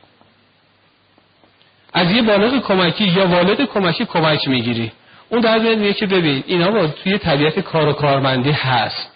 [1.94, 4.92] از یه بالغ کمکی یا والد کمکی کمک می‌گیری.
[5.30, 9.12] اون در میگه که ببین اینا با توی طبیعت کار و کارمندی هست.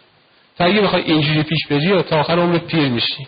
[0.58, 3.28] تا اگه بخوای اینجوری پیش بری تا آخر عمرت پیر میشی.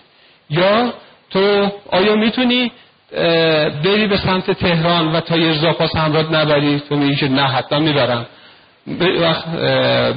[0.50, 0.94] یا
[1.32, 2.72] تو آیا می‌تونی
[3.84, 8.26] بری به سمت تهران و تا زاپاس همراه نبری؟ تو میگی که نه حتما می‌برم.
[9.22, 9.48] وقت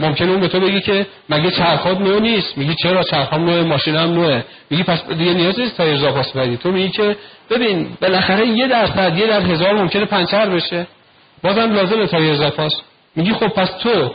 [0.01, 4.15] ممکنه اون به تو بگی که مگه چرخات نو نیست؟ میگی چرا چرخام نوه ماشینم
[4.15, 6.57] نوه میگی پس دیگه نیاز نیست تایر زاپاس ببری.
[6.57, 7.17] تو میگی که
[7.51, 10.87] ببین بالاخره یه درصد یه در هزار ممکنه پنچر بشه.
[11.43, 12.73] بازم لازمه تایر زاپاس
[13.17, 14.15] میگی خب پس تو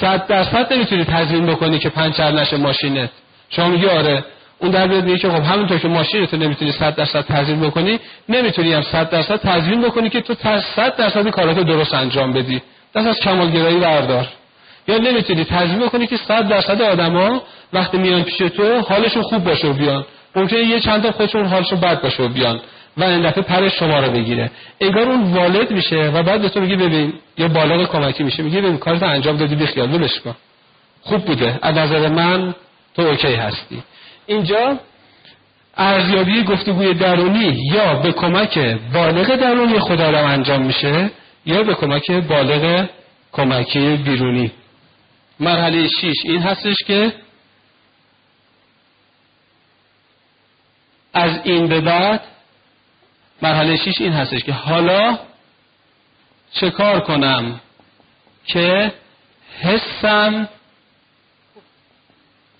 [0.00, 3.10] صد درصد نمی‌تونی تضمین بکنی که پنچر نشه ماشینت.
[3.50, 4.24] شما میگی آره.
[4.60, 8.82] اون در میگه که خب همونطور که ماشینتو نمی‌تونی 100 درصد تضمین بکنی نمی‌تونی هم
[8.82, 10.34] 100 درصد تضمین بکنی که تو
[10.76, 12.62] 100 درصد کاراتو درست انجام بدی.
[12.94, 14.28] دست از کمالگرایی بردار.
[14.88, 17.42] یا نمی‌تونی تضمین کنی که صد درصد آدما
[17.72, 20.04] وقتی میان پیش تو حالشون خوب باشه و بیان.
[20.36, 22.60] ممکنه یه چند تا خودشون حالشون بد باشه و بیان
[22.96, 24.50] و این دفعه پرش شما رو بگیره.
[24.80, 28.78] انگار اون والد میشه و بعد تو میگه ببین یا بالغ کمکی میشه میگه ببین
[28.78, 30.34] کارت انجام دادی بخیال ولش کن.
[31.02, 31.58] خوب بوده.
[31.62, 32.54] از نظر من
[32.96, 33.82] تو اوکی هستی.
[34.26, 34.80] اینجا
[35.76, 38.58] ارزیابی گفتگوی درونی یا به کمک
[38.92, 41.10] بالغ درونی خدا انجام میشه
[41.46, 42.88] یا به کمک بالغ
[43.32, 44.52] کمکی بیرونی.
[45.40, 47.12] مرحله شیش این هستش که
[51.14, 52.20] از این به بعد
[53.42, 55.18] مرحله شیش این هستش که حالا
[56.52, 57.60] چه کار کنم
[58.46, 58.92] که
[59.60, 60.48] حسم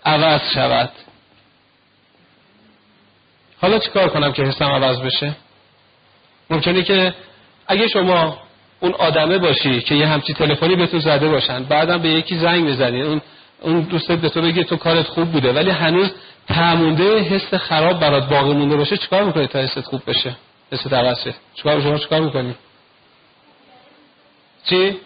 [0.05, 0.91] عوض شود.
[3.61, 5.37] حالا چیکار کنم که حسم عوض بشه؟
[6.51, 7.15] ممکنه که
[7.67, 8.39] اگه شما
[8.81, 12.69] اون آدمه باشی که یه همچی تلفنی به تو زده باشن بعدم به یکی زنگ
[12.69, 13.21] بزنی اون
[13.61, 16.11] اون دوستت به تو بگه تو کارت خوب بوده ولی هنوز
[16.49, 20.37] تعمونده حس خراب برات باقی مونده باشه چیکار می‌کنی تا حست خوب بشه؟
[20.73, 21.35] حست عوض شه.
[21.55, 22.55] چیکار شما چیکار می‌کنی؟
[24.69, 24.97] چی؟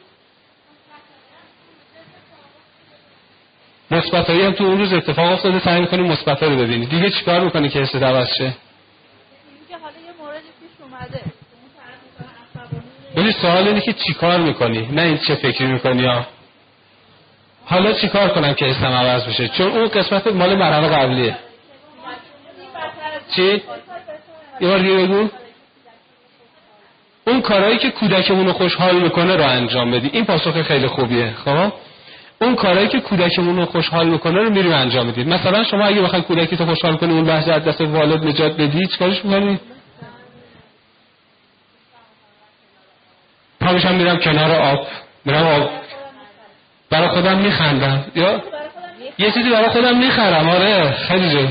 [3.96, 7.68] مثبتایی هم تو اون روز اتفاق افتاده سعی می‌کنی مثبتا رو ببینی دیگه چیکار می‌کنی
[7.68, 8.52] که حست عوض شه؟
[13.16, 16.26] ولی سوال اینه که چیکار می‌کنی؟ نه این چه فکری می‌کنی ها
[17.66, 21.36] حالا چیکار کنم که اسم عوض بشه؟ چون اون قسمت مال مرحله قبلیه.
[23.36, 23.62] چی؟
[24.60, 25.28] یه بار دیگه بگو.
[27.26, 30.10] اون کارهایی که کودکمون رو خوشحال می‌کنه رو انجام بدی.
[30.12, 31.72] این پاسخ خیلی خوبیه خب؟
[32.40, 36.22] اون کارهایی که کودکمون رو خوشحال می‌کنه رو میریم انجام بدید مثلا شما اگه بخوای
[36.22, 39.60] کودکی تو خوشحال کنی اون لحظه از دست والد نجات بدی چیکارش می‌کنی؟
[43.60, 44.86] پا میرم کنار آب.
[45.24, 45.70] میرم آب.
[46.90, 48.04] برای خودم میخندم.
[48.14, 48.42] یا؟
[49.18, 50.48] یه چیزی برای خودم می‌خرم.
[50.48, 51.48] آره خیلی جو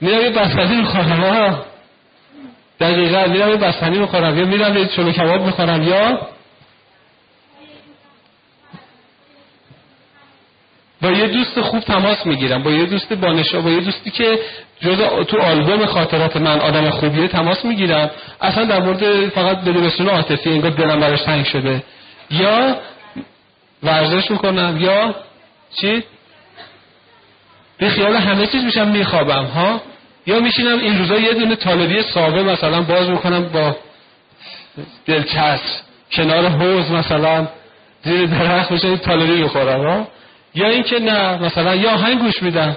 [0.00, 1.64] میرم یه بستنی می‌خورم آه
[2.80, 6.20] دقیقا میرم یه بستنی می‌خورم یا میرم یه چلو کباب می‌خورم یا
[11.04, 14.38] با یه دوست خوب تماس می‌گیرم با یه دوست بانشا با یه دوستی که
[14.80, 14.98] جز
[15.28, 18.10] تو آلبوم خاطرات من آدم خوبیه تماس می‌گیرم.
[18.40, 21.82] اصلا در مورد فقط بده عاطفی انگار دلم براش تنگ شده.
[22.30, 22.76] یا
[23.82, 25.14] ورزش می‌کنم یا
[25.80, 26.02] چی؟
[27.78, 29.80] به خیال همه چیز میشم میخوابم ها؟
[30.26, 33.76] یا میشینم این روزا یه دونه طالبی سابه مثلا باز می‌کنم با
[35.06, 35.80] دلچسب
[36.12, 37.48] کنار حوز مثلا
[38.04, 40.08] زیر درخت میشه طالبی می‌خورم ها؟
[40.54, 42.76] یا اینکه نه مثلا یا هنگ گوش میدم.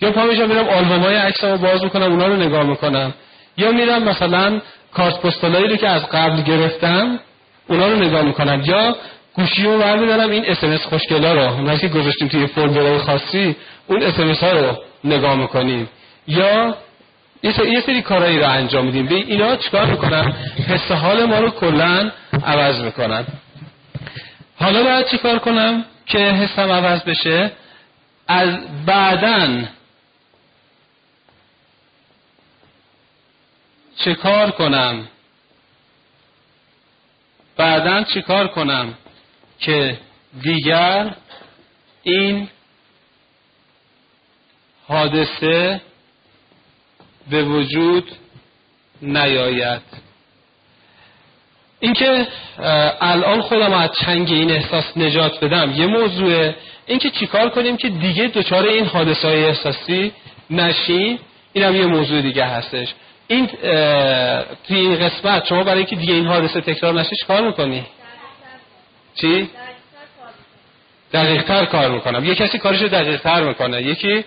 [0.00, 3.14] یا پا میشم میرم آلبوم های عکسمو باز می‌کنم اونا رو نگاه می‌کنم.
[3.56, 4.60] یا میرم مثلا
[4.94, 7.20] کارت پستالایی رو که از قبل گرفتم
[7.68, 8.62] اونا رو نگاه می‌کنم.
[8.64, 8.96] یا
[9.34, 11.40] گوشی رو برمیدارم این اسمس خوشگلا رو.
[11.40, 13.56] اونایی که گذاشتیم توی فولدرهای خاصی
[13.86, 15.88] اون اسمس ها رو نگاه می‌کنیم.
[16.26, 16.76] یا
[17.42, 19.06] یه سری کارهایی رو انجام میدیم.
[19.06, 20.32] به اینا چیکار می‌کنن
[20.68, 22.10] حس حال ما رو کلا
[22.46, 23.26] عوض می‌کنن
[24.56, 27.52] حالا باید چیکار کنم؟ که حسم عوض بشه
[28.28, 29.70] از بعدن
[33.96, 35.08] چه کار کنم؟
[37.56, 38.94] بعدا چه کار کنم
[39.58, 40.00] که
[40.42, 41.14] دیگر
[42.02, 42.48] این
[44.86, 45.80] حادثه
[47.30, 48.12] به وجود
[49.02, 49.82] نیاید؟
[51.80, 52.26] اینکه
[53.00, 56.56] الان خودم از چنگ این احساس نجات بدم یه موضوعه
[56.86, 60.12] اینکه چیکار کنیم که دیگه دچار این حادثه های احساسی
[60.50, 61.18] نشیم؟
[61.52, 62.94] اینم یه موضوع دیگه هستش.
[63.26, 63.46] این
[64.66, 67.86] توی این قسمت شما برای اینکه دیگه این حادثه تکرار نشه کار می‌کنی؟
[69.14, 69.50] چی؟
[71.12, 72.24] دقیق تر کار می‌کنم.
[72.24, 73.82] یه کسی کارش دقیق تر می‌کنه.
[73.82, 74.24] یکی؟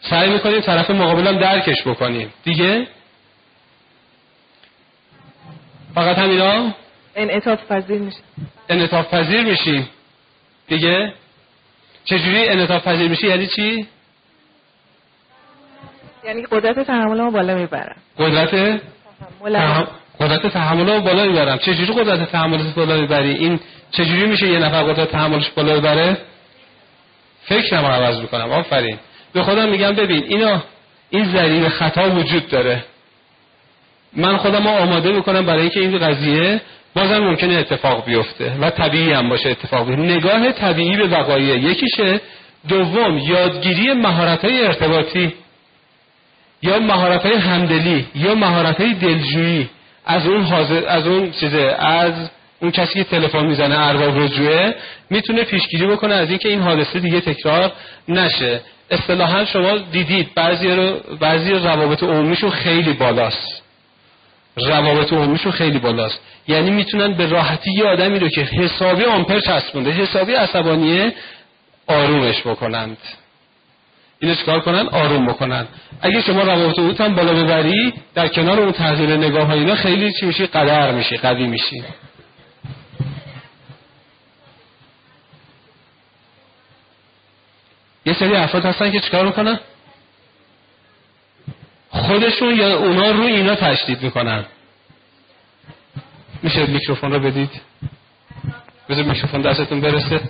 [0.00, 2.32] سعی می‌کنیم طرف مقابلم درکش بکنیم.
[2.44, 2.86] دیگه؟
[5.96, 6.74] فقط همینا
[7.16, 8.18] انعطاف پذیر میشه.
[8.68, 9.88] انعطاف پذیر میشیم
[10.68, 11.12] دیگه؟
[12.04, 13.86] چجوری انعطاف پذیر میشی؟ یعنی چی؟
[16.24, 18.80] یعنی قدرت تحمل ما بالا می‌برم قدرت؟
[20.20, 23.60] قدرت تحمل رو بالا می‌برم چجوری قدرت تحملش بالا می‌بری؟ این
[23.90, 26.18] چجوری میشه یه نفر قدرت تحملش بالا ببره؟
[27.44, 28.52] فکرم رو عوض می‌کنم.
[28.52, 28.98] آفرین.
[29.32, 30.62] به خودم میگم ببین اینا
[31.10, 32.84] این ذریب خطا وجود داره.
[34.16, 36.60] من خودم رو آماده می‌کنم برای اینکه این قضیه
[36.94, 40.02] بازم ممکنه اتفاق بیفته و طبیعی هم باشه اتفاق بیفته.
[40.02, 42.20] نگاه طبیعی به وقایع یکیشه
[42.68, 45.34] دوم یادگیری مهارت های ارتباطی
[46.62, 49.68] یا مهارت های همدلی یا مهارت های دلجویی.
[50.06, 52.12] از اون حاضر از اون چیزه از
[52.62, 54.74] اون کسی که تلفن می‌زنه ارباب رجوعه
[55.10, 57.72] می‌تونه پیشگیری بکنه از اینکه این حادثه دیگه تکرار
[58.08, 58.60] نشه.
[58.90, 63.65] اصطلاحا شما دیدید بعضی رو بعضی روابط عمومیشون خیلی بالاست.
[64.56, 66.20] روابط عمومیشون خیلی بالاست.
[66.48, 71.12] یعنی می‌تونن به راحتی یه آدمی رو که حسابی آمپر چسبونده حسابی عصبانیه
[71.86, 72.98] آرومش بکنند.
[74.18, 75.66] اینو چکار کنن؟ آروم بکنن.
[76.02, 80.12] اگه شما روابط عمومیت هم بالا ببری در کنار اون تغییر نگاه ها اینا خیلی
[80.12, 81.84] چی میشی؟ قدر میشی قوی میشی.
[88.06, 89.60] یه سری افراد هستن که چیکار می‌کنن؟
[91.96, 94.44] خودشون یا اونا رو اینا تشدید می‌کنن.
[96.42, 97.50] میشه میکروفون رو بدید؟
[98.88, 100.20] بذار میکروفون دستتون برسه.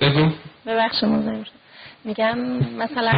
[0.00, 0.30] بگو.
[0.66, 1.04] ببخش
[2.04, 2.38] میگم
[2.78, 3.10] مثلا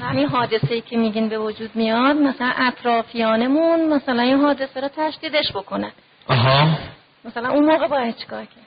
[0.00, 5.52] همین حادثه ای که میگین به وجود میاد مثلا اطرافیانمون مثلا این حادثه رو تشدیدش
[5.54, 5.92] بکنن.
[6.28, 6.78] آها.
[7.24, 8.66] مثلا اون موقع باید چیکار کرد؟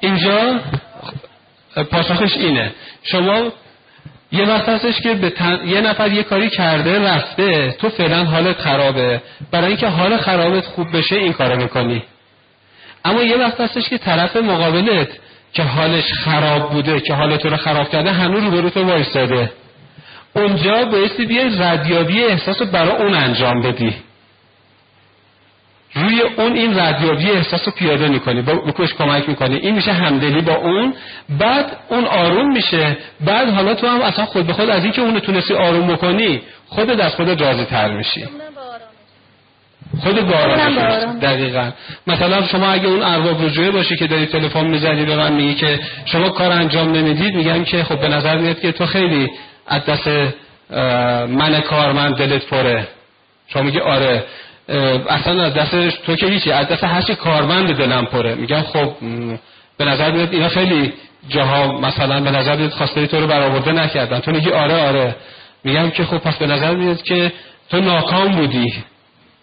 [0.00, 0.60] اینجا
[1.90, 2.72] پاسخش اینه.
[3.02, 3.52] شما
[4.32, 5.32] یه وقت هستش که به
[5.66, 9.22] یه نفر یه کاری کرده رفته تو فعلا حالت خرابه.
[9.50, 12.02] برای اینکه حال خرابت خوب بشه این کارو می‌کنی.
[13.04, 15.08] اما یه وقت هستش که طرف مقابلت
[15.52, 19.52] که حالش خراب بوده که حالت رو خراب کرده هنوز رو تو وایستاده.
[20.34, 23.94] اونجا بایستی بیای ردیابی احساس رو برای اون انجام بدی.
[25.94, 29.56] روی اون این ردیابی احساس رو پیاده می‌کنی با بکش کمک می‌کنی.
[29.56, 30.94] این میشه همدلی با اون.
[31.38, 32.96] بعد اون آروم میشه.
[33.20, 37.00] بعد حالا تو هم اصلا خود به خود از اینکه اونو تونستی آروم بکنی خودت
[37.00, 38.24] از خودت راضی تر میشی.
[40.02, 41.70] خود باران دقیقا.
[42.06, 45.80] مثلا شما اگه اون ارباب رجوعه باشی که داری تلفن می‌زنی به من میگی که
[46.04, 49.30] شما کار انجام نمی‌دید میگم که خب به نظر میاد که تو خیلی
[49.66, 50.08] از دست
[51.28, 52.88] من کارمند دلت پره.
[53.48, 54.24] شما میگی آره.
[55.08, 58.34] اصلا از دست تو که هیچی از دست هرچی کارمند دلم پره.
[58.34, 58.92] میگم خب
[59.78, 60.92] به نظر میاد اینا خیلی
[61.28, 64.20] جاها مثلا به نظر میاد خواسته تو رو برآورده نکردن.
[64.20, 65.16] تو میگی آره آره.
[65.64, 67.32] میگم که خب پس به نظر میاد که
[67.70, 68.74] تو ناکام بودی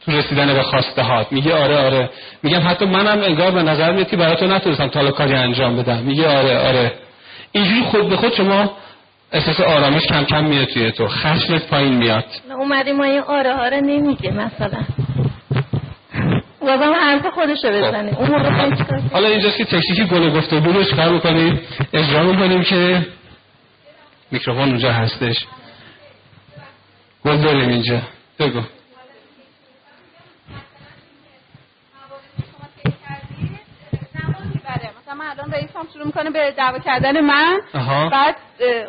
[0.05, 1.31] تو رسیدن به خواسته هات.
[1.31, 2.09] میگه آره آره.
[2.43, 5.97] میگم حتی منم انگار به نظر میاد که برای تو نتونستم تا کاری انجام بدم.
[5.97, 6.93] میگه آره آره.
[7.51, 8.71] اینجوری خود به خود شما
[9.31, 11.07] احساس آرامش کم کم میاد توی تو.
[11.07, 12.25] خشمت پایین میاد.
[12.57, 14.85] اومدی ما این آره ها نمیگه مثلا.
[16.61, 18.19] بازم حرف خودش رو بزنه.
[18.19, 18.29] اون
[19.11, 21.59] حالا اینجاست که تکنیکی گل گفته رو چکار بکنیم
[21.93, 23.05] اجرا می‌کنیم که
[24.31, 25.45] میکروفون اونجا هستش.
[27.25, 28.01] گل داریم اینجا.
[28.39, 28.61] بگو
[35.07, 37.61] من الان رئیسم شروع می‌کنه به دعوا کردن من.
[38.11, 38.35] بعد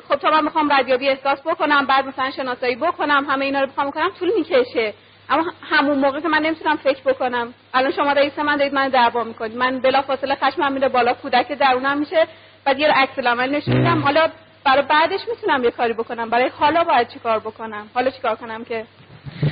[0.08, 3.90] خب تا من می‌خوام ردیابی احساس بکنم بعد مثلا شناسایی بکنم همه اینا رو بخوام
[3.90, 4.94] کنم طول می‌کشه.
[5.30, 7.54] اما همون موقع که من نمی‌تونم فکر بکنم.
[7.74, 9.56] الان شما رئیس من دارید من دعوا می‌کنید.
[9.56, 12.26] من بلا فاصله خشمم میره بالا کودک درونم میشه.
[12.64, 14.28] بعد یه عکس العمل نشون میدم حالا
[14.64, 16.30] برای بعدش می‌تونم یه کاری بکنم.
[16.30, 18.84] برای حالا باید چیکار بکنم؟ حالا چیکار کنم که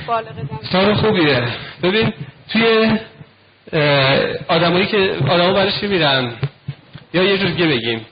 [0.07, 1.43] بالغ خوبیه.
[1.83, 2.13] ببین
[2.51, 2.99] توی
[4.47, 6.33] آدمایی که آدمو برش میرن؟
[7.13, 8.05] یا یه جور دیگه بگیم.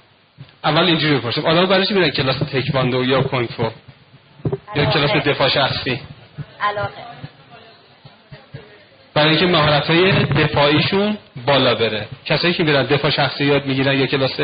[0.63, 1.45] اول اینجوری بپرسیم.
[1.45, 3.49] آدمو برش میرن کلاس تکواندو یا کنگ
[4.75, 6.01] یا کلاس دفاع شخصی؟
[6.61, 7.15] علاقه.
[9.13, 12.07] برای اینکه مهارت های دفاعیشون بالا بره.
[12.25, 14.39] کسایی که میرن دفاع شخصی یاد می‌گیرن یا کلاس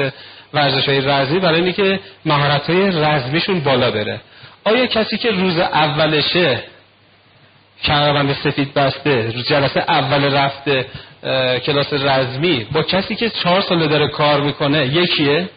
[0.54, 4.22] ورزش های رزمی برای اینکه مهارت های رزمیشون بالا بره.
[4.64, 6.64] آیا کسی که روز اولشه
[7.84, 10.86] کمربند سفید بسته روز جلسه اول رفته
[11.66, 12.68] کلاس رزمی.
[12.72, 15.50] با کسی که چهار ساله داره کار می‌کنه یکیه؟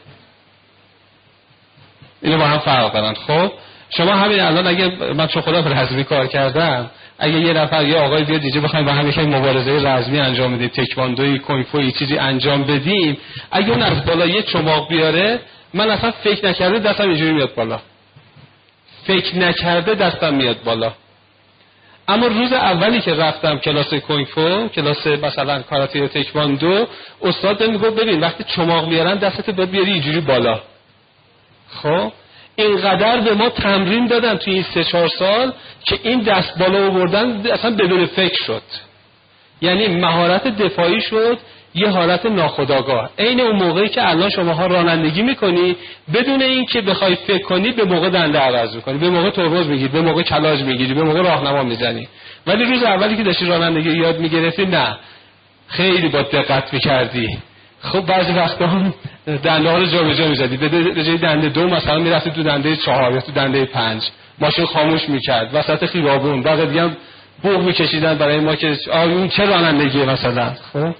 [2.22, 3.14] اینو با هم فرق دارن.
[3.14, 3.52] خب
[3.96, 8.24] شما همین الان اگه من چون خدا رزمی کار کردم اگه یه نفر یه آقای
[8.24, 13.18] بیاد دیگه بخوایم با هم مبارزه رزمی انجام بدیم تکواندوی کنگفوی چیزی انجام بدیم
[13.50, 15.40] اگه اون از بالا یه چماق بیاره
[15.74, 17.80] من اصلا فکر نکرده دستم اینجوری میاد بالا.
[19.06, 20.92] فکر نکرده دستم میاد بالا.
[22.08, 26.86] اما روز اولی که رفتم کلاس کنگفو کلاس مثلا کاراته یا تکواندو
[27.22, 30.60] استاد می‌گفت ببین وقتی چماق میارن دستت باید بیاری اینجوری بالا.
[31.82, 32.12] خب؟
[32.56, 35.52] اینقدر به ما تمرین دادن توی این سه چهار سال
[35.84, 38.62] که این دست بالا آوردن اصلا بدون فکر شد.
[39.62, 41.38] یعنی مهارت دفاعی شد
[41.74, 45.76] یه حالت ناخداگاه عین اون موقعی که الان شماها رانندگی می‌کنی
[46.14, 48.98] بدون اینکه بخوای فکر کنی به موقع دنده عوض می‌کنی.
[48.98, 52.08] به موقع ترمز می‌گیری به موقع کلاج می‌گیری به موقع راهنما می‌زنی.
[52.46, 54.96] ولی روز اولی که داشتی رانندگی یاد می‌گرفتی نه.
[55.68, 57.38] خیلی با دقت می‌کردی.
[57.80, 58.94] خب بعضی وقتا هم
[59.42, 62.76] دنده ها رو جا به جا می‌زدی به جای دنده دو مثلا می‌رفتی تو دنده
[62.76, 64.02] چهار یا تو دنده پنج.
[64.38, 65.50] ماشین خاموش می‌کرد.
[65.54, 66.42] وسط خیابون.
[66.42, 66.90] بعد دیگه
[67.42, 70.52] بوق میکشیدن برای ما که آه اون چه رانندگیه مثلا.
[70.72, 70.94] خب؟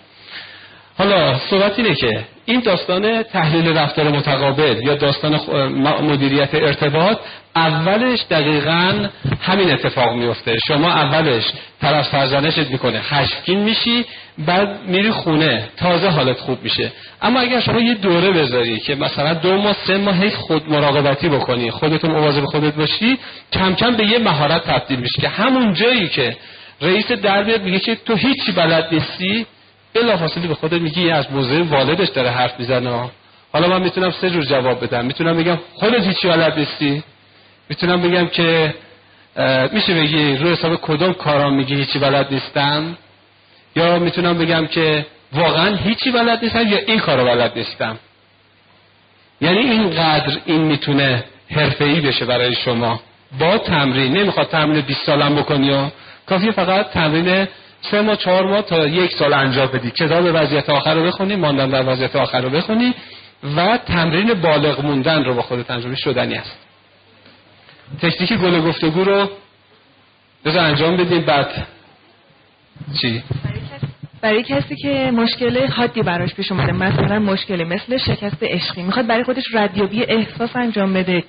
[0.98, 5.40] حالا صحبت اینه که این داستان تحلیل رفتار متقابل یا داستان
[6.02, 7.18] مدیریت ارتباط
[7.56, 9.08] اولش دقیقا
[9.42, 10.58] همین اتفاق میفته.
[10.68, 11.44] شما اولش
[11.80, 14.04] طرف سرزنشت می‌کنه خشمگین میشی
[14.38, 16.92] بعد میری خونه تازه حالت خوب میشه.
[17.22, 21.70] اما اگر شما یه دوره بذاری که مثلا دو ماه سه ماه خود مراقبتی بکنی
[21.70, 23.18] خودتون مواظب خودت باشی
[23.52, 26.36] کم کم به یه مهارت تبدیل میشه که همون جایی که
[26.82, 29.46] رئیس در میگه که تو هیچی بلد نیستی
[29.94, 33.10] بلافاصله به خودت میگی از موضع والدش داره حرف می‌زنه.
[33.52, 35.04] حالا من می‌تونم سه جور جواب بدم.
[35.04, 37.02] می‌تونم بگم خودت هیچی بلد نیستی.
[37.68, 38.74] می‌تونم بگم که
[39.72, 42.96] میشه بگی رو حساب کدوم کارام میگی هیچی بلد نیستم؟
[43.76, 47.98] یا می‌تونم بگم که واقعا هیچی بلد نیستم یا این کارو بلد نیستم؟
[49.40, 53.00] یعنی اینقدر این می‌تونه حرفه‌ای بشه برای شما.
[53.38, 55.86] با تمرین نمی‌خواد تمرین 20 سالم بکنی و
[56.26, 57.46] کافیه فقط تمرین
[57.90, 59.90] سه ماه چهار ماه تا یک سال انجام بدی.
[59.90, 62.94] کتاب وضعیت آخر رو بخونی ماندن در وضعیت آخر رو بخونی
[63.56, 66.56] و تمرین بالغ موندن رو با خودت انجام شدنی است
[68.02, 69.28] تکنیک گل گفتگو رو
[70.44, 71.20] بذار انجام بدیم.
[71.20, 71.66] بعد
[73.00, 73.22] چی؟
[74.20, 79.24] برای کسی که مشکل حادی براش پیش اومده مثلا مشکلی مثل شکست عشقی می‌خواد برای
[79.24, 81.24] خودش ردیابی احساس انجام بده.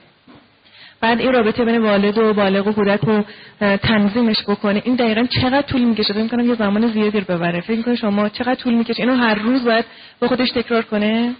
[1.06, 3.24] بعد این رابطه بین والد و بالغ و کودک رو
[3.78, 4.82] تنظیمش بکنه.
[4.86, 7.62] این دقیقا چقدر طول می‌کشه؟ فکر می‌کنم یه زمان زیادی رو ببره.
[7.62, 9.86] فکر می‌کنه شما چقدر طول می‌کشه؟ اینو هر روز باید
[10.20, 11.34] با خودش تکرار کنه؟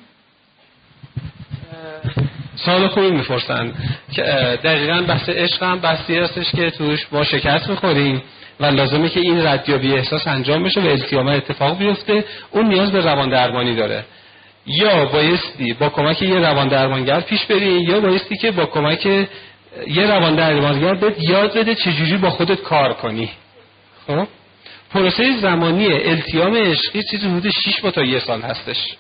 [2.56, 3.72] سال خوبی می‌پرسن.
[4.64, 8.22] دقیقا بحث عشق هم بحثی هستش که توش با شکست می‌خوریم
[8.60, 12.24] و لازمه که این ردیابی احساس انجام بشه و التیام اتفاق بیفته.
[12.52, 14.06] اون نیاز به روان درمانی داره.
[14.68, 19.28] یا بایستی با کمک یه روان درمانگر پیش بری یا بایستی که با کمک
[19.88, 23.30] یه روان درمانگر بهت یاد بده چجوری با خودت کار کنی.
[24.08, 24.28] خب؟
[24.94, 28.96] پروسه زمانی التیام عشقی چیزی حدود 6 تا یه سال هستش.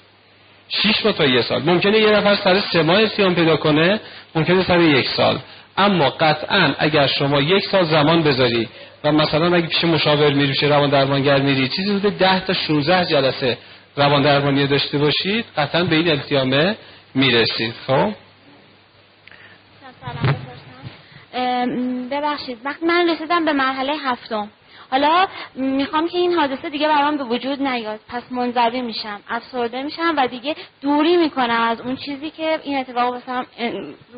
[0.69, 1.61] 6 تا یه سال.
[1.63, 3.99] ممکنه یه نفر سر سه ماه التیام پیدا کنه
[4.35, 5.39] ممکنه سر یک سال.
[5.77, 8.67] اما قطعا اگر شما یک سال زمان بذاری
[9.03, 13.05] و مثلا اگه پیش مشاور میری پیش روان درمانگر میری چیزی حدود 10 تا 16
[13.05, 13.57] جلسه
[13.95, 16.75] روان درمانی داشته باشید قطعا به این التیامه
[17.15, 17.73] می‌رسید.
[17.87, 18.13] خب؟
[22.11, 22.57] ببخشید.
[22.65, 24.49] وقتی من رسیدم به مرحله هفتم.
[24.91, 27.99] حالا می‌خوام که این حادثه دیگه برام به وجود نیاد.
[28.09, 29.19] پس منظوی میشم.
[29.29, 33.45] افسرده میشم و دیگه دوری می‌کنم از اون چیزی که این اتفاق بسام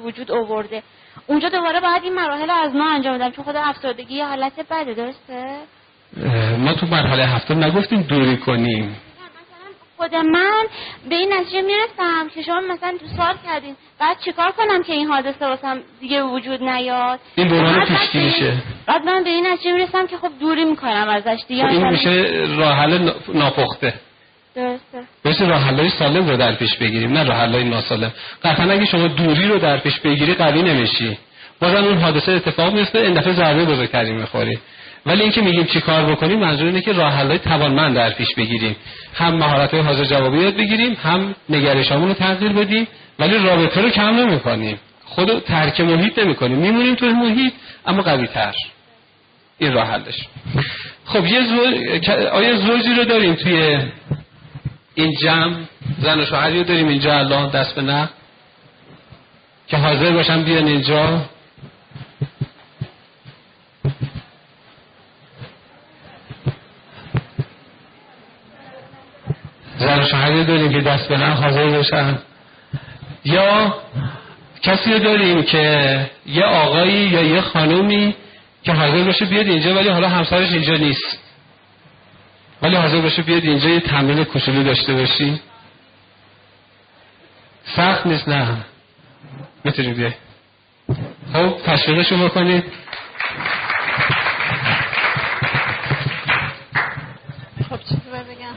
[0.03, 0.83] وجود اوورده
[1.27, 4.93] اونجا دوباره باید این مراحل از ما انجام بدم چون خود افسردگی یه حالت بده
[4.93, 5.57] درسته؟
[6.57, 8.95] ما تو مرحله هفتم نگفتیم دوری کنیم.
[9.97, 10.63] خود من
[11.09, 15.07] به این نتیجه می‌رسم که شما مثلا تو سال کردین بعد چیکار کنم که این
[15.07, 18.53] حادثه واسم دیگه وجود نیاد؟ این دوران پیشگی میشه.
[18.85, 21.63] بعد من به این نتیجه می‌رسم که خب دوری می‌کنم ازش دیگه.
[21.63, 23.93] خب این میشه راه حل ناپخته.
[24.55, 25.03] درسته.
[25.25, 28.11] مثل راه حلای سالم رو در پیش بگیریم نه راه حلای ناسالم.
[28.43, 31.17] قطعا اگه شما دوری رو در پیش بگیری قوی نمیشی.
[31.59, 34.59] بازم اون حادثه اتفاق میفته این دفعه ضربه بزرگتری می‌خوری.
[35.07, 38.75] ولی اینکه میگیم چی کار بکنیم منظور اینه که راه توانمند در پیش بگیریم.
[39.13, 42.87] هم مهارت های حاضر جوابی یاد بگیریم هم نگرشامون رو تغییر بدیم
[43.19, 44.79] ولی رابطه رو کم نمی‌کنیم.
[45.05, 46.57] خود ترک محیط نمی‌کنیم.
[46.57, 47.53] میمونیم توی محیط
[47.85, 48.53] اما قوی تر
[49.57, 50.27] این راه حلش.
[51.05, 53.79] خب یه زوج آیا زوجی رو داریم توی
[54.95, 55.55] این جمع؟
[55.99, 58.09] زن و شوهری رو داریم اینجا الان دست به نه؟
[59.67, 61.21] که حاضر باشن بیان اینجا.
[69.79, 72.19] زن و شوهری داریم که دست به حاضر باشن
[73.25, 73.75] یا
[74.61, 78.15] کسی رو داریم که یه آقایی یا یه خانومی
[78.63, 81.19] که حاضر باشه بیاد اینجا ولی حالا همسرش اینجا نیست.
[82.61, 85.41] ولی حاضر باشه بیاد اینجا یه تمرین کوچولو داشته باشی.
[87.75, 88.57] سخت نیست نه.
[89.63, 90.13] می‌تونی بیای.
[91.33, 92.63] خب تشویقشو بکنید.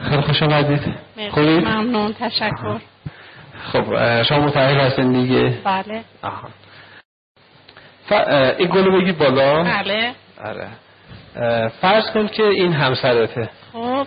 [0.08, 2.14] خیلی خوش آمدید خوبی؟ ممنون.
[2.20, 2.78] تشکر.
[3.72, 6.04] خب شما متعهد هستین دیگه؟ بله.
[6.22, 6.48] آها.
[8.06, 8.12] ف...
[8.58, 9.64] این گلو بگید بالا.
[9.64, 10.12] بله.
[10.44, 10.68] آره.
[11.80, 13.48] فرض کن که این همسرته.
[13.72, 14.06] خب.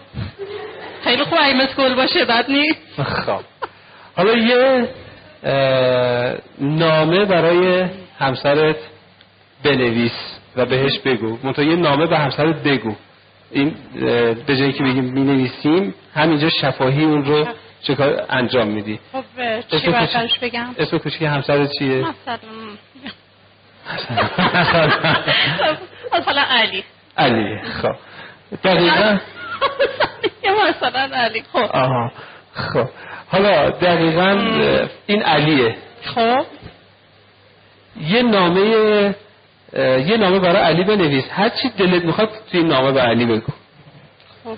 [1.04, 3.02] خیلی خوب این مثل گل باشه بد نیست.
[3.04, 3.42] خب.
[4.16, 4.90] حالا یه
[6.60, 8.76] نامه برای همسرت
[9.64, 11.38] بنویس و بهش بگو.
[11.44, 12.96] منطقه یه نامه به همسرت بگو.
[13.54, 13.76] این
[14.48, 17.48] به جایی که بگیم می نویسیم همینجا شفاهی اون رو
[17.82, 19.24] چکار انجام میدی؟ خب
[20.28, 22.06] چی بگم؟ اسم کوچیک همسرت چیه؟
[26.14, 26.84] مثلا علی
[27.18, 27.60] علی.
[27.82, 27.96] خب.
[28.64, 29.18] دقیقا؟
[30.70, 31.44] مثلا علی.
[31.54, 31.58] خب.
[31.58, 32.12] آها.
[32.54, 32.90] خب.
[33.28, 34.30] حالا دقیقا
[35.08, 35.76] این علیه.
[36.04, 36.46] خب.
[38.02, 39.16] یه نامه
[39.78, 41.26] یه نامه برای علی بنویس.
[41.32, 43.54] هر چی دلت می‌خواد توی این نامه به علی بگو.
[44.44, 44.58] خب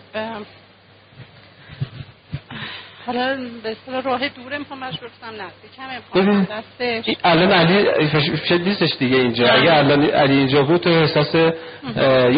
[3.05, 5.01] حالا به اصطلاح راه دوره می‌خوام برسم.
[5.31, 7.15] نزدیکم دستش.
[7.23, 8.09] الان علی
[8.49, 9.47] شد نیستش دیگه اینجا.
[9.47, 9.61] بله.
[9.61, 11.51] اگه الان علی اینجا بود تو احساس یه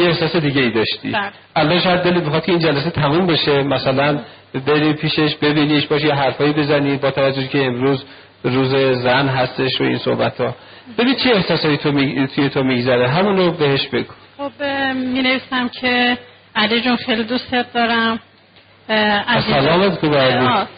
[0.07, 1.11] احساس دیگه ای داشتی.
[1.11, 1.31] بله.
[1.55, 3.63] الان شاید دلت می‌خواد که این جلسه تموم بشه.
[3.63, 4.19] مثلا
[4.67, 8.03] بری پیشش ببینیش باشی یه حرفایی بزنی با توجه که امروز
[8.43, 10.55] روز زن هستش و این صحبت ها
[10.97, 12.27] ببین چه احساسایی تو می...
[12.35, 14.13] توی تو میگذره؟ همون رو بهش بگو.
[14.37, 16.17] خب می نویسم که
[16.55, 18.19] علی جون خیلی دوستت دارم.
[18.87, 19.99] سلامت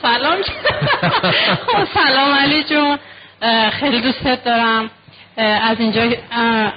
[0.01, 0.37] سلام.
[1.67, 2.97] خب سلام علی جون.
[3.69, 4.89] خیلی دوستت دارم.
[5.37, 6.01] از اینجا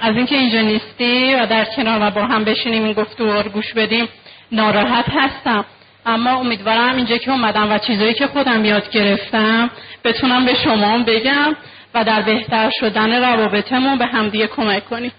[0.01, 3.73] از اینکه اینجا نیستی و در کنار و با هم بشینیم این گفتگو رو گوش
[3.73, 4.07] بدیم
[4.51, 5.65] ناراحت هستم.
[6.05, 9.69] اما امیدوارم اینجا که اومدم و چیزایی که خودم یاد گرفتم
[10.03, 11.55] بتونم به شما بگم
[11.93, 15.11] و در بهتر شدن روابطمون به همدیگه کمک کنیم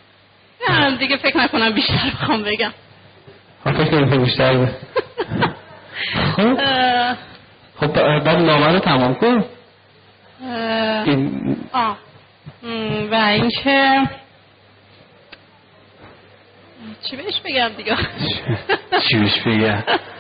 [0.99, 2.73] دیگه فکر نکنم بیشتر بخوام بگم.
[3.65, 4.67] فکر بیشتر
[6.37, 6.55] خب.
[7.81, 9.45] خب بعد نامه رو تمام کن.
[11.07, 11.57] این...
[11.73, 11.99] آه.
[13.11, 14.03] و اینکه
[17.03, 17.97] چی بهش بگم دیگه؟
[19.09, 19.83] چی بهش بگم؟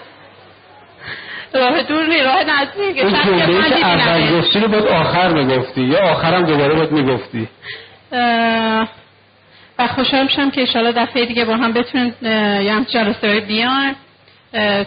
[1.54, 2.96] راه دور نی راه نزدیک.
[2.96, 7.48] جمله که اول گفتی رو باید آخر می‌گفتی یا آخرم دوباره باید می‌گفتی؟
[9.78, 13.94] و خوشحال میشم که اشالا دفعه دیگه با هم بتونیم یه هم جلسه بیان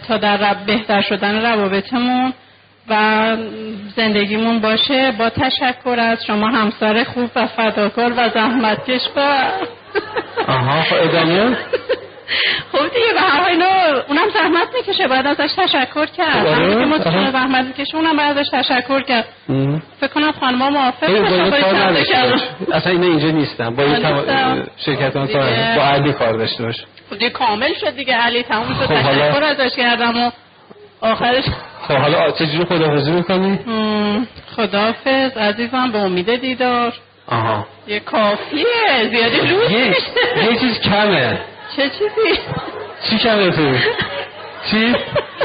[0.08, 2.32] تا در بهتر شدن روابطمون
[2.88, 3.36] و
[3.96, 5.12] زندگیمون باشه.
[5.18, 9.08] با تشکر از شما همسر خوب و فداکار و زحمتکش.
[9.16, 9.36] با
[10.48, 11.56] آها خب ادامه؟
[12.72, 13.62] خب دیگه به هر حال
[14.08, 16.46] اونم زحمت می‌کشه باید ازش تشکر کرد.
[16.46, 16.98] همین که ما
[17.30, 19.24] زحمت می‌کشه اونم باید ازش تشکر کرد.
[20.00, 21.10] فکر کنم خانم موافق
[22.72, 25.14] اصلا اینا اینجا نیستم با این شرکت
[25.76, 26.76] با علی کار داشته باش.
[27.10, 28.86] خب دیگه کامل شد دیگه علی تموم شد.
[28.86, 30.30] خب تشکر ازش کردم و
[31.00, 31.44] آخرش
[31.88, 33.58] خب حالا چجوری خداحافظی می‌کنی؟
[34.56, 35.36] خداحافظ.
[35.36, 36.92] عزیزم به امید دیدار.
[37.28, 37.66] آها.
[37.86, 38.64] یه کافیه.
[39.10, 39.70] زیادی لوس
[40.50, 41.38] یه چیز کمه.
[41.76, 42.40] چه چیزی؟
[43.10, 43.74] چی کمه تو؟
[44.70, 44.96] چی؟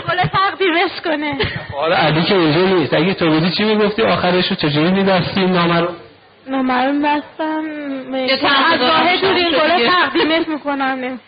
[0.07, 1.37] حالا تقدیمش کنه.
[1.73, 2.93] حالا علی که اینجا نیست.
[2.93, 5.87] اگه تو بودی چی می‌گفتی؟ آخرش رو چجوری میدستی این نامه رو؟
[6.47, 7.63] نامه رو بستم
[8.33, 11.19] از راه دور این گله تقدیمش می‌کنم.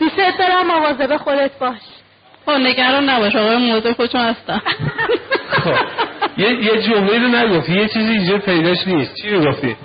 [0.00, 1.80] دوست دارم مواظب خودت باش.
[2.46, 3.36] خب نگران نباش.
[3.36, 4.62] آقای موضوع خودشون هستم.
[5.50, 5.74] خب.
[6.36, 7.72] یه یه جمله رو نگفتی.
[7.72, 9.14] یه چیزی اینجا پیداش نیست.
[9.14, 9.76] چی رو گفتی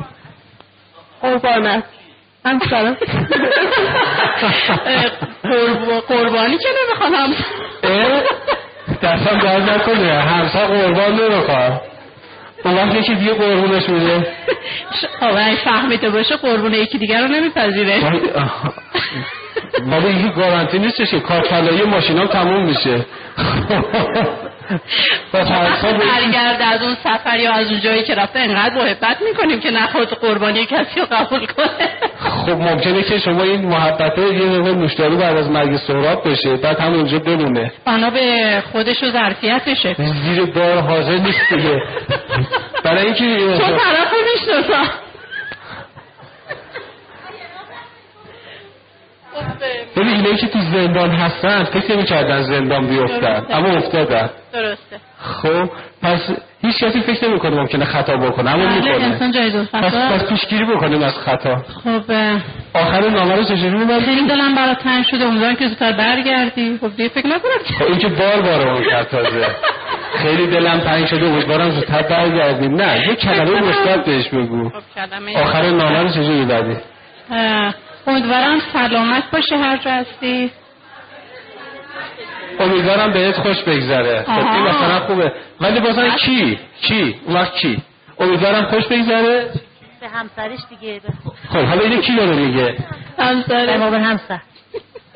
[1.21, 1.83] قربانت.
[2.45, 2.97] من سلام.
[6.07, 7.35] قربانی که نمی‌خوام.
[9.03, 10.13] دستم درد نکنه.
[10.13, 11.81] همسا قربان نمی‌خواد
[12.63, 14.27] اون وقت یکی دیگه قربونش میده.
[15.19, 17.99] خب اگه فهمیده باشه قربون یکی دیگه رو نمیپذیره.
[19.87, 23.05] ولی این گارانتی نیستش که کارفلایی ماشین تموم میشه.
[25.33, 30.07] برگرد از اون سفر یا از اون جایی که رفته انقدر محبت می‌کنیم که نخواد
[30.07, 31.89] قربانی کسی رو قبول کنه.
[32.19, 36.79] خب ممکنه که شما این محبت یه نوع مشتری بعد از مرگ سهراب بشه بعد
[36.79, 37.71] هم اونجا بمونه.
[37.85, 39.95] بنا به خودش و ظرفیتشه.
[40.23, 41.81] زیر بار حاضر نیست دیگه.
[42.83, 44.89] برای اینکه تو طرف می‌شناسم.
[49.95, 54.29] ببین اینایی که تو زندان هستن فکر نمی کردن زندان بیفتن اما افتادن.
[54.53, 54.99] درسته.
[55.21, 55.69] خب
[56.03, 56.29] پس
[56.61, 59.65] هیچ کسی فکر نمی کنه ممکنه خطا بکنه اما بله، می‌کنه.
[59.73, 61.55] پس, پس پیشگیری بکنیم از خطا.
[61.55, 62.11] خب
[62.73, 66.77] آخر نامه رو چجوری میبندی؟ خیلی دلم برای تنگ شده امیدوارم که زودتر برگردی.
[66.81, 69.47] خب دیگه فکر نکنم خب این که بار بار اون تازه
[70.23, 74.69] خیلی دلم تنگ شده امیدوارم زودتر برگردی نه یه کلمه مثبت بهش بگو.
[74.69, 76.77] خب آخر نامه رو چجوری میبندی؟
[78.07, 80.51] امیدوارم سلامت باشه هر جا هستی.
[82.59, 84.23] امیدوارم بهت خوش بگذره.
[84.23, 85.33] خب این مثلا خوبه.
[85.61, 87.81] ولی بازم کی کی اون وقت کی
[88.19, 89.49] امیدوارم خوش بگذره.
[90.01, 91.01] به همسرش دیگه.
[91.49, 92.75] خب حالا اینو کی داره میگه؟
[93.19, 94.39] همسر همسر.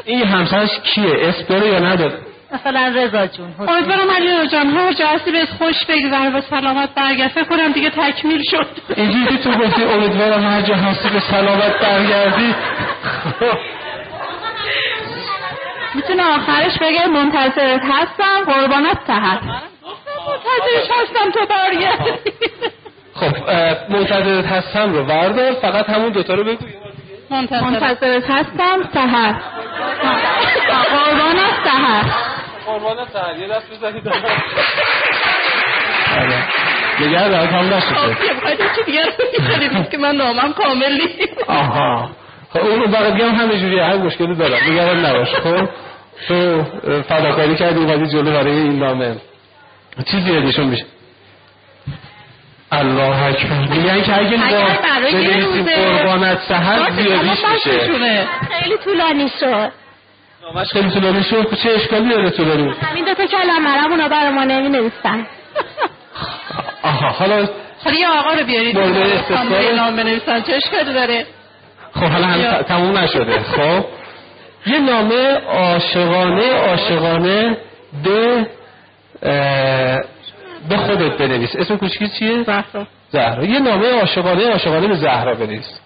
[0.05, 2.17] این همسرش کیه؟ اسم داره یا نداره؟
[2.53, 7.31] مثلا رضا جون امیدوارم علی جان هر جا هستی بهت خوش بگذره و سلامت برگرد.
[7.31, 8.67] فکر کنم دیگه تکمیل شد.
[8.95, 12.55] اینجوری تو گفتی امیدوارم هر جا هستی به سلامت برگردی.
[15.95, 19.39] می‌تونه آخرش بگه منتظرت هستم قربانت تحت.
[19.43, 22.31] منتظرش هستم تو برگردی.
[23.13, 23.33] خب
[23.89, 26.65] منتظرت هستم رو وردار فقط همون دوتا رو بگو.
[27.29, 28.03] منتظرت.
[28.29, 29.35] هستم سهر
[30.89, 32.32] قربان سهر
[32.65, 34.03] قربان سهر یه دست بزنید
[36.97, 38.17] دیگر در کام نشده.
[38.75, 41.49] چی دیگر که من نامم کامل نیست.
[41.49, 42.09] آها.
[42.53, 44.71] خب اون بقیه هم همه جوریه هم مشکلی دارم.
[44.71, 45.27] نگران نباش.
[45.27, 45.69] خب
[46.27, 46.63] تو
[47.09, 49.15] فداکاری کردی اومدی جلو برای این نامه.
[50.11, 50.85] چیزی یادشون میشه؟
[52.71, 53.57] الله اکبر.
[53.69, 54.67] میگن که اگه با
[55.11, 58.27] بنویسیم قربانت سهر زیادیش میشه.
[58.59, 59.82] خیلی طولانی شد.
[60.43, 64.07] نامش خیلی طولانی شد خب چه اشکالی داره طولانی همین دو تا کلمه رو اونا
[64.07, 65.27] برای ما نمی نویسن
[66.83, 67.47] آها حالا
[67.83, 68.77] حالا یه آقا رو بیارید.
[68.77, 70.41] مورد استثنا نام بنویسن.
[70.41, 71.25] چه اشکالی داره؟
[71.93, 73.39] خب حالا هم تموم نشده.
[73.39, 73.85] خب
[74.65, 77.57] یه نامه عاشقانه عاشقانه
[78.03, 78.47] به
[80.69, 81.55] به خودت بنویس.
[81.55, 82.87] اسم کوچکی چیه؟ زهرا.
[83.09, 83.45] زهرا.
[83.45, 85.79] یه نامه عاشقانه عاشقانه به زهرا بنویس.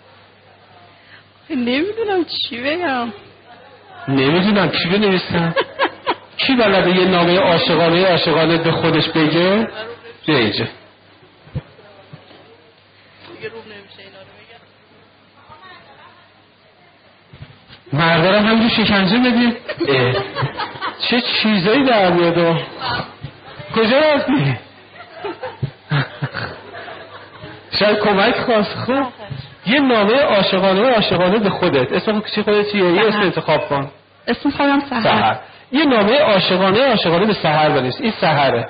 [1.49, 3.13] نمی‌دونم چی بگم.
[4.07, 5.55] نمی‌دونم چی بنویسم
[6.37, 9.67] کی بلده یه نامه عاشقانه عاشقانه به خودش بگه؟
[10.27, 10.67] ریجه
[17.93, 19.55] مردارم همجور شکنجه بدیم
[21.09, 22.61] چه چیزایی در میاد؟
[23.75, 24.57] کجا رفتی
[27.79, 28.75] شاید کمک خواست.
[28.75, 29.07] خب.
[29.67, 31.91] یه نامه عاشقانه عاشقانه به خودت.
[31.91, 33.87] اسم چی خودت چیه؟ یه اسم انتخاب کن.
[34.27, 35.03] اسم خودم سهر.
[35.03, 35.35] سهر.
[35.71, 38.01] یه نامه عاشقانه عاشقانه به سهر بنویس.
[38.01, 38.69] این سهره.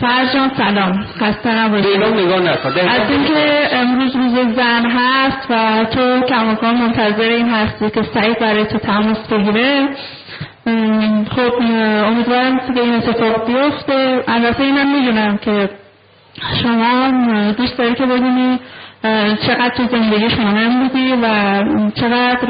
[0.00, 1.06] سهر جان سلام.
[1.20, 1.98] خسته نباشی.
[1.98, 2.68] به نگاه نکن.
[2.88, 8.66] از اینکه امروز روز زن هست و تو کماکان منتظر این هستی که سعید برای
[8.66, 9.88] تو تماس بگیره
[11.36, 11.54] خب
[12.06, 14.24] امیدوارم که این اتفاق بیفته.
[14.28, 15.70] البته اینم می‌دونم که
[16.62, 17.10] شما
[17.52, 18.60] دوست داری که بدونی
[19.46, 21.26] چقدر تو زندگی شما بودی و
[21.94, 22.46] چقدر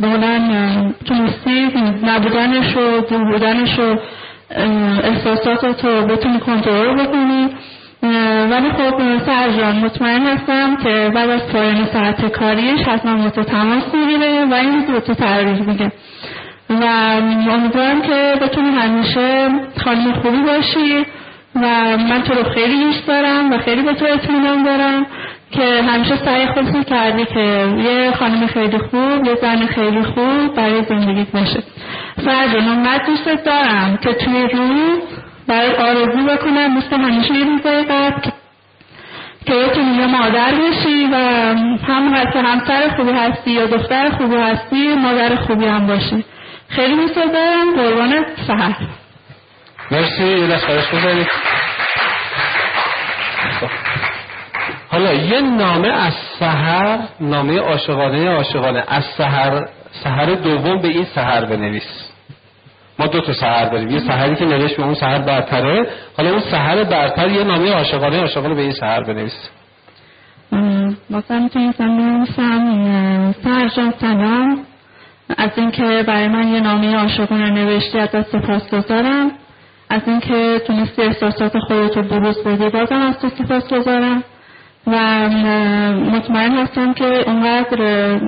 [0.00, 1.70] بودن تونستی
[2.02, 3.96] نبودنش و بودنش و
[5.04, 7.48] احساسات رو بتونی کنترل بکنی.
[8.50, 13.94] ولی خب سرجان مطمئن هستم که بعد از پایان ساعت کاریش حتما با تو تماس
[13.94, 15.92] می‌گیره و این رو تو تحریح میگه.
[16.70, 16.84] و
[17.50, 19.48] امیدوارم که بتونی همیشه
[19.84, 21.06] خانم خوبی باشی
[21.56, 25.06] و من تو رو خیلی دوست دارم و خیلی به تو اطمینان دارم.
[25.56, 27.40] که همیشه سعی خودت کردی که
[27.84, 31.62] یه خانم خیلی خوب یه زن خیلی خوب برای زندگیت باشه.
[32.24, 35.02] فرجان من دوستت دارم که توی روز
[35.48, 38.30] برای آرزو بکنم مثل همیشه یه روزای قبل
[39.46, 41.16] که بتونی یه مادر بشی و
[41.86, 46.24] هم که همسر خوبی هستی یا دختر خوبی هستی مادر خوبی هم باشی.
[46.68, 47.76] خیلی دوست دارم.
[47.76, 48.76] قربان سهر.
[49.90, 50.22] مرسی.
[50.22, 51.26] یه دست بزنید
[54.94, 58.84] حالا یه نامه از سهر نامه عاشقانه عاشقانه.
[58.88, 62.10] از سهر سهر دوم به این سهر بنویس.
[62.98, 63.90] ما دو تا سهر داریم.
[63.90, 65.86] یه سهری که نوشت به اون سهر برتره.
[66.16, 69.50] حالا اون سهر برتر یه نامه عاشقانه عاشقانه به این سهر بنویس.
[71.10, 74.60] مثلا می‌تونیم بنویسم سهر جان سلام.
[75.38, 79.30] از اینکه برای من یه نامه عاشقانه نوشتی از سپاس گذارم
[79.90, 84.24] از اینکه تونستی احساسات خودتو بروز بدی بازم از تو سپاس گذارم
[84.86, 85.28] و
[86.10, 88.18] مطمئن هستم که اونقدر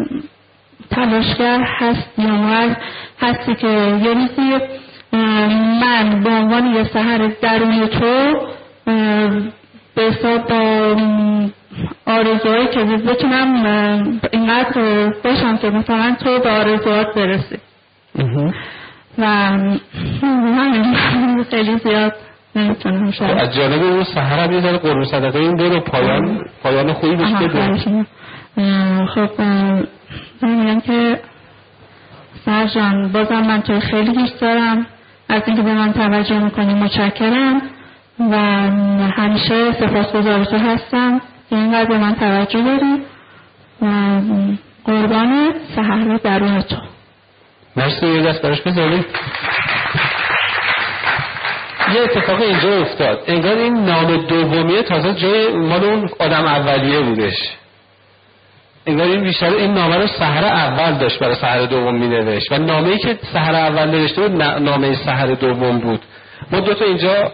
[0.90, 2.76] تلاشگر هستی اونقدر
[3.20, 3.68] هستی که
[4.02, 4.58] یه روزی
[5.80, 8.34] من به عنوان یه سهر درون تو
[9.94, 10.96] به حساب با
[12.06, 17.58] آرزوهایی که بتونم اینقدر باشم که مثلا تو به آرزوهات برسی.
[19.18, 19.24] و
[20.22, 20.94] همین
[21.50, 22.12] خیلی زیاد.
[22.56, 23.38] نمی‌تونم شاید.
[23.38, 28.06] از جانب اون سهر هم یه قرون صدقه این برو پایان پایان خوبی بشه بده.
[29.14, 29.30] خب
[30.42, 31.20] میگم که
[32.44, 34.86] سهر جان بازم من تو خیلی دوست دارم.
[35.28, 37.62] از اینکه به من توجه می‌کنی متشکرم.
[38.30, 38.36] و
[39.16, 40.10] همیشه سپاس
[40.50, 41.20] تو هستم.
[41.50, 43.02] که اینقدر به من توجه داری.
[43.82, 43.86] و
[44.84, 46.76] قربان سهر درون تو.
[47.76, 49.06] مرسی یه دست براش بذارید
[51.94, 53.22] یه اتفاق اینجا افتاد.
[53.26, 57.36] انگار این نام دومیه تازه جای مال اون آدم اولیه بودش.
[58.86, 62.58] انگار این بیشتر این نامه رو سهر اول داشت برای سهر دوم می نوشت و
[62.58, 66.00] نامه ای که سهر اول نوشته بود نامه سهر دوم بود.
[66.52, 67.32] ما دو تا اینجا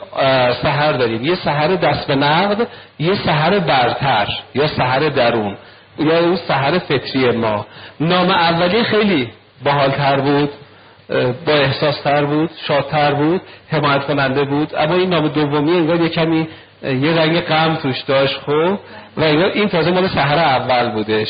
[0.63, 1.25] سهر داریم.
[1.25, 2.67] یه سهر دست به نقد
[2.99, 5.57] یه سهر برتر یا سهر درون.
[5.99, 7.67] یا اون سهر فطری ما.
[8.01, 9.29] نام اولی خیلی
[9.65, 10.51] باحالتر بود.
[11.47, 14.73] با احساس تر بود شادتر بود حمایت کننده بود.
[14.77, 16.49] اما این نام دومی انگار یه کمی
[16.83, 18.79] یه رنگ غم توش داشت خب؟
[19.17, 19.25] و
[19.55, 21.29] این تازه مال سهر اول بودش.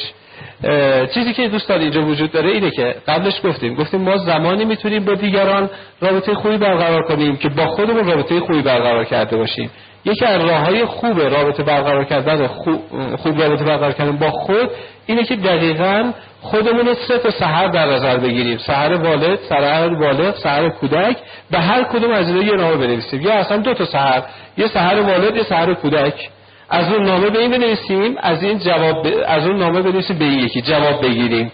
[1.14, 5.14] چیزی که دوستان اینجا وجود داره اینه که قبلش گفتیم گفتیم ما زمانی می‌تونیم با
[5.14, 5.70] دیگران
[6.00, 9.70] رابطه خوبی برقرار کنیم که با خودمون رابطه خوبی برقرار کرده باشیم.
[10.04, 12.80] یکی از راه های خوب رابطه برقرار کردن خوب,
[13.16, 14.70] خوب رابطه برقرار کردن با خود
[15.06, 16.12] اینه که دقیقا
[16.42, 18.58] خودمون سه تا سحر در نظر بگیریم.
[18.58, 21.16] سحر والد سحر والد سحر کودک.
[21.50, 23.20] به هر کدوم از اینا یه نامه بنویسیم.
[23.20, 24.22] یا اصلا دو تا سحر.
[24.56, 26.30] یه سحر والد یه سحر کودک.
[26.70, 28.16] از اون نامه به این بنویسیم.
[28.20, 29.12] از این جواب ب...
[29.26, 30.62] از اون نامه بنویسیم به این یکی.
[30.62, 31.52] جواب بگیریم.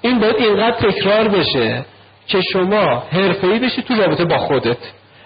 [0.00, 1.84] این باید اینقدر تکرار بشه
[2.26, 4.76] که شما حرفه‌ای بشی تو رابطه با خودت.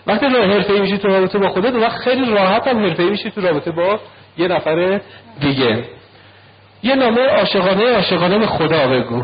[0.07, 3.41] وقتی راه حرفه‌ای میشی تو رابطه با خودت وقت خیلی راحت هم حرفه‌ای میشی تو
[3.41, 4.01] رابطه با
[4.39, 5.01] یه نفر
[5.41, 5.85] دیگه.
[6.85, 9.23] یه نامه عاشقانه عاشقانه به خدا بگو.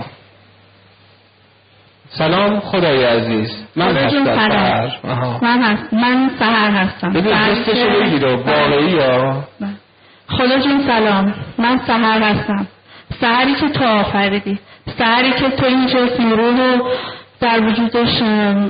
[2.08, 3.50] سلام خدای عزیز.
[3.76, 4.90] من هستم سهر.
[5.42, 7.12] من هست من سهر هستم.
[7.12, 7.32] ببین
[8.34, 9.44] واقعی یا
[10.28, 11.34] خدا جون سلام.
[11.58, 12.66] من سهر هستم.
[13.20, 14.58] سهری که تو آفریدی.
[14.98, 16.52] سهری که تو این جسم رو
[17.40, 18.22] در وجودش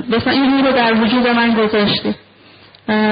[0.09, 2.15] مثلا این رو در وجود من گذاشتی.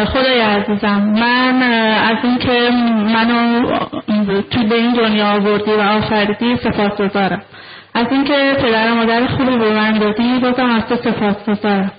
[0.05, 1.63] خدای عزیزم من
[2.11, 2.69] از اینکه
[3.13, 3.71] منو
[4.51, 7.41] تو به این دنیا آوردی و آفریدی سپاس گذارم
[7.93, 11.91] از اینکه پدر مادر خوبی به من دادی بازم از تو سپاس گذارم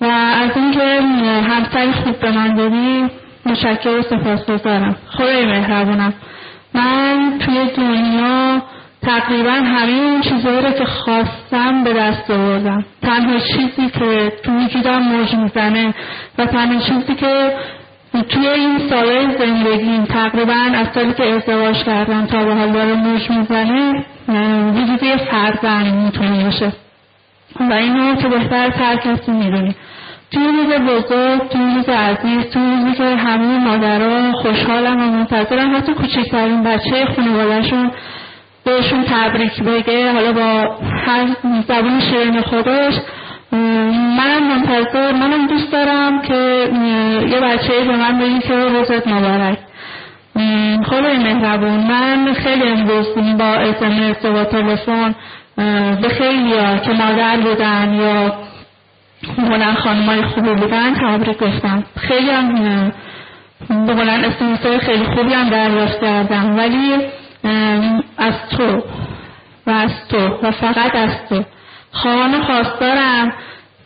[0.00, 1.00] و از اینکه
[1.48, 3.04] همسر خوب به من دادی
[3.46, 6.14] مشکر و سپاس گذارم خدای مهربونم.
[6.74, 8.62] من توی دنیا
[9.02, 12.84] تقریبا همه اون چیزهایی رو که خواستم به دست آوردم.
[13.02, 15.94] تنها چیزی که تو وجودم موج می‌زنه
[16.38, 17.52] و تنها چیزی که
[18.28, 23.30] توی این سالهای زندگی تقریبا از سالی که ازدواج کردم تا به حال داره موج
[23.30, 24.04] می‌زنه
[24.74, 26.72] وجود یه فرزند می‌تونه باشه.
[27.60, 29.74] و اینو که بهتر تر کسی می‌دونی
[30.30, 35.94] توی روز بزرگ توی روز عزیز توی روزی که همه مادرها خوشحالم و منتظرم حتی
[35.94, 37.90] کوچکترین بچه خانوادهشون
[38.64, 40.12] بهشون تبریک بگه.
[40.12, 40.76] حالا با
[41.06, 41.26] هر
[41.68, 42.94] زبون شیرین خودش
[43.52, 46.68] منم منتظر منم دوست دارم که
[47.28, 49.58] یه بچه به من بگی که روزت مبارک.
[50.84, 53.06] خدای مهربون من خیلی امروز
[53.38, 55.14] با اسمس و تلفن
[56.02, 58.34] به خیلی ها که مادر بودن یا
[59.48, 61.84] بلند خانمای خوبی بودن تبریک گفتم.
[61.96, 62.92] خیلی هم
[63.68, 66.56] بلند اسمس خیلی خوبی هم دریافت کردم.
[66.56, 66.96] ولی
[68.18, 68.82] از تو
[69.66, 71.44] و از تو و فقط از تو.
[71.92, 73.32] خواهان خواستارم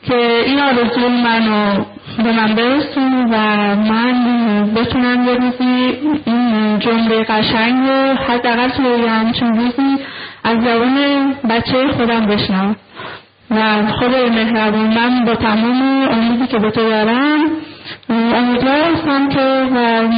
[0.02, 1.84] که این آرزوی منو
[2.24, 3.36] به من برسون و
[3.76, 9.98] من بتونم یه روزی این جمله قشنگ رو حداقل توی همچون روزی
[10.44, 12.76] از زبان بچه خودم بشنم
[13.50, 17.40] و خدا مهربان من با تمام امیدی که به تو دارم
[18.08, 20.08] امیدوار هستم که و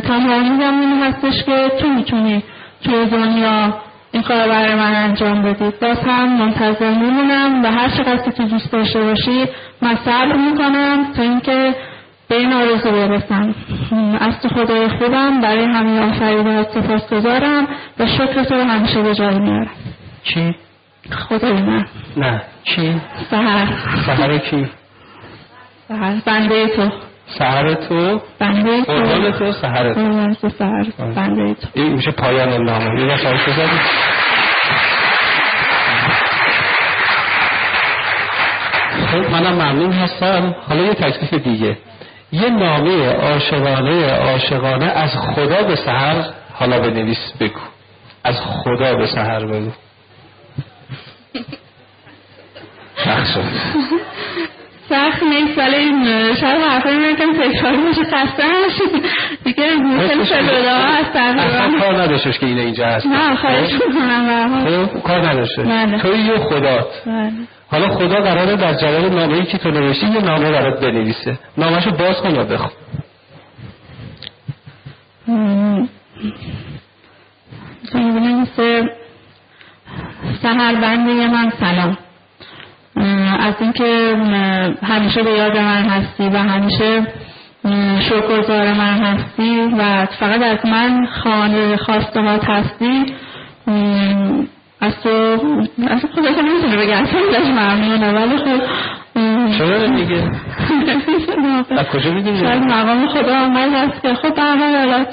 [0.00, 2.42] تمام امیدم این هستش که تو می‌تونی
[2.84, 3.74] توی دنیا
[4.12, 5.80] این کار برای من انجام بدید.
[5.80, 9.48] باز هم منتظر میمونم و هر چقدر که دوست داشته باشید
[9.82, 11.74] من صبر می‌کنم تا اینکه
[12.28, 13.54] به این آرزو برسم.
[14.20, 17.68] از تو خدای خودم برای همین آفریدات سپاس گذارم
[17.98, 19.70] و شکر تو رو همیشه به جای میارم.
[20.24, 20.54] چی؟
[21.28, 21.86] خدای من.
[22.16, 23.00] نه چی؟
[23.30, 23.68] سهر
[24.06, 24.68] سهر کی؟
[25.88, 26.90] سهر بنده تو.
[27.38, 28.92] سهر تو بنده تو.
[28.92, 30.34] قربان تو سهر تو.
[30.34, 31.68] تو سهر بنده تو.
[31.74, 33.00] این میشه پایان نامه.
[33.00, 33.80] یه دفعه بزنید
[39.12, 40.54] خب منم ممنون هستم.
[40.68, 41.78] حالا یه تکلیف دیگه.
[42.32, 47.60] یه نامه عاشقانه عاشقانه از خدا به سهر حالا بنویس بگو.
[48.24, 49.70] از خدا به سهر بگو.
[53.06, 53.42] نقصد
[54.88, 55.92] سخت نیست ولی
[56.40, 59.04] شاید حرفای من کم تکرار میشه خسته نشید
[59.44, 59.68] دیگه
[60.08, 65.28] خیلی شده هست اصلا کار نداشتش که اینه اینجا هست نه خواهش می‌کنم خب کار
[65.28, 65.62] نداشته.
[66.02, 66.86] توی یه خدا
[67.70, 71.38] حالا خدا قراره در جواب نامه ای که تو نوشتی یه نامه برات بنویسه.
[71.58, 72.70] نامهشو باز کن یا بخون.
[80.42, 81.98] سهر بنده من سلام.
[83.40, 84.16] از اینکه
[84.82, 87.06] همیشه به یاد من هستی و همیشه
[88.00, 93.04] شکرگزار من هستی و فقط از من خانه خواسته ها هستی
[94.80, 95.08] از تو
[95.88, 98.60] از خدا که نمی‌تونه بگه اصلا ممنونه ولی خب
[99.58, 100.30] چرا دیگه؟
[101.70, 105.04] از کجا می‌دونی؟ شاید مقام خدا آمد هست که خب برحال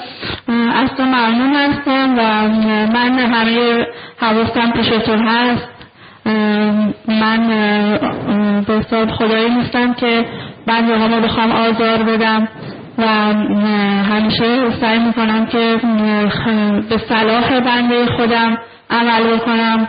[0.74, 2.48] از تو ممنون هستم و
[2.92, 3.86] من همه
[4.20, 5.79] حواستم پیش تو هست.
[7.08, 7.48] من
[8.66, 10.24] به حساب خدایی نیستم که
[10.66, 12.48] بعضی ما بخوام آزار بدم
[12.98, 13.06] و
[14.12, 15.80] همیشه سعی می‌کنم که
[16.90, 18.58] به صلاح بنده خودم
[18.90, 19.88] عمل بکنم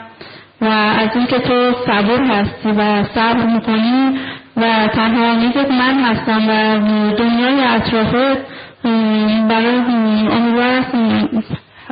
[0.62, 4.20] و از اینکه تو صبور هستی و صبر می‌کنی
[4.58, 6.80] و تنها امیدت من هستم و
[7.16, 8.38] دنیای اطرافت
[9.50, 10.84] برای امیدوار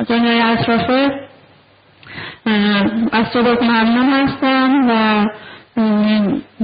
[0.08, 1.29] دنیای اطرافت
[3.12, 5.26] از تو ممنون هستم و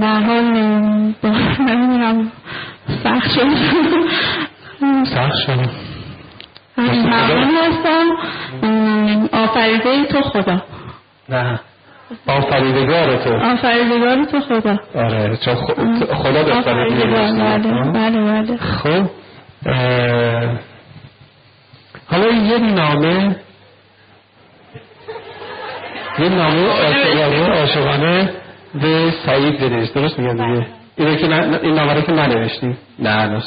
[0.01, 0.43] در حال
[1.59, 2.31] نمی‌دونم
[3.03, 3.47] سخت شد.
[5.05, 5.69] سخت شد.
[6.77, 8.05] ممنون هستم.
[9.33, 10.61] آفریده تو خدا.
[11.29, 11.59] نه
[12.27, 13.33] آفریدگار تو.
[13.35, 14.77] آفریدگار تو خدا.
[14.95, 15.55] آره چون
[16.15, 18.57] خدا بهتره بله بله بله.
[18.57, 19.09] خب
[22.07, 23.35] حالا یه نامه
[26.19, 28.29] یه نامه عاشقانه
[28.81, 29.93] به سعید بنویس.
[29.93, 30.67] درست میگم دیگه؟ بله.
[30.97, 31.25] اینو که
[31.63, 33.43] این نامه رو که ننوشتی نه هنوز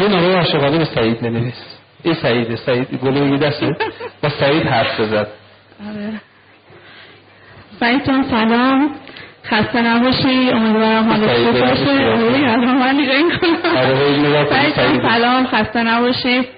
[0.00, 1.54] یه نامه عاشقانه به سعید بنویس.
[2.02, 3.66] این سعید سعید گلو میگه دسته
[4.22, 5.26] با سعید حرف بزد
[5.88, 6.12] آره.
[7.80, 8.90] سعید جان سلام.
[9.44, 10.50] خسته نباشی.
[10.50, 11.90] امیدوارم حالت خوب باشه.
[13.76, 15.46] آره، سعید جان سلام.
[15.46, 16.48] خسته نباشی.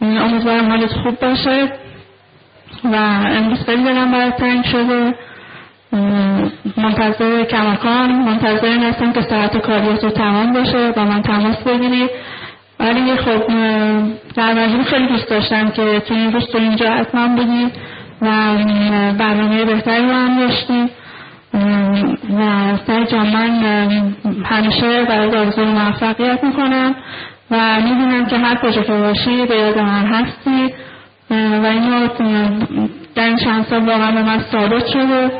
[0.00, 1.72] امیدوارم حالت خوب باشه.
[2.84, 2.96] و
[3.36, 5.14] امروز خیلی دلم برای تنگ شده
[6.76, 12.08] منتظر کمکان منتظر هستم که ساعت کاریات رو تمام باشه با من تماس بگیری
[12.80, 13.46] ولی خب
[14.36, 17.70] در مجموع خیلی دوست داشتم که تو این روز تو اینجا حتما بودی
[18.22, 18.28] و
[19.18, 20.90] برنامه بهتری رو هم داشتی
[22.38, 23.64] و سر جان من
[24.44, 26.94] همیشه برای آرزوی موفقیت می‌کنم
[27.50, 30.74] و می‌دونم که هر کجا که باشی به یاد من هستی.
[31.32, 32.08] و اینو
[33.14, 35.30] در این چند سال واقعا به من ثابت شده.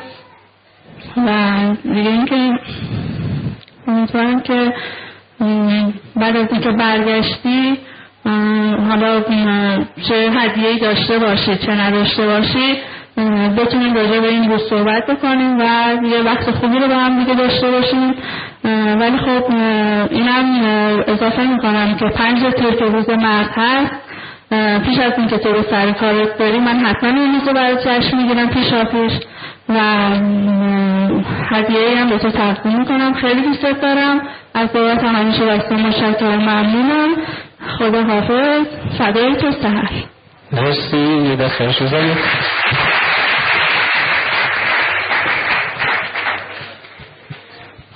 [1.17, 1.31] و
[1.83, 2.53] دیگه اینکه
[3.89, 4.73] امیدوارم که
[6.17, 7.79] بعد از اینکه برگشتی
[8.89, 9.21] حالا
[10.09, 12.77] چه هدیه داشته باشی چه نداشته باشی
[13.57, 15.63] بتونیم راجع به این روز صحبت بکنیم و
[16.05, 18.15] یه وقت خوبی رو با هم دیگه داشته باشیم.
[19.01, 19.53] ولی خب
[20.11, 20.65] اینم
[21.07, 23.93] اضافه می‌کنم که پنج ترک روز مرد هست.
[24.85, 28.49] پیش از اینکه تو رو سر کارت داری من حتما این رو برای جشن می‌گیرم
[28.49, 29.13] پیش پیش
[29.69, 29.79] و
[31.51, 33.15] هدیه هم به تو تقدیم می‌کنم.
[33.15, 34.21] خیلی دوست دارم.
[34.55, 37.09] از بابت همیشه واسه مشکل ممنونم.
[37.79, 38.67] خدا حافظ.
[38.99, 39.91] فدای تو سهر.
[40.53, 40.97] مرسی.
[40.97, 41.37] یه
[41.83, 42.19] بزنید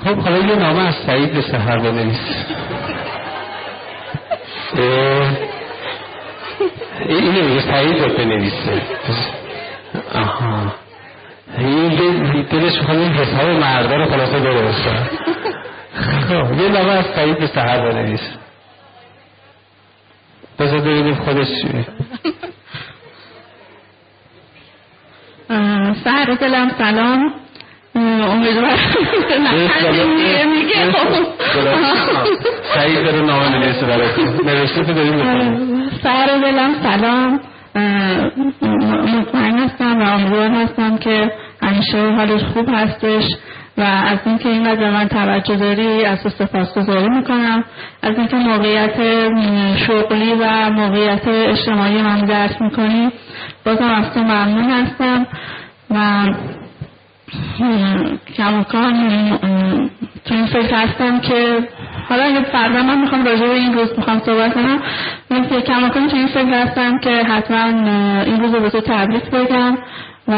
[0.04, 2.46] خب حالا یه نامه از سعید به سهر بنویس.
[7.00, 8.82] اینو میگه سعید رو بنویسه.
[10.14, 10.74] آها.
[11.58, 11.88] این
[12.42, 15.10] دلش خواهد این حساب مرده رو خلاصه درسته
[16.28, 18.20] خب یه نامه از سعید به سهر بنویس
[20.58, 21.86] بذار ببینیم خودش چیه
[26.04, 27.34] سهر دلم سلام.
[27.96, 28.78] امیدوارم
[30.52, 30.92] میگه
[32.74, 34.08] سعید داره نامه نویسه برای
[34.44, 37.40] نوشته تو داریم سهر دلم سلام
[39.18, 41.32] مطمئن هستم و امیدوار هستم که
[41.62, 43.24] همیشه حالش خوب هستش
[43.78, 47.64] و از اینکه اینقدر به من توجه داری از تو سپاسگزاری می‌کنم
[48.02, 48.96] از اینکه موقعیت
[49.86, 53.10] شغلی و موقعیت اجتماعی من درک می‌کنی
[53.66, 55.26] بازم از تو ممنون هستم
[55.90, 56.26] و
[58.36, 59.08] کماکان
[60.24, 61.68] تو این فکر هستم که
[62.08, 64.82] حالا اگه فردا من می‌خوام راجع به این روز می‌خوام صحبت کنم
[65.30, 67.64] من کماکان تو این فکر هستم که حتما
[68.22, 69.78] این روز رو به تو تبریک بگم
[70.28, 70.36] و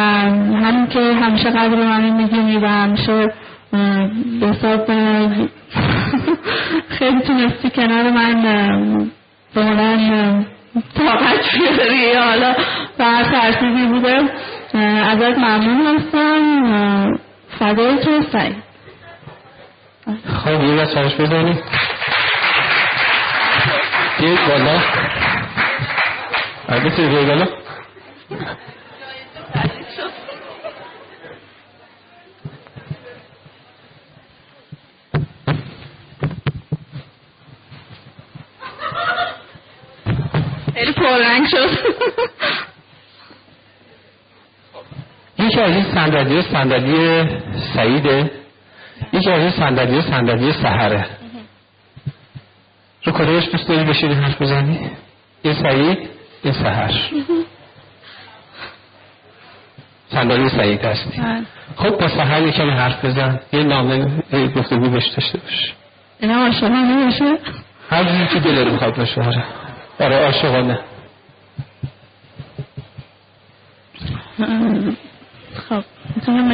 [0.64, 3.32] همین که همیشه قدر من می‌دونی و همیشه
[4.40, 4.52] به
[6.98, 8.42] خیلی تونستی کنار من
[9.54, 10.46] بمونن
[10.96, 12.54] طاقت بیاری حالا
[12.98, 14.30] و هر ترتیبی بوده.
[14.74, 17.18] ازت ممنون هستم.
[17.58, 18.62] فدای تو سعید
[20.44, 21.58] خب یه بچهش بزنی.
[24.20, 24.80] یه بالا.
[26.68, 27.46] البته یه بالا.
[40.74, 41.70] خیلی پررنگ شد.
[45.38, 47.28] یکی از این صندلی صندلی
[47.74, 48.30] سعیده
[49.12, 51.06] یکی از این صندلی صندلی سهره
[53.04, 54.90] رو کدومش دوست داری بشینی حرف بزنی؟
[55.42, 55.98] این سعید
[56.42, 56.92] این سهر
[60.10, 61.20] صندلی سعید هستی.
[61.20, 61.42] بله.
[61.76, 63.40] خب با سهر یکم حرف بزن.
[63.52, 64.22] یه نامه
[64.56, 65.72] گفتگو بهش داشته باش.
[66.20, 67.38] اینا عاشقانه باشه.
[67.90, 69.44] هر جوری که دل رو باشه آره.
[70.00, 70.78] آره عاشقانه.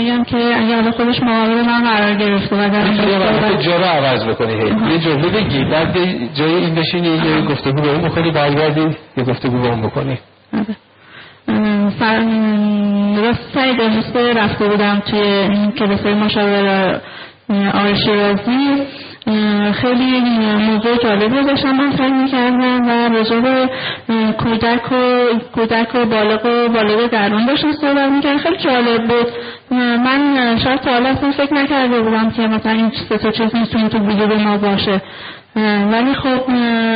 [0.04, 4.52] میگم که اگر خودش مقابل من قرار گرفته و در رو عوض بکنی.
[4.92, 5.64] یه جمله بگی.
[5.64, 5.98] بعد
[6.34, 10.18] جای این بشینی یه گفتگو به اون بکنی برگردی یه گفتگو به اون بکنی.
[13.16, 17.00] راست سعی داشته رفته بودم توی این کلاس مشاور
[17.74, 18.82] آقای شیرازی.
[19.72, 20.20] خیلی
[20.70, 23.68] موضوع جالبی داشتم من فکر می‌کردم و راجع به
[24.38, 25.24] کودک و
[25.54, 28.38] کودک و بالغ و بالغ درون داشتم صحبت می‌کردم.
[28.38, 29.26] خیلی جالب بود.
[29.78, 33.98] من شاید تا حالا فکر نکرده بودم که مثلا این سه تا چیز می‌تونه تو
[33.98, 35.02] وجود ما باشه.
[35.92, 36.50] ولی خب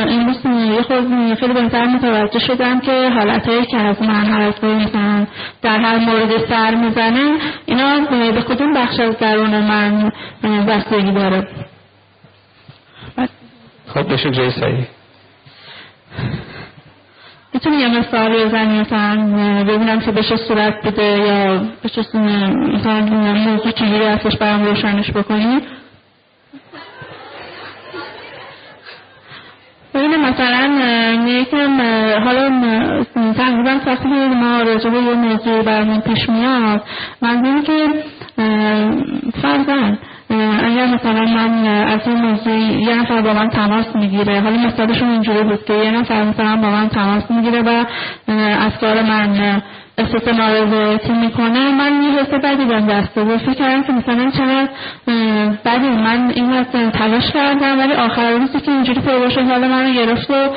[0.09, 1.07] امروز یه خود
[1.39, 5.27] خیلی بهتر متوجه شدم که حالتهایی که از من حالت مثلا
[5.61, 7.99] در هر مورد سر می‌زنه اینا
[8.31, 10.11] به کدوم بخش از درون من
[10.67, 11.47] بستگی داره.
[13.93, 14.87] خب بشه جای صحیح
[17.53, 19.15] می‌تونی یه مثال بزنی؟ مثلا
[19.63, 23.01] ببینم که بشه صورت بده یا بشه مثلا
[23.33, 25.61] موضوع چیزی هستش برام روشنش بکنی؟
[29.93, 30.65] ببین مثلا
[31.27, 31.81] یکم
[32.23, 32.49] حالا
[33.37, 36.83] تقریبا وقتی ما راجع به یه موضوع برمون پیش میاد.
[37.21, 37.87] من که
[39.41, 39.97] فرزن
[40.29, 45.43] اگر مثلا من از این موضوع یه نفر با من تماس می‌گیره حالا مثالشون اینجوری
[45.43, 47.85] بود که یه نفر مثلا با من تماس می‌گیره و
[48.59, 49.61] از کار من
[49.97, 54.67] احساس نارضایتی می‌کنه من یه حس بدی بهم دست و فکر کردم که مثلا چقدر
[55.65, 55.89] بدی.
[55.89, 60.31] من این وقت تلاش کردم ولی آخر روزی که اینجوری پیدا شد حالا من گرفت
[60.31, 60.49] و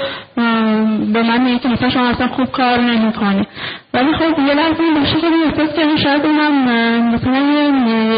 [1.12, 3.46] به من میگه که مثلا شما اصلا خوب کار نمی‌کنی.
[3.94, 7.38] ولی خب یه لحظه این باشه که احساس کردم شاید اونم مثلا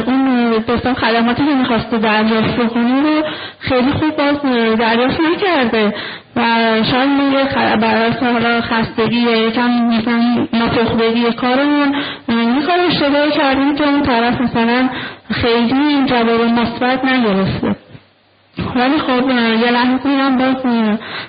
[0.07, 3.23] اون بسیار خدماتی که می‌خواسته دریافت بکنه رو
[3.61, 4.43] خیلی خوب باز
[4.79, 5.95] دریافت نکرده
[6.37, 6.43] و
[6.91, 11.95] شاید میگه برای حالا خستگی یا یکم مثلا ناپخدگی کارمون
[12.29, 14.89] یه کار اشتباه کردیم که اون طرف مثلا
[15.31, 17.84] خیلی این جواب مثبت نگرفته.
[18.77, 20.57] ولی خب یه لحظه هم باز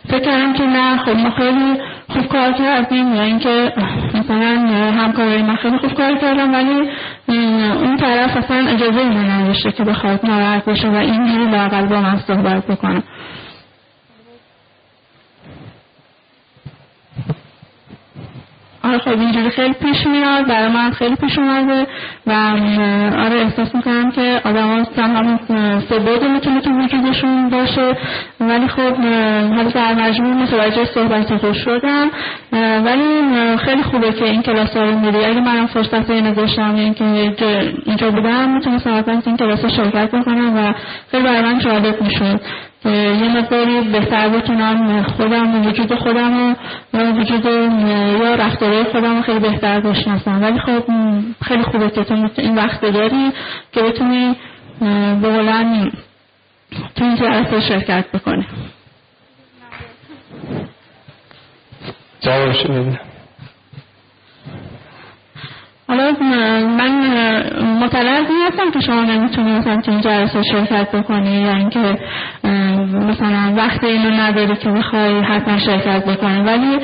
[0.08, 0.98] فکر کردم که نه.
[0.98, 1.78] خب ما خیلی
[2.10, 3.16] خوب کار کردیم.
[3.16, 3.74] یا اینکه
[4.14, 6.90] مثلا همکارای من خیلی خوب کار کردم ولی
[7.28, 12.20] اون طرف اصلا اجازه اینو نداشته که بخواد ناراحت بشه و اینجوری لاقل با من
[12.28, 13.04] صحبت بکنم
[18.86, 21.88] آره خب اینجوری خیلی پیش میاد برای من خیلی پیش اومده
[22.28, 22.32] و
[23.26, 25.40] آره احساس می‌کنم که آدم ها همون
[25.90, 27.98] سبود می‌تونه تو وجودشون باشه.
[28.40, 28.96] ولی خب
[29.56, 32.10] حالا در مجموع متوجه صحبت خوش شدم.
[32.86, 37.06] ولی خیلی خوبه که این کلاس ها رو میری اگه منم فرصت اینو داشتم اینکه
[37.86, 40.74] اینجا بودم می‌تونستم این کلاس شرکت بکنم و
[41.12, 42.42] خیلی برای من جالب می‌شد.
[42.86, 46.56] یه مقداری بهتر بتونم خودم وجود خودم
[46.94, 47.46] و وجود
[48.22, 50.44] یا رفتارهای خودم خیلی بهتر بشناسم.
[50.44, 50.84] ولی خب
[51.44, 53.32] خیلی خوبه که تو این وقت داری
[53.72, 54.36] که بتونی
[55.22, 55.92] به قولن
[56.96, 58.46] تو این جلسه شرکت بکنی.
[62.70, 63.00] ببینم
[65.88, 66.12] حالا
[66.62, 66.92] من
[67.62, 72.00] مطلع هستم که شما نمی‌تونی مثلا تو این جلسه شرکت بکنی یا اینکه
[73.00, 76.42] مثلا وقت اینو نداری که بخوای حتما شرکت بکنی.
[76.42, 76.80] ولی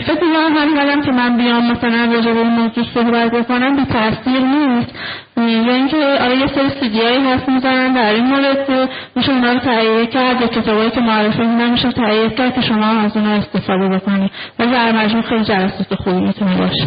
[0.00, 4.90] فکر کنم همین که من بیام مثلا راجع به موضوع صحبت بکنم بی تاثیر نیست.
[5.36, 10.06] یا اینکه آره یه سری سیدیایی هست می‌زنن در این مورد میشه اونا رو تهیه
[10.06, 14.30] کرد یا کتابایی که معرفی نمیشه تهیه کرد که شما از اونا استفاده بکنی.
[14.58, 16.86] ولی در مجموع خیلی جلسات خوبی می‌تونه باشه.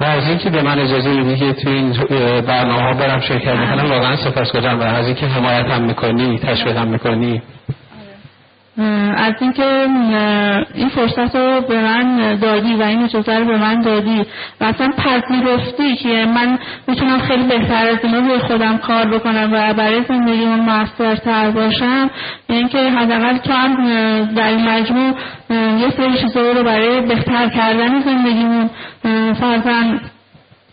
[0.00, 1.92] و از اینکه به من اجازه میدی که تو این
[2.40, 4.80] برنامه ها برم شرکت بکنم واقعا سپاسگزارم.
[4.80, 7.42] و از اینکه حمایت هم می‌کنی تشویق هم می‌کنی.
[9.16, 9.86] از اینکه
[10.74, 14.26] این فرصت رو به من دادی و این اجازه رو به من دادی
[14.60, 19.74] و اصلا پذیرفتی که من می‌تونم خیلی بهتر از اینو روی خودم کار بکنم و
[19.74, 22.10] برای زندگی من موثرتر باشم
[22.48, 23.74] اینکه حداقل تو هم
[24.34, 25.14] در این مجموع
[25.50, 28.70] یه سری چیزا رو برای بهتر کردن زندگیمون
[29.40, 30.00] فرزن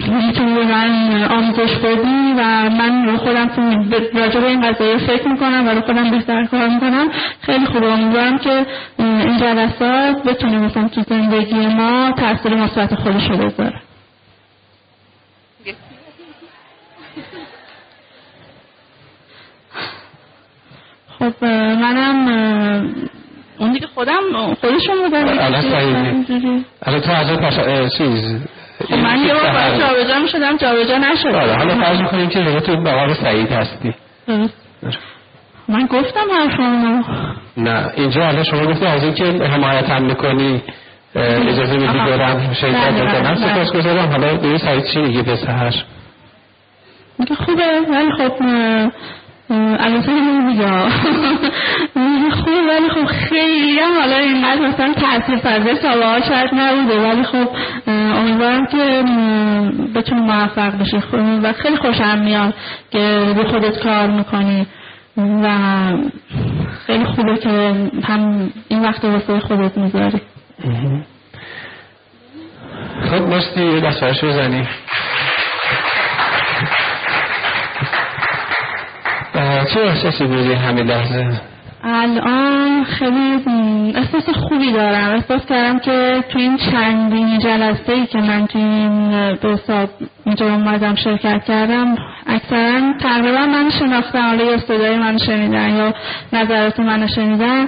[0.07, 3.49] می‌تونی به من آموزش بدی و من خودم
[4.13, 7.09] راجع به این قضایی فکر می‌کنم و رو خودم بهتر کار می‌کنم.
[7.41, 7.83] خیلی خوب.
[7.83, 8.65] امیدوارم که
[8.97, 13.81] این جلسات بتونه مثلا تو زندگی ما تاثیر مثبت خودش رو بذاره.
[21.19, 22.27] خب منم
[23.59, 28.41] اون دیگه خودم خودشون بودم الان تو از چیز
[28.89, 31.27] من یه بار باید جابجا می شدم جابجا نشد.
[31.27, 33.93] آره حالا فرض می‌کنیم که دیگه تو بقار سعید هستی.
[35.67, 37.03] من گفتم حرفمو
[37.57, 40.61] نه اینجا حالا شما گفتی از اینکه حمایت هم می‌کنی
[41.15, 43.53] اجازه میدی برم شرکت بله، بکنم بله، بله.
[43.53, 44.09] سپاس گذارم.
[44.09, 45.73] حالا دیگه سعید چی میگه؟ به سهر
[47.19, 48.33] میگه خوبه ولی خب
[49.53, 50.69] البته نمیگه
[52.43, 57.47] خوب ولی خب خیلی هم حالا اینقدر مثلا تاثیر پذیر سابقه شاید نبوده ولی خب
[57.87, 59.03] امیدوارم که
[59.95, 61.01] بتونی موفق بشی.
[61.43, 62.53] و خیلی خوشم میاد
[62.91, 64.67] که به خودت کار می‌کنی.
[65.17, 65.47] و
[66.87, 67.73] خیلی خوبه که
[68.03, 70.21] هم این وقت واسه خودت می‌ذاری.
[73.09, 74.67] خب مستی یه دستورش بزنی.
[79.73, 81.41] چه احساسی بودی همین لحظه؟
[81.83, 83.43] الان خیلی
[83.95, 85.09] احساس خوبی دارم.
[85.15, 89.89] احساس کردم که تو این چندین جلسه ای که من تو این به حساب
[90.25, 91.95] اینجا اومدم شرکت کردم
[92.27, 94.27] اکثرا تقریبا من شناختم.
[94.27, 95.93] حالا یا صدای من شنیدن یا
[96.33, 97.67] نظرات من شنیدن.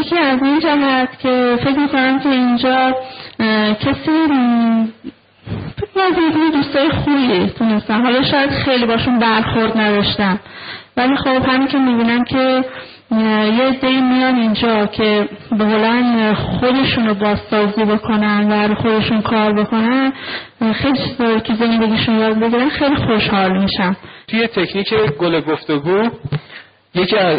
[0.00, 2.94] یکی از این جهت که فکر می‌کنم که اینجا
[3.80, 4.10] کسی
[5.76, 10.40] فکر از دوستای خوبی تونستم حالا شاید خیلی باشون برخورد نداشتم
[10.96, 12.64] ولی خب همین که می‌بینم که
[13.58, 20.12] یه دی میان اینجا که به قولن خودشون رو بازسازی بکنن و خودشون کار بکنن
[20.74, 23.96] خیلی چیزایی که زندگیشون یاد بگیرن خیلی خوشحال میشم
[24.28, 26.08] توی تکنیک گل گفتگو
[26.94, 27.38] یکی از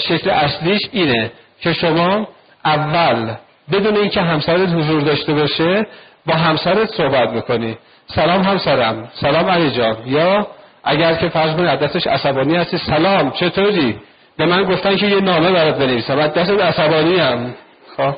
[0.00, 1.30] شکل اصلیش اینه
[1.60, 2.28] که شما
[2.64, 3.34] اول
[3.72, 5.86] بدون اینکه همسرت حضور داشته باشه
[6.28, 7.78] با همسرت صحبت می‌کنی.
[8.06, 9.08] سلام همسرم.
[9.20, 9.96] سلام علی جان.
[10.06, 10.46] یا
[10.84, 13.96] اگر که فرض کنید دستش عصبانی هستی سلام چطوری؟
[14.36, 16.16] به من گفتن که یه نامه برات بنویسم.
[16.16, 17.54] بعد دست عصبانی هم
[17.96, 18.14] خب.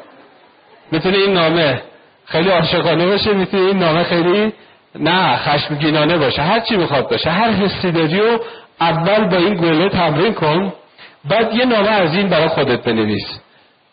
[0.93, 1.83] می‌تونه این نامه
[2.25, 4.53] خیلی عاشقانه باشه می‌تونه این نامه خیلی
[4.95, 6.43] نه خشمگینانه باشه.
[6.43, 7.31] هر چی می‌خواد باشه.
[7.31, 8.39] هر حسی داری و
[8.81, 10.73] اول با این گله تمرین کن.
[11.29, 13.41] بعد یه نامه از این برای خودت بنویس.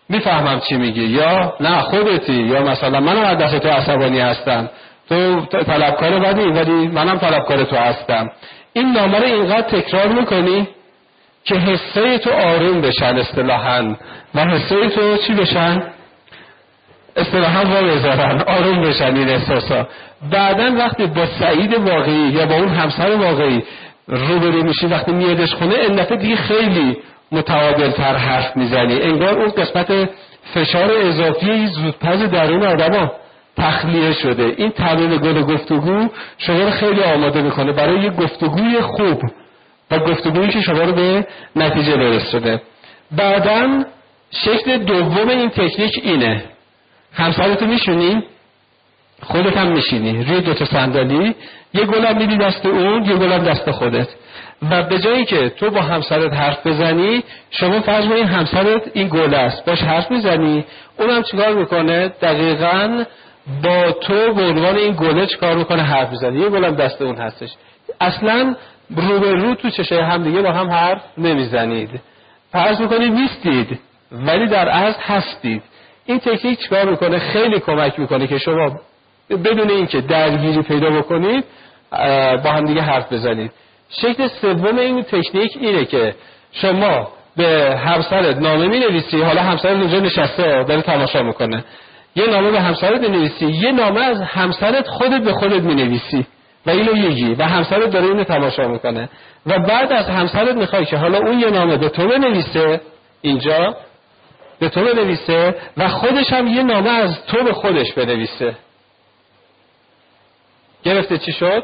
[0.10, 1.04] می‌فهمم چی میگی.
[1.04, 2.34] یا نه خودتی.
[2.34, 4.70] یا مثلا منم از دست تو عصبانی هستم.
[5.10, 8.32] تو طلبکار بدی ولی منم طلبکار تو هستم.
[8.74, 10.68] این نامه رو اینقدر تکرار می‌کنی
[11.44, 13.96] که حسه تو آروم بشن اصطلاحا.
[14.36, 15.84] و حسه تو چی بشن؟
[17.16, 18.42] اصطلاحا وا بذارن.
[18.42, 19.88] آروم بشن این احساسا.
[20.32, 23.64] بعدا وقتی با سعید واقعی یا با اون همسر واقعی
[24.08, 26.98] روبرو میشی وقتی میادش خونه این دیگه خیلی
[27.32, 29.02] متعادل تر حرف می‌زنی.
[29.02, 30.10] انگار اون قسمت
[30.54, 33.12] فشار اضافی زودپز درون آدم
[33.58, 34.54] تخلیه شده.
[34.58, 39.22] این تمرین گل گفتگو شما رو خیلی آماده می‌کنه برای یه گفتگوی خوب
[39.92, 42.62] و گفتگویی که شما رو به نتیجه برسونه.
[43.12, 43.84] بعدا
[44.32, 46.44] شکل دوم این تکنیک اینه.
[47.14, 48.24] همسرتو میشونی؟
[49.24, 50.24] خودت هم میشینی.
[50.24, 51.36] روی دوتا صندلی.
[51.74, 54.08] یه گلم میدی دست اون یه گلم دست خودت.
[54.72, 59.34] و به جایی که تو با همسرت حرف بزنی شما فرض این همسرت این گل
[59.34, 59.66] است.
[59.66, 60.66] باش حرف می‌زنی.
[61.00, 63.04] اونم چیکار می‌کنه؟ دقیقا
[63.64, 66.40] با تو به عنوان این گله چیکار می‌کنه؟ حرف می‌زنه.
[66.40, 67.50] یه گلم دست اون هستش.
[68.02, 68.56] اصلا
[68.96, 71.90] رو به رو تو چشه هم دیگه با هم حرف نمی‌زنید.
[72.52, 73.80] فرض می‌کنید نیستید
[74.12, 75.64] ولی در اصل هستید.
[76.06, 78.80] این تکنیک چیکار می‌کنه؟ خیلی کمک می‌کنه که شما
[79.30, 81.44] بدون اینکه درگیری پیدا بکنید
[82.44, 83.52] با هم دیگه حرف بزنید.
[83.90, 86.16] شکل سوم این تکنیک اینه که
[86.52, 87.08] شما
[87.38, 91.64] به همسرت نامه می نویسی حالا همسرت اونجا نشسته داره تماشا می‌کنه.
[92.16, 96.26] یه نامه به همسرت می نویسی یه نامه از همسرت خودت به خودت می نویسی
[96.66, 99.10] و اینو یکی و همسرت داره اینو تماشا می‌کنه.
[99.46, 102.82] و بعد از همسرت می‌خوای که حالا اون یه نامه به تو بنویسه
[103.22, 103.76] اینجا
[104.60, 108.56] به تو بنویسه و خودش هم یه نامه از تو به خودش بنویسه.
[110.84, 111.64] گرفته چی شد؟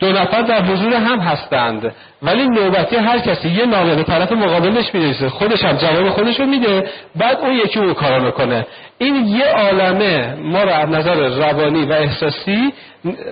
[0.00, 1.94] دو نفر در حضور هم هستند.
[2.22, 6.46] ولی نوبتی هر کسی یه نامه به طرف مقابلش می‌رسه خودش هم جواب خودش رو
[6.46, 6.84] میده.
[7.16, 8.66] بعد اون یکی اون کارا می‌کنه.
[8.98, 12.72] این یه عالمه ما رو از نظر روانی و احساسی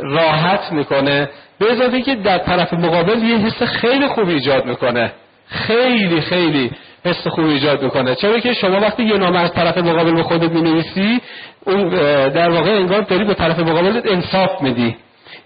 [0.02, 1.28] راحت می‌کنه.
[1.58, 5.12] به اضافه که در طرف مقابل یه حس خیلی خوب ایجاد می‌کنه.
[5.46, 6.70] خیلی خیلی
[7.04, 8.14] حس خوب ایجاد می‌کنه.
[8.14, 11.20] چرا که شما وقتی یه نامه از طرف مقابل به خودت می‌نویسی
[11.66, 11.88] اون
[12.28, 14.96] در واقع انگار داری به طرف مقابلت انصاف میدی.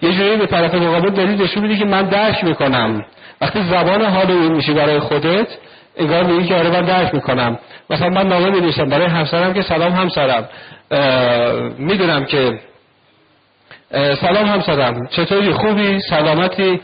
[0.03, 3.05] یه جوری به طرف مقابل داری نشون میدی که من درک می‌کنم.
[3.41, 5.47] وقتی زبان حال اون میشی برای خودت
[5.97, 7.59] انگار میگی که آره من درک می‌کنم.
[7.91, 10.49] مثلا من نامه می‌نویسم برای همسرم که سلام همسرم.
[11.79, 12.61] می‌دونم که
[14.21, 15.07] سلام همسرم.
[15.11, 16.81] چطوری؟ خوبی؟ سلامتی؟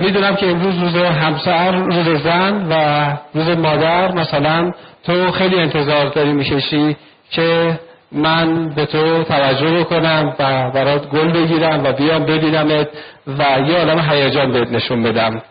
[0.00, 4.72] می‌دونم که امروز روز همسر روز زن و روز مادر مثلا
[5.04, 6.96] تو خیلی انتظار داری می‌کشی
[7.30, 7.78] که
[8.12, 12.88] من به تو توجه بکنم و برات گل بگیرم و بیام ببینمت
[13.26, 15.42] و یه عالم هیجان بهت نشون بدم.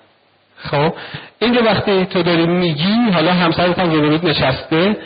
[0.58, 0.94] خب
[1.40, 4.98] این وقتی تو داری میگی حالا همسرت هم روبروت نشسته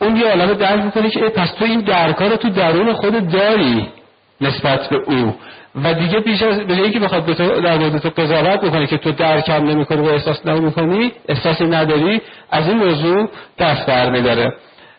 [0.00, 3.88] اون یه عالم درک می‌کنه که پس تو این درکار تو درون خود داری
[4.40, 5.34] نسبت به او.
[5.82, 8.98] و دیگه بیش از به اینکه بخواد به تو در مورد تو قضاوت بکنه که
[8.98, 12.20] تو درکم نمی‌کنی و احساس نمی‌کنی احساسی نداری
[12.50, 13.28] از این موضوع
[13.58, 14.52] دست برمیداره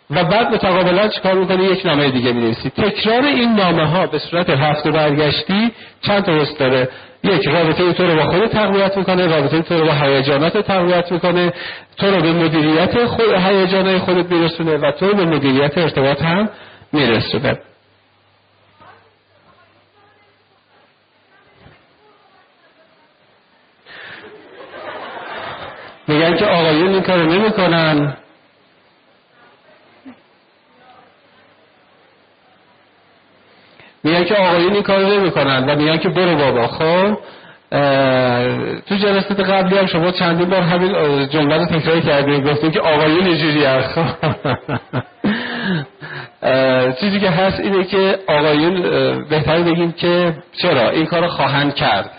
[0.09, 2.69] و بعد متقابلا چیکار می‌کنی؟ یک نامه دیگه می‌نویسی.
[2.69, 5.71] تکرار این نامه ها به صورت هفته برگشتی
[6.01, 6.89] چند تا داره؟
[7.23, 11.53] یک رابطه تو رو با خود تقویت می‌کنه رابطه تو رو با هیجانات تقویت می‌کنه
[11.97, 16.49] تو رو به مدیریت خود هیجانات خودت میرسونه و تو به مدیریت ارتباط هم
[16.93, 17.57] میرسونه.
[26.07, 28.17] میگن که آقایون این کارو نمی‌کنن.
[34.05, 37.17] میگن که آقایون این کارو نمی‌کنن و میگن که برو بابا خب؟
[38.89, 40.91] تو جلسات قبلی هم شما چندین بار همین
[41.29, 44.05] جمله رو تکرار کردیم گفتیم که آقایون اینجوری خب
[46.99, 48.81] چیزی که هست اینه که آقایون
[49.29, 52.11] بهتر بگیم که چرا این کار خواهند کرد.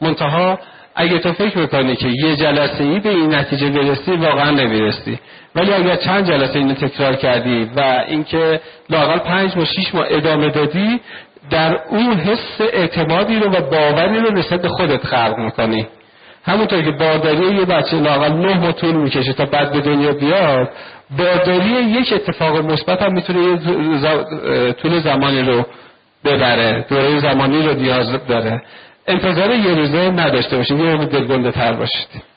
[0.00, 0.58] منتها
[1.00, 5.18] اگه تو فکر می‌کنی که یه جلسه ای به این نتیجه برسی واقعا نمی‌رسی.
[5.54, 8.60] ولی اگر چند جلسه اینو تکرار کردی و اینکه
[8.90, 11.00] لاقل پنج ماه شیش ماه ادامه دادی
[11.50, 15.86] در اون حس اعتمادی رو و باوری رو نسبت به خودت خلق می‌کنی.
[16.44, 20.68] همونطور که بارداری یه بچه لاقل نه ماه طول می‌کشه تا بعد به دنیا بیاد
[21.18, 25.66] بارداری یک اتفاق مثبت هم می‌تونه یه طول زمانی رو
[26.24, 28.62] ببره دوره زمانی رو نیاز داره.
[29.10, 32.30] انتظار یه روزه نداشته باشید یه روز دلگنده تر باشید.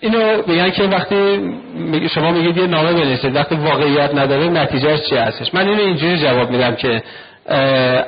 [0.00, 1.40] اینو میگن که وقتی
[2.14, 6.50] شما میگید یه نامه بنویسید وقتی واقعیت نداره نتیجهش چی هستش؟ من اینو اینجوری جواب
[6.50, 7.02] میدم که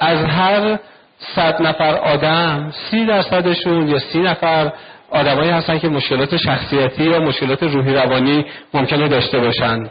[0.01, 0.79] از هر
[1.19, 4.73] صد نفر آدم سی درصدشون یا سی نفر
[5.11, 9.91] آدمایی هستن که مشکلات شخصیتی یا مشکلات روحی روانی ممکنه داشته باشن.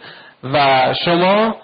[0.54, 1.56] و شما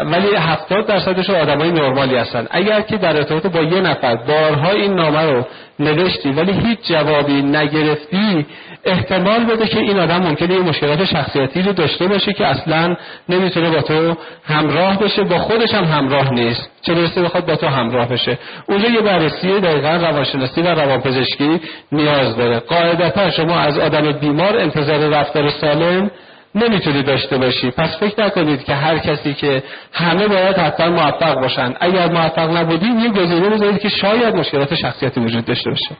[0.00, 2.46] ولی هفتاد درصدش آدمای نرمالی هستن.
[2.50, 5.44] اگر که در ارتباط با یه نفر بارها این نامه رو
[5.78, 8.46] نوشتی ولی هیچ جوابی نگرفتی
[8.84, 12.96] احتمال بده که این آدم ممکنه یه مشکلات شخصیتی رو داشته باشه که اصلا
[13.28, 14.14] نمی‌تونه با تو
[14.44, 16.70] همراه بشه با خودش هم همراه نیست.
[16.82, 18.38] چه برسه بخواد با تو همراه بشه.
[18.68, 21.60] اونجا یه بررسی دقیقا روانشناسی و روانپزشکی
[21.92, 22.58] نیاز داره.
[22.58, 26.10] قاعدتا شما از آدم بیمار انتظار رفتار سالم
[26.56, 27.70] نمی‌تونی داشته باشی.
[27.70, 29.62] پس فکر نکنید که هر کسی که
[29.92, 31.74] همه باید حتما موفق باشن.
[31.80, 35.96] اگر موفق نبودید یه گزینه بذارید که شاید مشکلات شخصیتی وجود داشته باشه.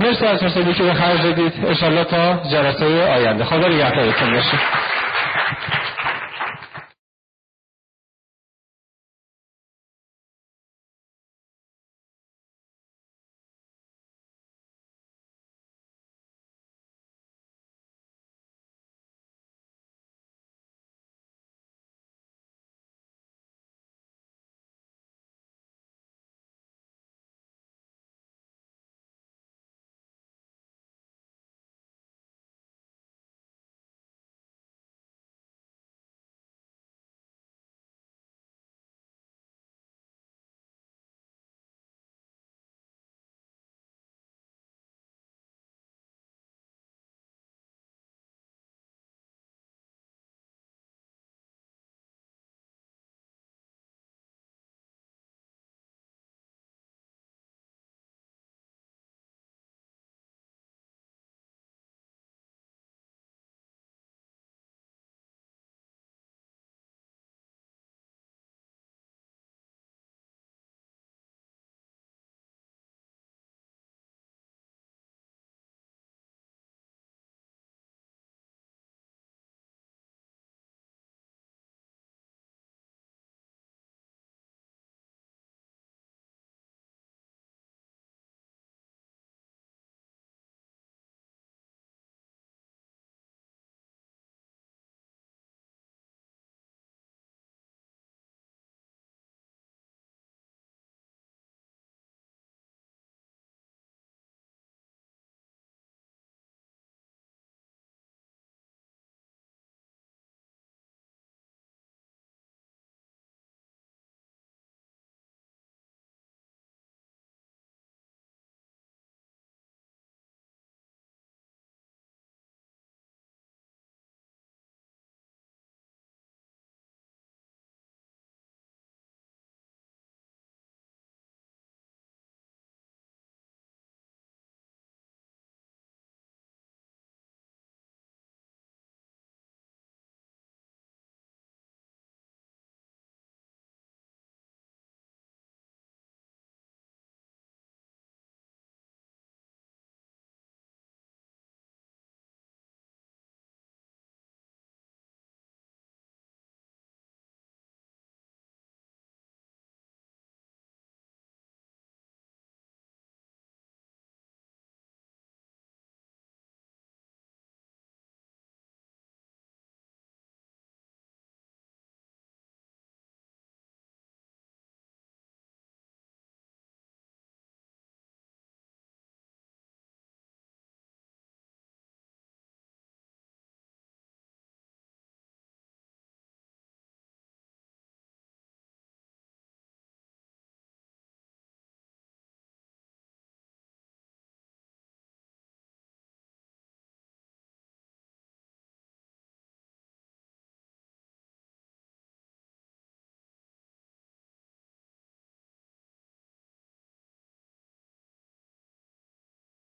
[0.00, 1.52] مرسی از فرصتی که به خرج دادید.
[1.66, 3.44] انشالله تا جلسه آینده.
[3.44, 4.58] خدا نگهدارتون باشه.